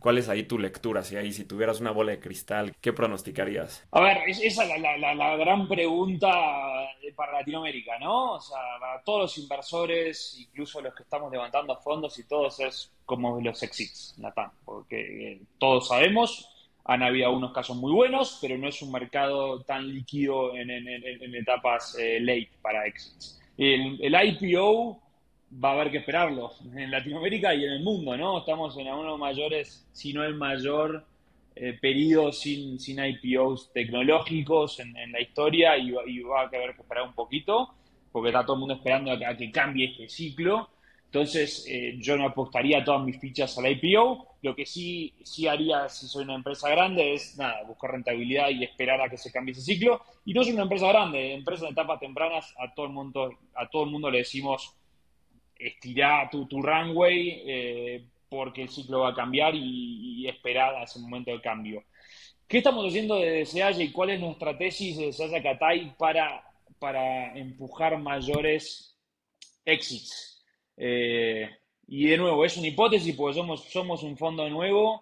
¿Cuál 0.01 0.17
es 0.17 0.29
ahí 0.29 0.45
tu 0.45 0.57
lectura? 0.57 1.03
Si 1.03 1.15
ahí, 1.15 1.31
si 1.31 1.45
tuvieras 1.45 1.79
una 1.79 1.91
bola 1.91 2.13
de 2.13 2.19
cristal, 2.19 2.75
¿qué 2.81 2.91
pronosticarías? 2.91 3.87
A 3.91 4.01
ver, 4.01 4.17
esa 4.27 4.63
es 4.63 4.81
la, 4.81 5.35
gran 5.37 5.67
pregunta 5.67 6.27
para 7.15 7.33
Latinoamérica, 7.33 7.99
¿no? 7.99 8.31
O 8.31 8.41
sea, 8.41 8.57
para 8.79 9.03
todos 9.03 9.21
los 9.21 9.37
inversores, 9.37 10.39
incluso 10.39 10.81
los 10.81 10.95
que 10.95 11.03
estamos 11.03 11.31
levantando 11.31 11.77
fondos 11.77 12.17
y 12.17 12.27
todos, 12.27 12.59
es 12.61 12.91
como 13.05 13.39
los 13.39 13.61
exits, 13.61 14.15
Natán, 14.17 14.49
porque 14.65 15.33
eh, 15.33 15.41
todos 15.59 15.89
sabemos, 15.89 16.49
han 16.83 17.03
habido 17.03 17.31
unos 17.31 17.53
casos 17.53 17.77
muy 17.77 17.91
buenos, 17.91 18.39
pero 18.41 18.57
no 18.57 18.69
es 18.69 18.81
un 18.81 18.91
mercado 18.91 19.61
tan 19.61 19.87
líquido 19.87 20.55
en, 20.55 20.71
etapas 21.35 21.95
eh, 21.99 22.19
late 22.19 22.49
para 22.63 22.87
exits. 22.87 23.39
El, 23.55 23.99
el 24.01 24.15
IPO 24.15 24.99
va 25.51 25.69
a 25.69 25.73
haber 25.73 25.91
que 25.91 25.97
esperarlo 25.97 26.51
en 26.75 26.91
Latinoamérica 26.91 27.53
y 27.53 27.65
en 27.65 27.71
el 27.71 27.83
mundo, 27.83 28.15
¿no? 28.15 28.39
Estamos 28.39 28.77
en 28.77 28.87
uno 28.87 29.01
de 29.01 29.07
los 29.09 29.19
mayores, 29.19 29.87
si 29.91 30.13
no 30.13 30.23
el 30.23 30.35
mayor 30.35 31.05
eh, 31.55 31.77
periodo 31.79 32.31
sin, 32.31 32.79
sin 32.79 32.99
IPOs 33.03 33.73
tecnológicos 33.73 34.79
en, 34.79 34.93
la 35.11 35.19
historia 35.19 35.77
y, 35.77 35.91
va 35.91 36.41
a 36.41 36.45
haber 36.45 36.75
que 36.75 36.81
esperar 36.81 37.03
un 37.03 37.13
poquito 37.13 37.75
porque 38.11 38.29
está 38.29 38.43
todo 38.43 38.53
el 38.53 38.59
mundo 38.61 38.75
esperando 38.75 39.11
a 39.11 39.37
que, 39.37 39.51
cambie 39.51 39.91
este 39.91 40.07
ciclo. 40.09 40.69
Entonces, 41.05 41.65
eh, 41.69 41.95
yo 41.99 42.15
no 42.17 42.25
apostaría 42.25 42.83
todas 42.83 43.03
mis 43.03 43.19
fichas 43.19 43.57
al 43.57 43.69
IPO. 43.69 44.27
Lo 44.41 44.55
que 44.55 44.65
sí, 44.65 45.13
sí 45.23 45.47
haría 45.47 45.87
si 45.89 46.07
soy 46.07 46.23
una 46.23 46.35
empresa 46.35 46.69
grande 46.69 47.13
es, 47.13 47.37
nada, 47.37 47.63
buscar 47.67 47.91
rentabilidad 47.91 48.49
y 48.49 48.63
esperar 48.63 49.01
a 49.01 49.09
que 49.09 49.17
se 49.17 49.31
cambie 49.31 49.51
ese 49.51 49.61
ciclo. 49.61 50.01
Y 50.25 50.33
no 50.33 50.43
soy 50.43 50.53
una 50.53 50.63
empresa 50.63 50.87
grande, 50.87 51.33
empresa 51.33 51.65
de 51.65 51.71
etapas 51.71 51.99
tempranas, 51.99 52.53
a 52.57 52.73
todo 52.73 52.85
el 52.85 52.93
mundo, 52.93 53.29
a 53.55 53.67
todo 53.69 53.83
el 53.83 53.91
mundo 53.91 54.09
le 54.09 54.19
decimos 54.19 54.73
estirar 55.61 56.29
tu, 56.29 56.45
runway 56.61 57.43
eh, 57.45 58.05
porque 58.29 58.63
el 58.63 58.69
ciclo 58.69 59.01
va 59.01 59.09
a 59.09 59.15
cambiar 59.15 59.53
y, 59.55 60.27
esperar 60.27 60.75
a 60.75 60.83
ese 60.83 60.99
momento 60.99 61.31
de 61.31 61.41
cambio. 61.41 61.83
¿Qué 62.47 62.59
estamos 62.59 62.85
haciendo 62.85 63.15
desde 63.15 63.45
SEAYA 63.45 63.83
y 63.85 63.91
cuál 63.91 64.11
es 64.11 64.19
nuestra 64.19 64.57
tesis 64.57 64.97
de 64.97 65.11
SEAYA 65.11 65.41
Catay 65.41 65.95
para, 65.97 66.43
para 66.79 67.35
empujar 67.37 67.97
mayores 67.97 68.97
exits? 69.65 70.43
Eh, 70.77 71.49
y 71.87 72.07
de 72.07 72.17
nuevo, 72.17 72.45
es 72.45 72.55
una 72.57 72.67
hipótesis 72.67 73.15
porque 73.15 73.35
somos, 73.35 73.65
somos 73.69 74.03
un 74.03 74.15
fondo 74.15 74.47
nuevo, 74.49 75.01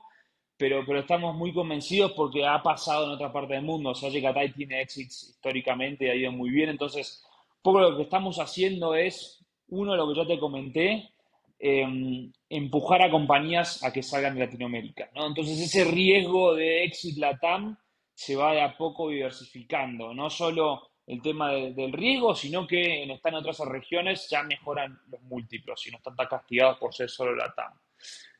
pero, 0.57 0.84
pero 0.86 1.01
estamos 1.01 1.36
muy 1.36 1.53
convencidos 1.53 2.14
porque 2.14 2.45
ha 2.45 2.64
pasado 2.64 3.05
en 3.05 3.12
otra 3.12 3.32
parte 3.32 3.53
del 3.53 3.64
mundo. 3.64 3.93
SEAYA 3.93 4.30
Catay 4.30 4.53
tiene 4.53 4.82
exits 4.82 5.30
históricamente 5.30 6.05
y 6.05 6.10
ha 6.10 6.16
ido 6.16 6.32
muy 6.32 6.49
bien. 6.49 6.70
Entonces, 6.70 7.24
un 7.57 7.62
poco 7.62 7.80
lo 7.82 7.97
que 7.97 8.03
estamos 8.03 8.39
haciendo 8.39 8.95
es 8.95 9.39
uno, 9.70 9.95
lo 9.95 10.07
que 10.07 10.15
yo 10.15 10.28
te 10.28 10.39
comenté, 10.39 11.11
em, 11.59 12.32
empujar 12.49 13.01
a 13.01 13.11
compañías 13.11 13.84
a 13.84 13.91
que 13.91 14.03
salgan 14.03 14.36
de 14.36 14.45
Latinoamérica. 14.45 15.09
¿no? 15.15 15.28
Entonces 15.28 15.59
ese 15.59 15.84
riesgo 15.84 16.55
de 16.55 16.84
exit 16.84 17.17
LATAM 17.17 17.78
se 18.13 18.36
va 18.36 18.53
de 18.53 18.61
a 18.61 18.78
poco 18.78 19.09
diversificando. 19.09 20.13
No 20.13 20.30
solo 20.30 20.89
el 21.07 21.22
tema 21.22 21.51
del 21.51 21.91
riesgo, 21.91 22.36
sino 22.36 22.67
que 22.67 23.03
en, 23.03 23.11
están 23.11 23.34
en 23.34 23.39
otras 23.39 23.59
regiones 23.59 24.30
ya 24.30 24.43
mejoran 24.43 24.99
los 25.09 25.22
múltiplos 25.24 25.86
y 25.88 25.91
no 25.91 25.97
están 25.97 26.15
tan 26.15 26.28
castigados 26.28 26.78
por 26.78 26.93
ser 26.93 27.09
solo 27.09 27.36
LATAM. 27.36 27.74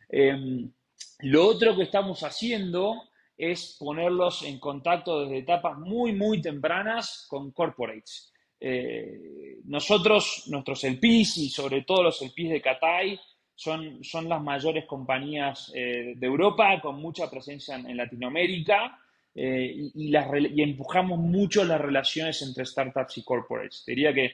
Em, 0.10 0.72
lo 1.20 1.48
otro 1.48 1.76
que 1.76 1.84
estamos 1.84 2.24
haciendo 2.24 3.10
es 3.38 3.78
ponerlos 3.80 4.44
en 4.44 4.60
contacto 4.60 5.22
desde 5.22 5.40
etapas 5.40 5.78
muy, 5.78 6.14
muy 6.14 6.42
tempranas 6.42 7.26
con 7.30 7.52
corporates. 7.52 8.34
Eh, 8.60 9.60
nosotros, 9.66 10.44
nuestros 10.48 10.84
LPs 10.84 11.38
y 11.38 11.50
sobre 11.50 11.84
todo 11.84 12.04
los 12.04 12.22
LPs 12.22 12.50
de 12.50 12.62
Catay, 12.62 13.20
son, 13.56 14.04
son 14.04 14.30
las 14.30 14.42
mayores 14.42 14.86
compañías 14.86 15.72
eh, 15.76 16.14
de 16.16 16.28
Europa 16.28 16.80
con 16.82 17.02
mucha 17.02 17.30
presencia 17.30 17.76
en, 17.76 17.98
Latinoamérica 17.98 18.98
eh, 19.36 19.92
y, 19.94 20.10
las, 20.10 20.28
empujamos 20.34 21.20
mucho 21.20 21.66
las 21.66 21.80
relaciones 21.80 22.42
entre 22.42 22.66
startups 22.66 23.18
y 23.18 23.24
corporates. 23.24 23.84
Diría 23.86 24.14
que, 24.14 24.32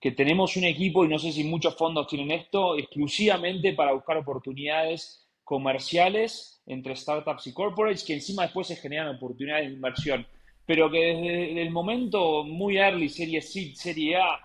que 0.00 0.12
tenemos 0.12 0.56
un 0.56 0.64
equipo, 0.64 1.04
y 1.04 1.08
no 1.08 1.18
sé 1.18 1.32
si 1.32 1.42
muchos 1.42 1.76
fondos 1.76 2.06
tienen 2.06 2.30
esto, 2.30 2.78
exclusivamente 2.78 3.72
para 3.72 3.92
buscar 3.92 4.16
oportunidades 4.16 5.28
comerciales 5.42 6.62
entre 6.66 6.94
startups 6.94 7.48
y 7.48 7.52
corporates 7.52 8.04
que 8.04 8.14
encima 8.14 8.44
después 8.44 8.66
se 8.68 8.76
generan 8.76 9.16
oportunidades 9.16 9.66
de 9.66 9.74
inversión 9.74 10.26
pero 10.68 10.90
que 10.90 10.98
desde 10.98 11.62
el 11.62 11.70
momento 11.70 12.44
muy 12.44 12.76
early, 12.76 13.08
serie 13.08 13.40
C, 13.40 13.74
serie 13.74 14.16
A, 14.16 14.38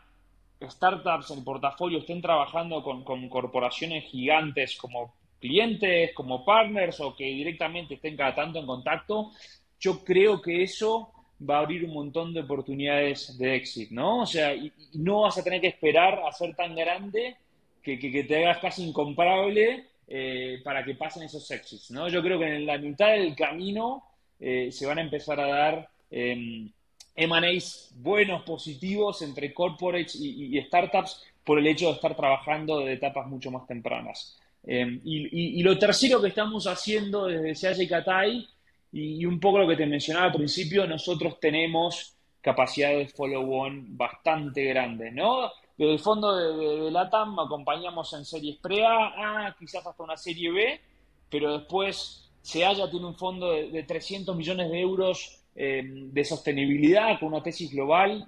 startups 0.62 1.32
en 1.32 1.44
portafolio 1.44 2.00
estén 2.00 2.22
trabajando 2.22 2.82
con, 2.82 3.04
corporaciones 3.28 4.06
gigantes 4.06 4.78
como 4.78 5.16
clientes, 5.42 6.14
como 6.16 6.46
partners 6.46 7.02
o 7.02 7.14
que 7.14 7.26
directamente 7.26 7.96
estén 7.96 8.16
cada 8.16 8.34
tanto 8.34 8.58
en 8.58 8.66
contacto, 8.66 9.32
yo 9.78 10.02
creo 10.02 10.42
que 10.42 10.64
eso 10.64 11.12
va 11.42 11.58
a 11.58 11.60
abrir 11.60 11.84
un 11.84 11.94
montón 11.94 12.34
de 12.34 12.40
oportunidades 12.40 13.38
de 13.38 13.58
exit, 13.58 13.92
¿no? 13.92 14.22
O 14.22 14.26
sea, 14.26 14.56
y, 14.56 14.72
no 14.94 15.24
vas 15.24 15.38
a 15.38 15.44
tener 15.44 15.60
que 15.60 15.68
esperar 15.76 16.22
a 16.26 16.32
ser 16.32 16.56
tan 16.56 16.74
grande 16.74 17.36
que, 17.82 17.98
te 17.98 18.46
hagas 18.46 18.60
casi 18.60 18.88
incomparable 18.88 19.88
eh, 20.08 20.62
para 20.64 20.86
que 20.86 20.96
pasen 20.96 21.24
esos 21.24 21.52
exits, 21.52 21.92
¿no? 21.92 22.08
Yo 22.08 22.24
creo 22.24 22.40
que 22.40 22.46
en 22.46 22.66
la 22.66 22.78
mitad 22.78 23.12
del 23.12 23.36
camino 23.36 24.06
eh, 24.40 24.72
se 24.72 24.86
van 24.86 25.00
a 25.00 25.02
empezar 25.02 25.38
a 25.42 25.48
dar 25.48 25.93
eh, 26.14 26.70
M&As 27.16 27.92
buenos, 27.96 28.44
positivos 28.44 29.22
entre 29.22 29.54
corporates 29.54 30.16
y, 30.16 30.60
startups 30.62 31.24
por 31.44 31.60
el 31.60 31.68
hecho 31.68 31.88
de 31.88 31.94
estar 31.94 32.16
trabajando 32.16 32.80
de 32.80 32.94
etapas 32.94 33.28
mucho 33.28 33.52
más 33.52 33.68
tempranas. 33.68 34.40
Em, 34.64 35.02
y, 35.04 35.62
lo 35.62 35.78
tercero 35.78 36.22
que 36.22 36.30
estamos 36.30 36.68
haciendo 36.68 37.26
desde 37.26 37.56
SEAY 37.56 37.88
Catay, 37.88 38.48
y, 38.92 39.26
un 39.26 39.40
poco 39.40 39.60
lo 39.60 39.68
que 39.68 39.76
te 39.76 39.86
mencionaba 39.86 40.28
al 40.28 40.34
principio, 40.34 40.88
nosotros 40.88 41.40
tenemos 41.40 42.16
capacidades 42.42 43.08
de 43.08 43.14
follow-on 43.14 43.98
bastante 43.98 44.64
grandes, 44.66 45.14
¿no? 45.14 45.52
Desde 45.78 45.94
el 45.94 46.00
fondo 46.00 46.36
de, 46.36 46.92
LATAM 46.92 47.40
acompañamos 47.40 48.14
en 48.14 48.26
series 48.26 48.58
pre-A, 48.58 49.56
quizás 49.58 49.86
hasta 49.86 50.04
una 50.04 50.18
serie 50.18 50.52
B, 50.52 50.82
pero 51.30 51.58
después 51.58 52.30
SEAYA 52.42 52.90
tiene 52.90 53.08
un 53.08 53.16
fondo 53.16 53.52
de, 53.52 53.72
de 53.72 53.84
300 53.84 54.36
millones 54.36 54.70
de 54.70 54.80
euros 54.80 55.43
Em, 55.56 56.12
de 56.12 56.26
sostenibilidad 56.26 57.20
con 57.20 57.32
una 57.32 57.44
tesis 57.44 57.72
global 57.72 58.26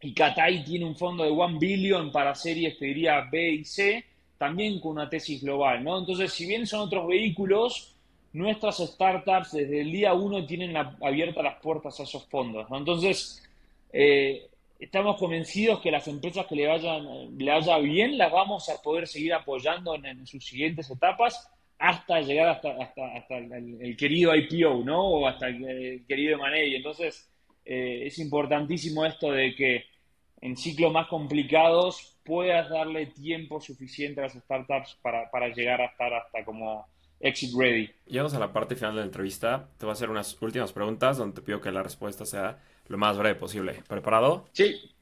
y 0.00 0.12
Catay 0.12 0.64
tiene 0.64 0.86
un 0.86 0.96
fondo 0.96 1.22
de 1.22 1.30
1 1.30 1.56
billion 1.56 2.10
para 2.10 2.34
series, 2.34 2.76
te 2.76 2.86
diría 2.86 3.28
B 3.30 3.50
y 3.52 3.64
C, 3.64 4.04
también 4.38 4.80
con 4.80 4.92
una 4.92 5.08
tesis 5.08 5.40
global, 5.40 5.84
¿no? 5.84 5.98
Entonces, 5.98 6.32
si 6.32 6.46
bien 6.46 6.66
son 6.66 6.80
otros 6.80 7.06
vehículos, 7.06 7.94
nuestras 8.32 8.78
startups 8.78 9.52
desde 9.52 9.82
el 9.82 9.92
día 9.92 10.14
uno 10.14 10.44
tienen 10.46 10.76
abiertas 10.76 11.44
las 11.44 11.60
puertas 11.60 12.00
a 12.00 12.02
esos 12.02 12.26
fondos, 12.26 12.68
¿no? 12.68 12.78
Entonces, 12.78 13.40
eh, 13.92 14.48
estamos 14.80 15.16
convencidos 15.16 15.80
que 15.80 15.92
las 15.92 16.08
empresas 16.08 16.46
que 16.46 16.56
le 16.56 16.66
vayan 16.66 17.38
le 17.38 17.52
vaya 17.52 17.78
bien 17.78 18.18
las 18.18 18.32
vamos 18.32 18.68
a 18.68 18.82
poder 18.82 19.06
seguir 19.06 19.32
apoyando 19.32 19.94
en 19.94 20.26
sus 20.26 20.44
siguientes 20.44 20.90
etapas 20.90 21.48
hasta 21.78 22.20
llegar 22.20 22.48
hasta, 22.48 22.70
hasta, 22.82 23.36
el, 23.38 23.96
querido 23.96 24.34
IPO, 24.34 24.84
¿no? 24.84 25.00
O 25.00 25.26
hasta 25.26 25.48
el, 25.48 26.04
querido 26.06 26.34
M&A. 26.34 26.76
Entonces, 26.76 27.30
eh, 27.64 28.02
es 28.06 28.18
importantísimo 28.18 29.06
esto 29.06 29.30
de 29.30 29.54
que 29.54 29.84
en 30.40 30.56
ciclos 30.56 30.92
más 30.92 31.08
complicados 31.08 32.18
puedas 32.24 32.68
darle 32.68 33.06
tiempo 33.06 33.60
suficiente 33.60 34.20
a 34.20 34.24
las 34.24 34.34
startups 34.34 34.98
para, 35.02 35.30
para 35.30 35.48
llegar 35.48 35.80
a 35.80 35.86
estar 35.86 36.12
hasta 36.12 36.44
como 36.44 36.86
exit 37.20 37.52
ready. 37.56 37.90
Llegamos 38.06 38.34
a 38.34 38.38
la 38.38 38.52
parte 38.52 38.76
final 38.76 38.94
de 38.94 39.00
la 39.00 39.06
entrevista. 39.06 39.68
Te 39.78 39.86
voy 39.86 39.90
a 39.90 39.94
hacer 39.94 40.10
unas 40.10 40.40
últimas 40.40 40.72
preguntas 40.72 41.16
donde 41.16 41.36
te 41.36 41.42
pido 41.42 41.60
que 41.60 41.72
la 41.72 41.82
respuesta 41.82 42.24
sea 42.24 42.58
lo 42.86 42.98
más 42.98 43.18
breve 43.18 43.34
posible. 43.34 43.82
¿Preparado? 43.88 44.46
Sí. 44.52 44.94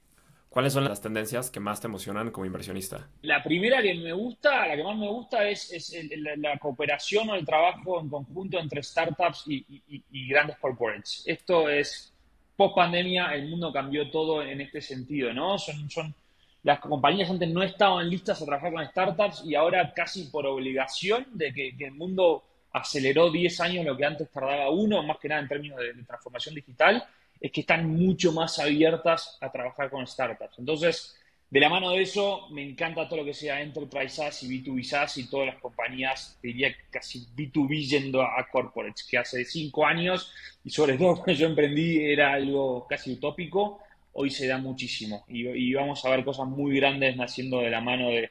¿Cuáles 0.57 0.72
son 0.72 0.84
las 0.84 1.02
tendencias 1.02 1.50
que 1.50 1.61
más 1.61 1.82
te 1.82 1.86
emocionan 1.86 2.30
como 2.30 2.46
inversionista? 2.46 3.11
La 3.20 3.42
primera 3.42 3.82
que 3.82 3.92
me 3.92 4.14
gusta, 4.14 4.66
la 4.66 4.74
que 4.74 4.82
más 4.82 4.96
me 4.96 5.07
gusta 5.07 5.46
es, 5.46 5.94
la, 6.38 6.57
cooperación 6.57 7.28
o 7.28 7.34
el 7.34 7.44
trabajo 7.44 8.00
en 8.00 8.09
conjunto 8.09 8.59
entre 8.59 8.82
startups 8.82 9.44
y, 9.48 10.26
grandes 10.30 10.57
corporates. 10.57 11.24
Esto 11.26 11.68
es, 11.68 12.11
post 12.57 12.74
pandemia, 12.74 13.34
el 13.34 13.50
mundo 13.50 13.70
cambió 13.70 14.11
todo 14.11 14.42
en 14.42 14.62
este 14.62 14.80
sentido, 14.80 15.30
¿no? 15.34 15.59
Son, 15.59 15.90
son, 15.90 16.14
las 16.62 16.80
compañías 16.80 17.28
antes 17.28 17.50
no 17.50 17.62
estaban 17.62 18.09
listas 18.09 18.40
a 18.40 18.46
trabajar 18.46 18.72
con 18.72 18.86
startups 18.86 19.44
y 19.44 19.54
ahora 19.54 19.92
casi 19.92 20.24
por 20.30 20.46
obligación 20.46 21.26
de 21.34 21.52
que, 21.52 21.76
el 21.78 21.92
mundo 21.92 22.44
aceleró 22.72 23.30
10 23.30 23.61
años 23.61 23.84
lo 23.84 23.94
que 23.94 24.07
antes 24.07 24.30
tardaba 24.30 24.70
uno, 24.70 25.02
más 25.02 25.18
que 25.18 25.28
nada 25.28 25.42
en 25.42 25.48
términos 25.48 25.78
de 25.80 26.02
transformación 26.02 26.54
digital 26.54 27.07
es 27.41 27.53
que 27.53 27.61
están 27.61 27.89
mucho 27.89 28.32
más 28.32 28.59
abiertas 28.59 29.39
a 29.41 29.51
trabajar 29.51 29.91
con 29.91 30.07
startups. 30.07 30.59
Entonces, 30.59 31.16
de 31.49 31.61
la 31.61 31.68
mano 31.68 31.93
de 31.93 32.03
eso, 32.03 32.49
me 32.51 32.68
encanta 32.68 33.09
todo 33.09 33.20
lo 33.20 33.24
que 33.24 33.34
sea 33.34 33.62
Enterprise 33.62 34.16
SaaS 34.16 34.43
y 34.43 34.49
B2B 34.49 34.82
SaaS 34.82 35.18
y 35.18 35.30
todas 35.30 35.47
las 35.47 35.61
compañías, 35.61 36.39
diría 36.43 36.74
casi 36.91 37.24
B2B 37.37 37.87
yendo 37.89 38.20
a 38.22 38.49
corporates, 38.51 39.07
que 39.09 39.16
hace 39.16 39.45
cinco 39.45 39.87
años, 39.87 40.32
y 40.64 40.70
sobre 40.70 40.99
todo 40.99 41.14
cuando 41.14 41.32
yo 41.32 41.47
emprendí, 41.47 42.05
era 42.05 42.32
algo 42.32 42.87
casi 42.89 43.12
utópico, 43.12 43.80
hoy 44.12 44.30
se 44.30 44.49
da 44.49 44.59
muchísimo. 44.59 45.24
Y, 45.28 45.72
vamos 45.74 46.05
a 46.05 46.11
ver 46.11 46.24
cosas 46.24 46.49
muy 46.49 46.76
grandes 46.76 47.16
naciendo 47.16 47.61
de 47.61 47.70
la 47.70 47.80
mano 47.80 48.09
de, 48.09 48.30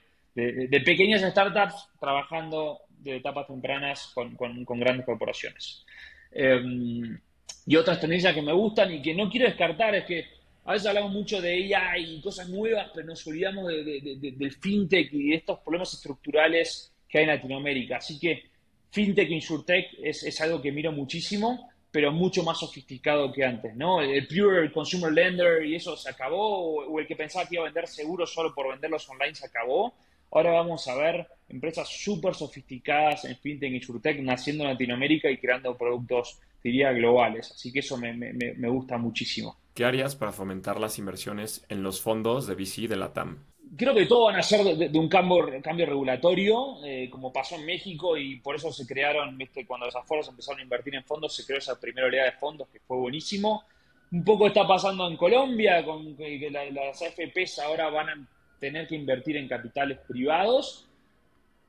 pequeñas 0.81 1.21
startups 1.21 1.87
trabajando 1.99 2.81
de 2.89 3.17
etapas 3.17 3.47
tempranas 3.47 4.11
con, 4.13 4.35
grandes 4.79 5.05
corporaciones. 5.05 5.85
Em, 6.31 7.17
y 7.65 7.75
otras 7.75 7.99
tendencias 7.99 8.33
que 8.33 8.41
me 8.41 8.53
gustan 8.53 8.93
y 8.93 9.01
que 9.01 9.13
no 9.13 9.29
quiero 9.29 9.47
descartar 9.47 9.95
es 9.95 10.05
que 10.05 10.25
a 10.65 10.73
veces 10.73 10.87
hablamos 10.87 11.11
mucho 11.11 11.41
de 11.41 11.75
AI 11.75 12.15
y 12.15 12.21
cosas 12.21 12.49
nuevas, 12.49 12.89
pero 12.93 13.07
nos 13.07 13.25
olvidamos 13.27 13.67
del 13.67 14.51
fintech 14.59 15.13
y 15.13 15.29
de 15.29 15.35
estos 15.35 15.59
problemas 15.59 15.93
estructurales 15.93 16.91
que 17.07 17.19
hay 17.19 17.23
en 17.25 17.29
Latinoamérica. 17.29 17.97
Así 17.97 18.19
que 18.19 18.43
fintech, 18.91 19.29
insurtech 19.29 19.93
es, 20.01 20.23
es 20.23 20.41
algo 20.41 20.61
que 20.61 20.71
miro 20.71 20.91
muchísimo, 20.91 21.69
pero 21.95 22.11
mucho 22.11 22.43
más 22.43 22.59
sofisticado 22.59 23.31
que 23.31 23.45
antes, 23.45 23.73
¿no? 23.75 24.01
El 24.01 24.27
pure 24.27 24.69
consumer 24.71 25.13
lender 25.13 25.65
y 25.65 25.75
eso 25.75 25.95
se 25.95 26.09
acabó, 26.09 26.83
o 26.85 26.99
el 26.99 27.07
que 27.07 27.15
pensaba 27.15 27.47
que 27.47 27.55
iba 27.55 27.63
a 27.63 27.67
vender 27.67 27.87
seguros 27.87 28.33
solo 28.33 28.53
por 28.53 28.69
venderlos 28.69 29.07
online 29.07 29.33
se 29.33 29.45
acabó. 29.45 29.93
Ahora 30.31 30.51
vamos 30.51 30.85
a 30.89 30.95
ver 30.95 31.25
empresas 31.47 31.87
súper 31.87 32.35
sofisticadas 32.35 33.23
en 33.23 33.37
fintech 33.37 33.71
y 33.71 33.75
insurtech 33.75 34.19
naciendo 34.19 34.65
en 34.65 34.71
Latinoamérica 34.71 35.29
y 35.29 35.37
creando 35.37 35.77
productos, 35.77 36.39
diría, 36.65 36.91
globales. 36.91 37.51
Así 37.51 37.71
que 37.71 37.79
eso 37.79 37.97
me, 37.97 38.13
me, 38.13 38.33
me 38.33 38.69
gusta 38.69 38.97
muchísimo. 38.97 39.57
¿Qué 39.75 39.85
harías 39.85 40.15
para 40.15 40.31
fomentar 40.31 40.79
las 40.79 40.97
inversiones 40.97 41.65
en 41.69 41.83
los 41.83 42.01
fondos 42.01 42.47
de 42.47 42.55
VC 42.55 42.87
de 42.87 42.95
la 42.95 43.13
TAM? 43.13 43.37
Creo 43.77 43.93
que 43.93 44.05
todo 44.05 44.25
van 44.25 44.37
a 44.37 44.41
ser 44.41 44.63
de, 44.63 44.97
un 44.97 45.09
cambio, 45.09 45.61
cambio 45.61 45.85
regulatorio, 45.85 46.77
eh, 46.85 47.09
como 47.11 47.33
pasó 47.33 47.55
en 47.55 47.65
México, 47.65 48.15
y 48.15 48.39
por 48.39 48.55
eso 48.55 48.71
se 48.71 48.87
crearon, 48.87 49.37
¿viste? 49.37 49.65
cuando 49.65 49.87
los 49.87 49.95
aforos 49.95 50.29
empezaron 50.29 50.61
a 50.61 50.63
invertir 50.63 50.95
en 50.95 51.03
fondos, 51.03 51.35
se 51.35 51.45
creó 51.45 51.57
esa 51.57 51.79
primera 51.79 52.07
oleada 52.07 52.31
de 52.31 52.37
fondos 52.37 52.69
que 52.69 52.79
fue 52.79 52.97
buenísimo. 52.97 53.63
Un 54.11 54.23
poco 54.23 54.47
está 54.47 54.65
pasando 54.65 55.07
en 55.07 55.17
Colombia, 55.17 55.83
con 55.83 56.15
que 56.15 56.49
las 56.49 57.01
AFPs 57.01 57.59
ahora 57.59 57.89
van 57.89 58.09
a 58.09 58.27
tener 58.59 58.87
que 58.87 58.95
invertir 58.95 59.35
en 59.35 59.47
capitales 59.49 59.99
privados, 60.07 60.87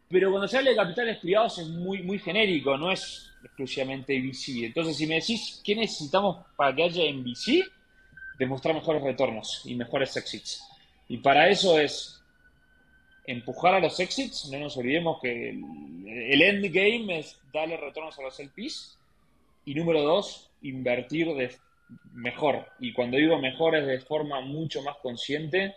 pero 0.09 0.30
cuando 0.30 0.46
se 0.46 0.59
habla 0.59 0.70
de 0.70 0.76
capitales 0.76 1.18
privados 1.18 1.59
es 1.59 1.68
muy, 1.68 2.02
muy 2.02 2.18
genérico, 2.18 2.76
no 2.76 2.92
es 2.92 3.30
exclusivamente 3.42 4.20
VC. 4.20 4.66
Entonces, 4.66 4.96
si 4.96 5.07
me 5.07 5.16
decís 5.16 5.61
qué 5.64 5.74
necesitamos 5.74 6.46
para 6.57 6.74
que 6.74 6.84
haya 6.84 7.04
en 7.04 7.24
VC, 7.24 7.64
demostrar 8.38 8.74
mejores 8.74 9.02
retornos 9.02 9.62
y 9.64 9.74
mejores 9.74 10.16
exits. 10.16 10.62
Y 11.09 11.18
para 11.18 11.48
eso 11.48 11.78
es 11.78 12.22
empujar 13.26 13.74
a 13.74 13.80
los 13.80 13.98
exits, 13.98 14.48
no 14.50 14.59
nos 14.59 14.76
olvidemos 14.76 15.18
que 15.20 15.50
el, 15.50 16.42
end 16.42 16.64
game 16.72 17.18
es 17.18 17.38
darle 17.52 17.76
retornos 17.76 18.18
a 18.18 18.22
los 18.22 18.38
LPs 18.38 18.98
y 19.64 19.74
número 19.74 20.02
dos, 20.02 20.50
invertir 20.62 21.34
de 21.34 21.57
mejor. 22.12 22.66
Y 22.78 22.92
cuando 22.92 23.16
digo 23.16 23.38
mejor 23.38 23.76
es 23.76 23.86
de 23.86 24.00
forma 24.00 24.40
mucho 24.40 24.82
más 24.82 24.96
consciente, 25.02 25.74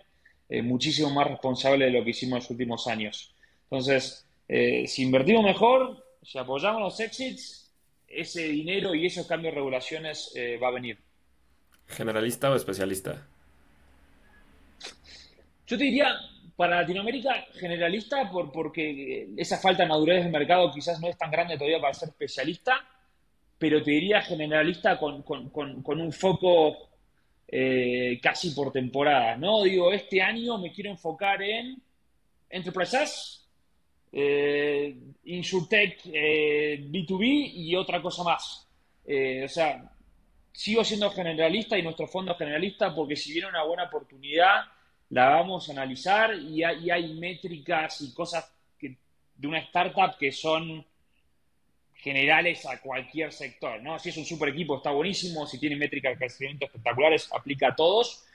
eh, 0.47 0.61
muchísimo 0.61 1.09
más 1.09 1.27
responsable 1.27 1.85
de 1.85 1.91
lo 1.91 2.03
que 2.03 2.11
hicimos 2.11 2.33
en 2.33 2.39
los 2.39 2.51
últimos 2.51 2.87
años. 2.87 3.33
Entonces, 3.69 4.27
eh, 4.47 4.87
si 4.87 5.03
invertimos 5.03 5.43
mejor, 5.43 6.03
si 6.23 6.37
apoyamos 6.37 6.81
los 6.81 6.99
exits, 6.99 7.71
ese 8.07 8.47
dinero 8.47 8.95
y 8.95 9.05
esos 9.05 9.27
cambios 9.27 9.53
de 9.53 9.59
regulaciones 9.59 10.31
eh, 10.35 10.57
va 10.57 10.69
a 10.69 10.71
venir. 10.71 10.97
¿Generalista 11.85 12.49
o 12.49 12.55
especialista? 12.55 13.27
Yo 15.67 15.77
te 15.77 15.83
diría, 15.83 16.15
para 16.55 16.81
Latinoamérica, 16.81 17.45
generalista, 17.53 18.29
por, 18.31 18.51
porque 18.51 19.29
esa 19.37 19.59
falta 19.59 19.83
de 19.83 19.89
madurez 19.89 20.23
del 20.23 20.31
mercado 20.31 20.71
quizás 20.71 20.99
no 20.99 21.07
es 21.07 21.17
tan 21.17 21.29
grande 21.29 21.55
todavía 21.55 21.79
para 21.79 21.93
ser 21.93 22.09
especialista, 22.09 22.73
pero 23.59 23.83
te 23.83 23.91
diría 23.91 24.21
generalista 24.21 24.97
con, 24.97 25.23
un 25.23 26.11
foco 26.11 26.89
eh, 27.47 28.19
casi 28.21 28.51
por 28.51 28.71
temporada, 28.71 29.37
¿no? 29.37 29.63
Digo, 29.63 29.91
este 29.91 30.21
año 30.21 30.57
me 30.57 30.71
quiero 30.71 30.89
enfocar 30.89 31.43
en 31.43 31.81
Enterprises, 32.49 33.38
eh, 34.11 34.97
Insurtech, 35.25 36.01
eh, 36.05 36.85
B2B 36.89 37.51
y 37.53 37.75
otra 37.75 38.01
cosa 38.01 38.23
más. 38.23 38.67
o 39.05 39.47
sea, 39.47 39.91
sigo 40.51 40.83
siendo 40.83 41.09
generalista 41.11 41.77
y 41.77 41.83
nuestro 41.83 42.07
fondo 42.07 42.35
generalista 42.35 42.93
porque 42.93 43.15
si 43.15 43.33
viene 43.33 43.47
una 43.47 43.63
buena 43.63 43.83
oportunidad, 43.83 44.65
la 45.09 45.29
vamos 45.29 45.69
a 45.69 45.71
analizar 45.71 46.35
y 46.35 46.63
hay, 46.63 47.13
métricas 47.13 48.01
y 48.01 48.13
cosas 48.13 48.51
de 48.79 49.47
una 49.47 49.59
startup 49.59 50.17
que 50.17 50.31
son 50.31 50.85
generales 51.93 52.65
a 52.65 52.79
cualquier 52.81 53.31
sector, 53.31 53.81
¿no? 53.81 53.97
Si 53.99 54.09
es 54.09 54.17
un 54.17 54.25
super 54.25 54.49
equipo 54.49 54.77
está 54.77 54.91
buenísimo, 54.91 55.45
si 55.47 55.59
tiene 55.59 55.75
métricas 55.75 56.13
de 56.13 56.17
crecimiento 56.17 56.65
espectaculares, 56.65 57.29
aplica 57.33 57.69
a 57.69 57.75
todos, 57.75 58.25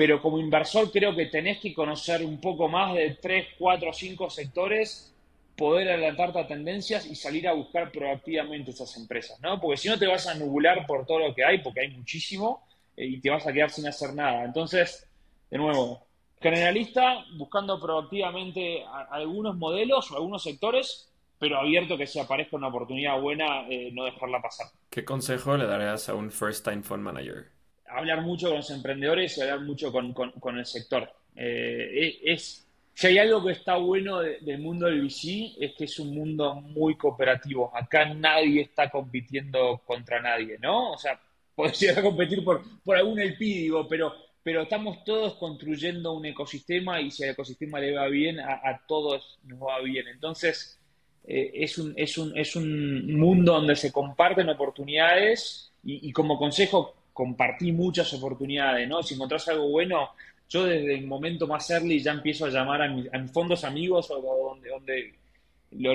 pero 0.00 0.22
como 0.22 0.38
inversor 0.38 0.90
creo 0.90 1.14
que 1.14 1.26
tenés 1.26 1.58
que 1.58 1.74
conocer 1.74 2.24
un 2.24 2.40
poco 2.40 2.70
más 2.70 2.94
de 2.94 3.18
3, 3.20 3.48
4, 3.58 3.92
5 3.92 4.30
sectores 4.30 5.14
poder 5.54 5.90
adelantarte 5.90 6.38
a 6.38 6.46
tendencias 6.46 7.04
y 7.04 7.14
salir 7.14 7.46
a 7.46 7.52
buscar 7.52 7.92
proactivamente 7.92 8.70
esas 8.70 8.96
empresas, 8.96 9.38
¿no? 9.42 9.60
Porque 9.60 9.76
si 9.76 9.90
no 9.90 9.98
te 9.98 10.06
vas 10.06 10.26
a 10.26 10.32
nubular 10.36 10.86
por 10.86 11.04
todo 11.04 11.18
lo 11.18 11.34
que 11.34 11.44
hay, 11.44 11.58
porque 11.58 11.80
hay 11.80 11.90
muchísimo, 11.90 12.66
eh, 12.96 13.04
y 13.04 13.20
te 13.20 13.28
vas 13.28 13.46
a 13.46 13.52
quedar 13.52 13.68
sin 13.68 13.86
hacer 13.88 14.14
nada. 14.14 14.42
Entonces, 14.42 15.06
de 15.50 15.58
nuevo, 15.58 16.06
generalista, 16.40 17.22
buscando 17.36 17.78
proactivamente 17.78 18.82
algunos 19.10 19.58
modelos 19.58 20.10
o 20.12 20.16
algunos 20.16 20.42
sectores, 20.42 21.12
pero 21.38 21.58
abierto 21.58 21.98
que 21.98 22.06
se 22.06 22.22
aparezca 22.22 22.56
una 22.56 22.68
oportunidad 22.68 23.20
buena, 23.20 23.68
eh, 23.68 23.90
no 23.92 24.06
dejarla 24.06 24.40
pasar. 24.40 24.68
¿Qué 24.88 25.04
consejo 25.04 25.58
le 25.58 25.66
darías 25.66 26.08
a 26.08 26.14
un 26.14 26.30
first 26.30 26.64
time 26.64 26.82
fund 26.82 27.02
manager? 27.02 27.59
Hablar 27.90 28.22
mucho 28.22 28.48
con 28.48 28.56
los 28.56 28.70
emprendedores 28.70 29.36
y 29.36 29.42
hablar 29.42 29.60
mucho 29.60 29.92
con, 29.92 30.12
con, 30.12 30.58
el 30.58 30.66
sector. 30.66 31.12
Eh, 31.34 32.20
es 32.24 32.66
si 33.00 33.06
hay 33.06 33.16
algo 33.16 33.42
que 33.42 33.52
está 33.52 33.76
bueno 33.76 34.18
del 34.18 34.58
mundo 34.58 34.84
del 34.84 35.00
VC 35.00 35.56
es 35.58 35.72
que 35.72 35.84
es 35.84 35.98
un 35.98 36.14
mundo 36.14 36.54
muy 36.54 36.96
cooperativo. 36.96 37.74
Acá 37.74 38.04
nadie 38.12 38.60
está 38.60 38.90
compitiendo 38.90 39.80
contra 39.86 40.20
nadie, 40.20 40.58
¿no? 40.58 40.92
O 40.92 40.98
sea, 40.98 41.18
podría 41.54 42.02
competir 42.02 42.44
por, 42.44 42.62
por 42.84 42.98
algún 42.98 43.18
LP, 43.18 43.42
digo, 43.42 43.88
pero, 43.88 44.14
pero 44.42 44.60
estamos 44.60 45.02
todos 45.02 45.36
construyendo 45.36 46.12
un 46.12 46.26
ecosistema 46.26 47.00
y 47.00 47.10
si 47.10 47.24
al 47.24 47.30
ecosistema 47.30 47.80
le 47.80 47.94
va 47.94 48.06
bien, 48.08 48.38
a, 48.38 48.82
todos 48.86 49.38
nos 49.44 49.60
va 49.60 49.80
bien. 49.80 50.06
Entonces, 50.08 50.78
eh, 51.24 51.52
es, 51.54 51.78
un, 51.78 51.94
es, 51.96 52.18
un, 52.18 52.36
es 52.36 52.54
un 52.54 53.18
mundo 53.18 53.54
donde 53.54 53.76
se 53.76 53.90
comparten 53.90 54.50
oportunidades 54.50 55.72
y 55.82 56.12
como 56.12 56.38
consejo, 56.38 56.99
compartí 57.20 57.70
muchas 57.70 58.10
oportunidades, 58.14 58.88
¿no? 58.88 59.02
Si 59.02 59.12
encontrás 59.12 59.46
algo 59.48 59.68
bueno, 59.68 60.08
yo 60.48 60.64
desde 60.64 60.94
el 60.94 61.06
momento 61.06 61.46
más 61.46 61.68
early 61.68 62.02
ya 62.02 62.12
empiezo 62.12 62.46
a 62.46 62.48
llamar 62.48 62.80
a, 62.80 62.88
mis, 62.88 63.10
fondos 63.30 63.62
amigos 63.62 64.10
o 64.10 64.22
donde, 64.22 64.70
donde 64.70 65.14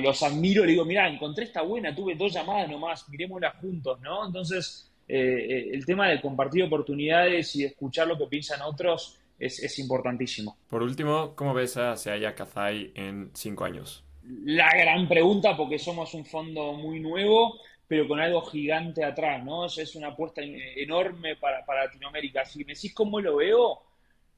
los 0.03 0.21
admiro 0.21 0.61
y 0.61 0.67
le 0.67 0.71
digo, 0.73 0.85
mira, 0.85 1.09
encontré 1.09 1.45
esta 1.45 1.63
buena, 1.63 1.95
tuve 1.95 2.13
dos 2.13 2.31
llamadas 2.31 2.69
nomás, 2.69 3.09
miremosla 3.09 3.53
juntos, 3.59 3.99
¿no? 4.01 4.27
Entonces, 4.27 4.91
eh, 5.07 5.17
eh, 5.17 5.69
el 5.73 5.83
tema 5.83 6.09
de 6.09 6.21
compartir 6.21 6.61
oportunidades 6.61 7.55
y 7.55 7.63
escuchar 7.63 8.07
lo 8.07 8.19
que 8.19 8.27
piensan 8.27 8.61
otros 8.61 9.17
es, 9.39 9.79
importantísimo. 9.79 10.57
Por 10.69 10.83
último, 10.83 11.33
¿cómo 11.35 11.55
ves 11.55 11.75
a 11.77 11.97
Seaya 11.97 12.35
Kazai 12.35 12.91
en 12.93 13.31
cinco 13.33 13.65
años? 13.65 14.03
La 14.43 14.69
gran 14.77 15.07
pregunta, 15.07 15.57
porque 15.57 15.79
somos 15.79 16.13
un 16.13 16.23
fondo 16.23 16.73
muy 16.73 16.99
nuevo, 16.99 17.55
pero 17.87 18.07
con 18.07 18.19
algo 18.19 18.41
gigante 18.41 19.03
atrás, 19.03 19.43
¿no? 19.43 19.65
Es 19.65 19.95
una 19.95 20.07
apuesta 20.07 20.41
enorme 20.43 21.35
para, 21.35 21.65
para 21.65 21.85
Latinoamérica. 21.85 22.45
Si 22.45 22.63
me 22.63 22.73
decís 22.73 22.93
cómo 22.93 23.19
lo 23.19 23.37
veo, 23.37 23.81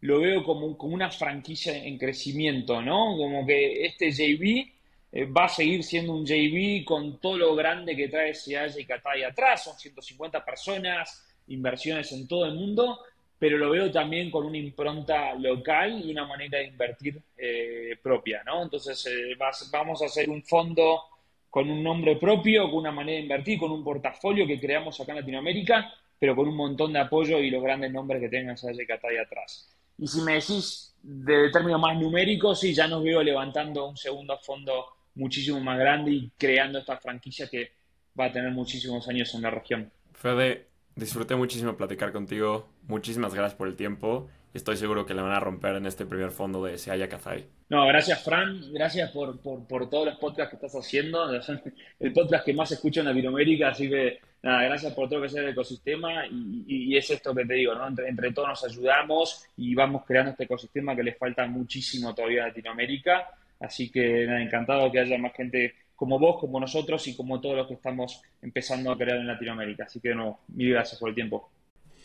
lo 0.01 0.19
veo 0.19 0.43
como, 0.43 0.77
como 0.77 0.93
una 0.93 1.09
franquicia 1.09 1.75
en 1.75 1.97
crecimiento, 1.97 2.81
¿no? 2.81 3.15
Como 3.17 3.45
que 3.45 3.85
este 3.85 4.11
JV 4.11 4.71
eh, 5.11 5.25
va 5.25 5.45
a 5.45 5.49
seguir 5.49 5.83
siendo 5.83 6.13
un 6.13 6.25
JV 6.25 6.83
con 6.83 7.19
todo 7.19 7.37
lo 7.37 7.55
grande 7.55 7.95
que 7.95 8.09
trae 8.09 8.33
Seaya 8.33 8.79
y 8.79 8.85
Catay 8.85 9.23
atrás, 9.23 9.63
son 9.63 9.77
150 9.77 10.43
personas, 10.43 11.25
inversiones 11.47 12.11
en 12.11 12.27
todo 12.27 12.45
el 12.45 12.55
mundo, 12.55 12.99
pero 13.39 13.57
lo 13.57 13.69
veo 13.69 13.89
también 13.89 14.29
con 14.29 14.45
una 14.45 14.57
impronta 14.57 15.33
local 15.35 16.03
y 16.03 16.11
una 16.11 16.25
manera 16.25 16.57
de 16.57 16.65
invertir 16.65 17.21
eh, 17.37 17.97
propia, 18.01 18.43
¿no? 18.43 18.63
Entonces 18.63 19.05
eh, 19.05 19.35
vamos 19.71 20.01
a 20.01 20.05
hacer 20.05 20.29
un 20.29 20.43
fondo 20.43 21.01
con 21.49 21.69
un 21.69 21.83
nombre 21.83 22.15
propio, 22.17 22.65
con 22.69 22.79
una 22.79 22.91
manera 22.91 23.17
de 23.17 23.23
invertir, 23.23 23.59
con 23.59 23.71
un 23.71 23.83
portafolio 23.83 24.45
que 24.45 24.59
creamos 24.59 24.99
acá 24.99 25.13
en 25.13 25.19
Latinoamérica, 25.19 25.93
pero 26.19 26.35
con 26.35 26.47
un 26.47 26.55
montón 26.55 26.93
de 26.93 26.99
apoyo 26.99 27.39
y 27.39 27.49
los 27.49 27.63
grandes 27.63 27.91
nombres 27.91 28.21
que 28.21 28.29
tengan 28.29 28.57
Seaya 28.57 28.83
y 28.83 28.87
Catay 28.87 29.17
atrás. 29.17 29.69
Y 29.97 30.07
si 30.07 30.21
me 30.21 30.33
decís 30.33 30.95
de 31.01 31.49
términos 31.51 31.79
más 31.79 31.97
numéricos, 31.97 32.59
sí, 32.59 32.73
ya 32.73 32.87
nos 32.87 33.03
veo 33.03 33.23
levantando 33.23 33.87
un 33.87 33.97
segundo 33.97 34.37
fondo 34.39 34.85
muchísimo 35.15 35.59
más 35.59 35.79
grande 35.79 36.11
y 36.11 36.31
creando 36.37 36.79
esta 36.79 36.97
franquicia 36.97 37.47
que 37.49 37.71
va 38.19 38.25
a 38.25 38.31
tener 38.31 38.51
muchísimos 38.51 39.07
años 39.07 39.33
en 39.33 39.41
la 39.41 39.51
región. 39.51 39.91
Fede, 40.13 40.67
disfruté 40.95 41.35
muchísimo 41.35 41.75
platicar 41.75 42.11
contigo. 42.11 42.69
Muchísimas 42.87 43.33
gracias 43.33 43.55
por 43.55 43.67
el 43.67 43.75
tiempo 43.75 44.29
estoy 44.53 44.77
seguro 44.77 45.05
que 45.05 45.13
la 45.13 45.21
van 45.21 45.33
a 45.33 45.39
romper 45.39 45.75
en 45.75 45.85
este 45.85 46.05
primer 46.05 46.31
fondo 46.31 46.63
de 46.63 46.77
Seaya 46.77 47.07
Café. 47.07 47.47
No, 47.69 47.85
gracias 47.85 48.23
Fran, 48.23 48.61
gracias 48.73 49.11
por, 49.11 49.39
por, 49.39 49.89
todos 49.89 50.05
los 50.05 50.17
podcasts 50.17 50.49
que 50.49 50.55
estás 50.55 50.75
haciendo, 50.75 51.29
el 51.99 52.13
podcast 52.13 52.45
que 52.45 52.53
más 52.53 52.71
escucho 52.71 53.01
en 53.01 53.07
Latinoamérica, 53.07 53.69
así 53.69 53.89
que 53.89 54.19
nada, 54.41 54.63
gracias 54.63 54.93
por 54.93 55.09
todo 55.09 55.19
lo 55.19 55.25
que 55.25 55.29
sea 55.29 55.41
el 55.41 55.49
ecosistema 55.49 56.25
y, 56.27 56.95
es 56.95 57.09
esto 57.09 57.35
que 57.35 57.45
te 57.45 57.53
digo, 57.55 57.75
¿no? 57.75 57.87
Entre, 57.87 58.07
entre, 58.07 58.31
todos 58.31 58.47
nos 58.47 58.63
ayudamos 58.63 59.45
y 59.57 59.75
vamos 59.75 60.03
creando 60.05 60.31
este 60.31 60.45
ecosistema 60.45 60.95
que 60.95 61.03
le 61.03 61.13
falta 61.13 61.45
muchísimo 61.45 62.15
todavía 62.15 62.45
a 62.45 62.47
Latinoamérica, 62.47 63.27
así 63.59 63.91
que 63.91 64.25
nada, 64.25 64.41
encantado 64.41 64.91
que 64.91 64.99
haya 64.99 65.17
más 65.17 65.33
gente 65.33 65.75
como 65.97 66.19
vos, 66.19 66.39
como 66.39 66.59
nosotros 66.59 67.05
y 67.07 67.17
como 67.17 67.41
todos 67.41 67.57
los 67.57 67.67
que 67.67 67.73
estamos 67.73 68.21
empezando 68.41 68.91
a 68.91 68.97
crear 68.97 69.17
en 69.17 69.27
Latinoamérica, 69.27 69.85
así 69.85 69.99
que 69.99 70.15
no, 70.15 70.39
mil 70.49 70.71
gracias 70.71 70.99
por 70.99 71.09
el 71.09 71.15
tiempo. 71.15 71.49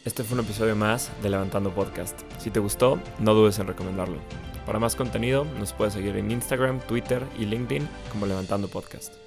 Este 0.05 0.25
fue 0.25 0.37
un 0.37 0.45
episodio 0.45 0.75
más 0.75 1.13
de 1.23 1.31
Levantando 1.31 1.73
Podcast. 1.73 2.21
Si 2.39 2.51
te 2.51 2.59
gustó, 2.59 2.99
no 3.21 3.35
dudes 3.35 3.61
en 3.61 3.69
recomendarlo. 3.69 4.19
Para 4.67 4.81
más 4.81 4.97
contenido, 4.97 5.45
nos 5.61 5.73
puedes 5.73 5.95
seguir 5.95 6.17
en 6.17 6.33
Instagram, 6.33 6.81
Twitter 6.81 7.25
y 7.39 7.45
LinkedIn 7.45 7.89
como 8.11 8.27
Levantando 8.27 8.67
Podcast. 8.67 9.22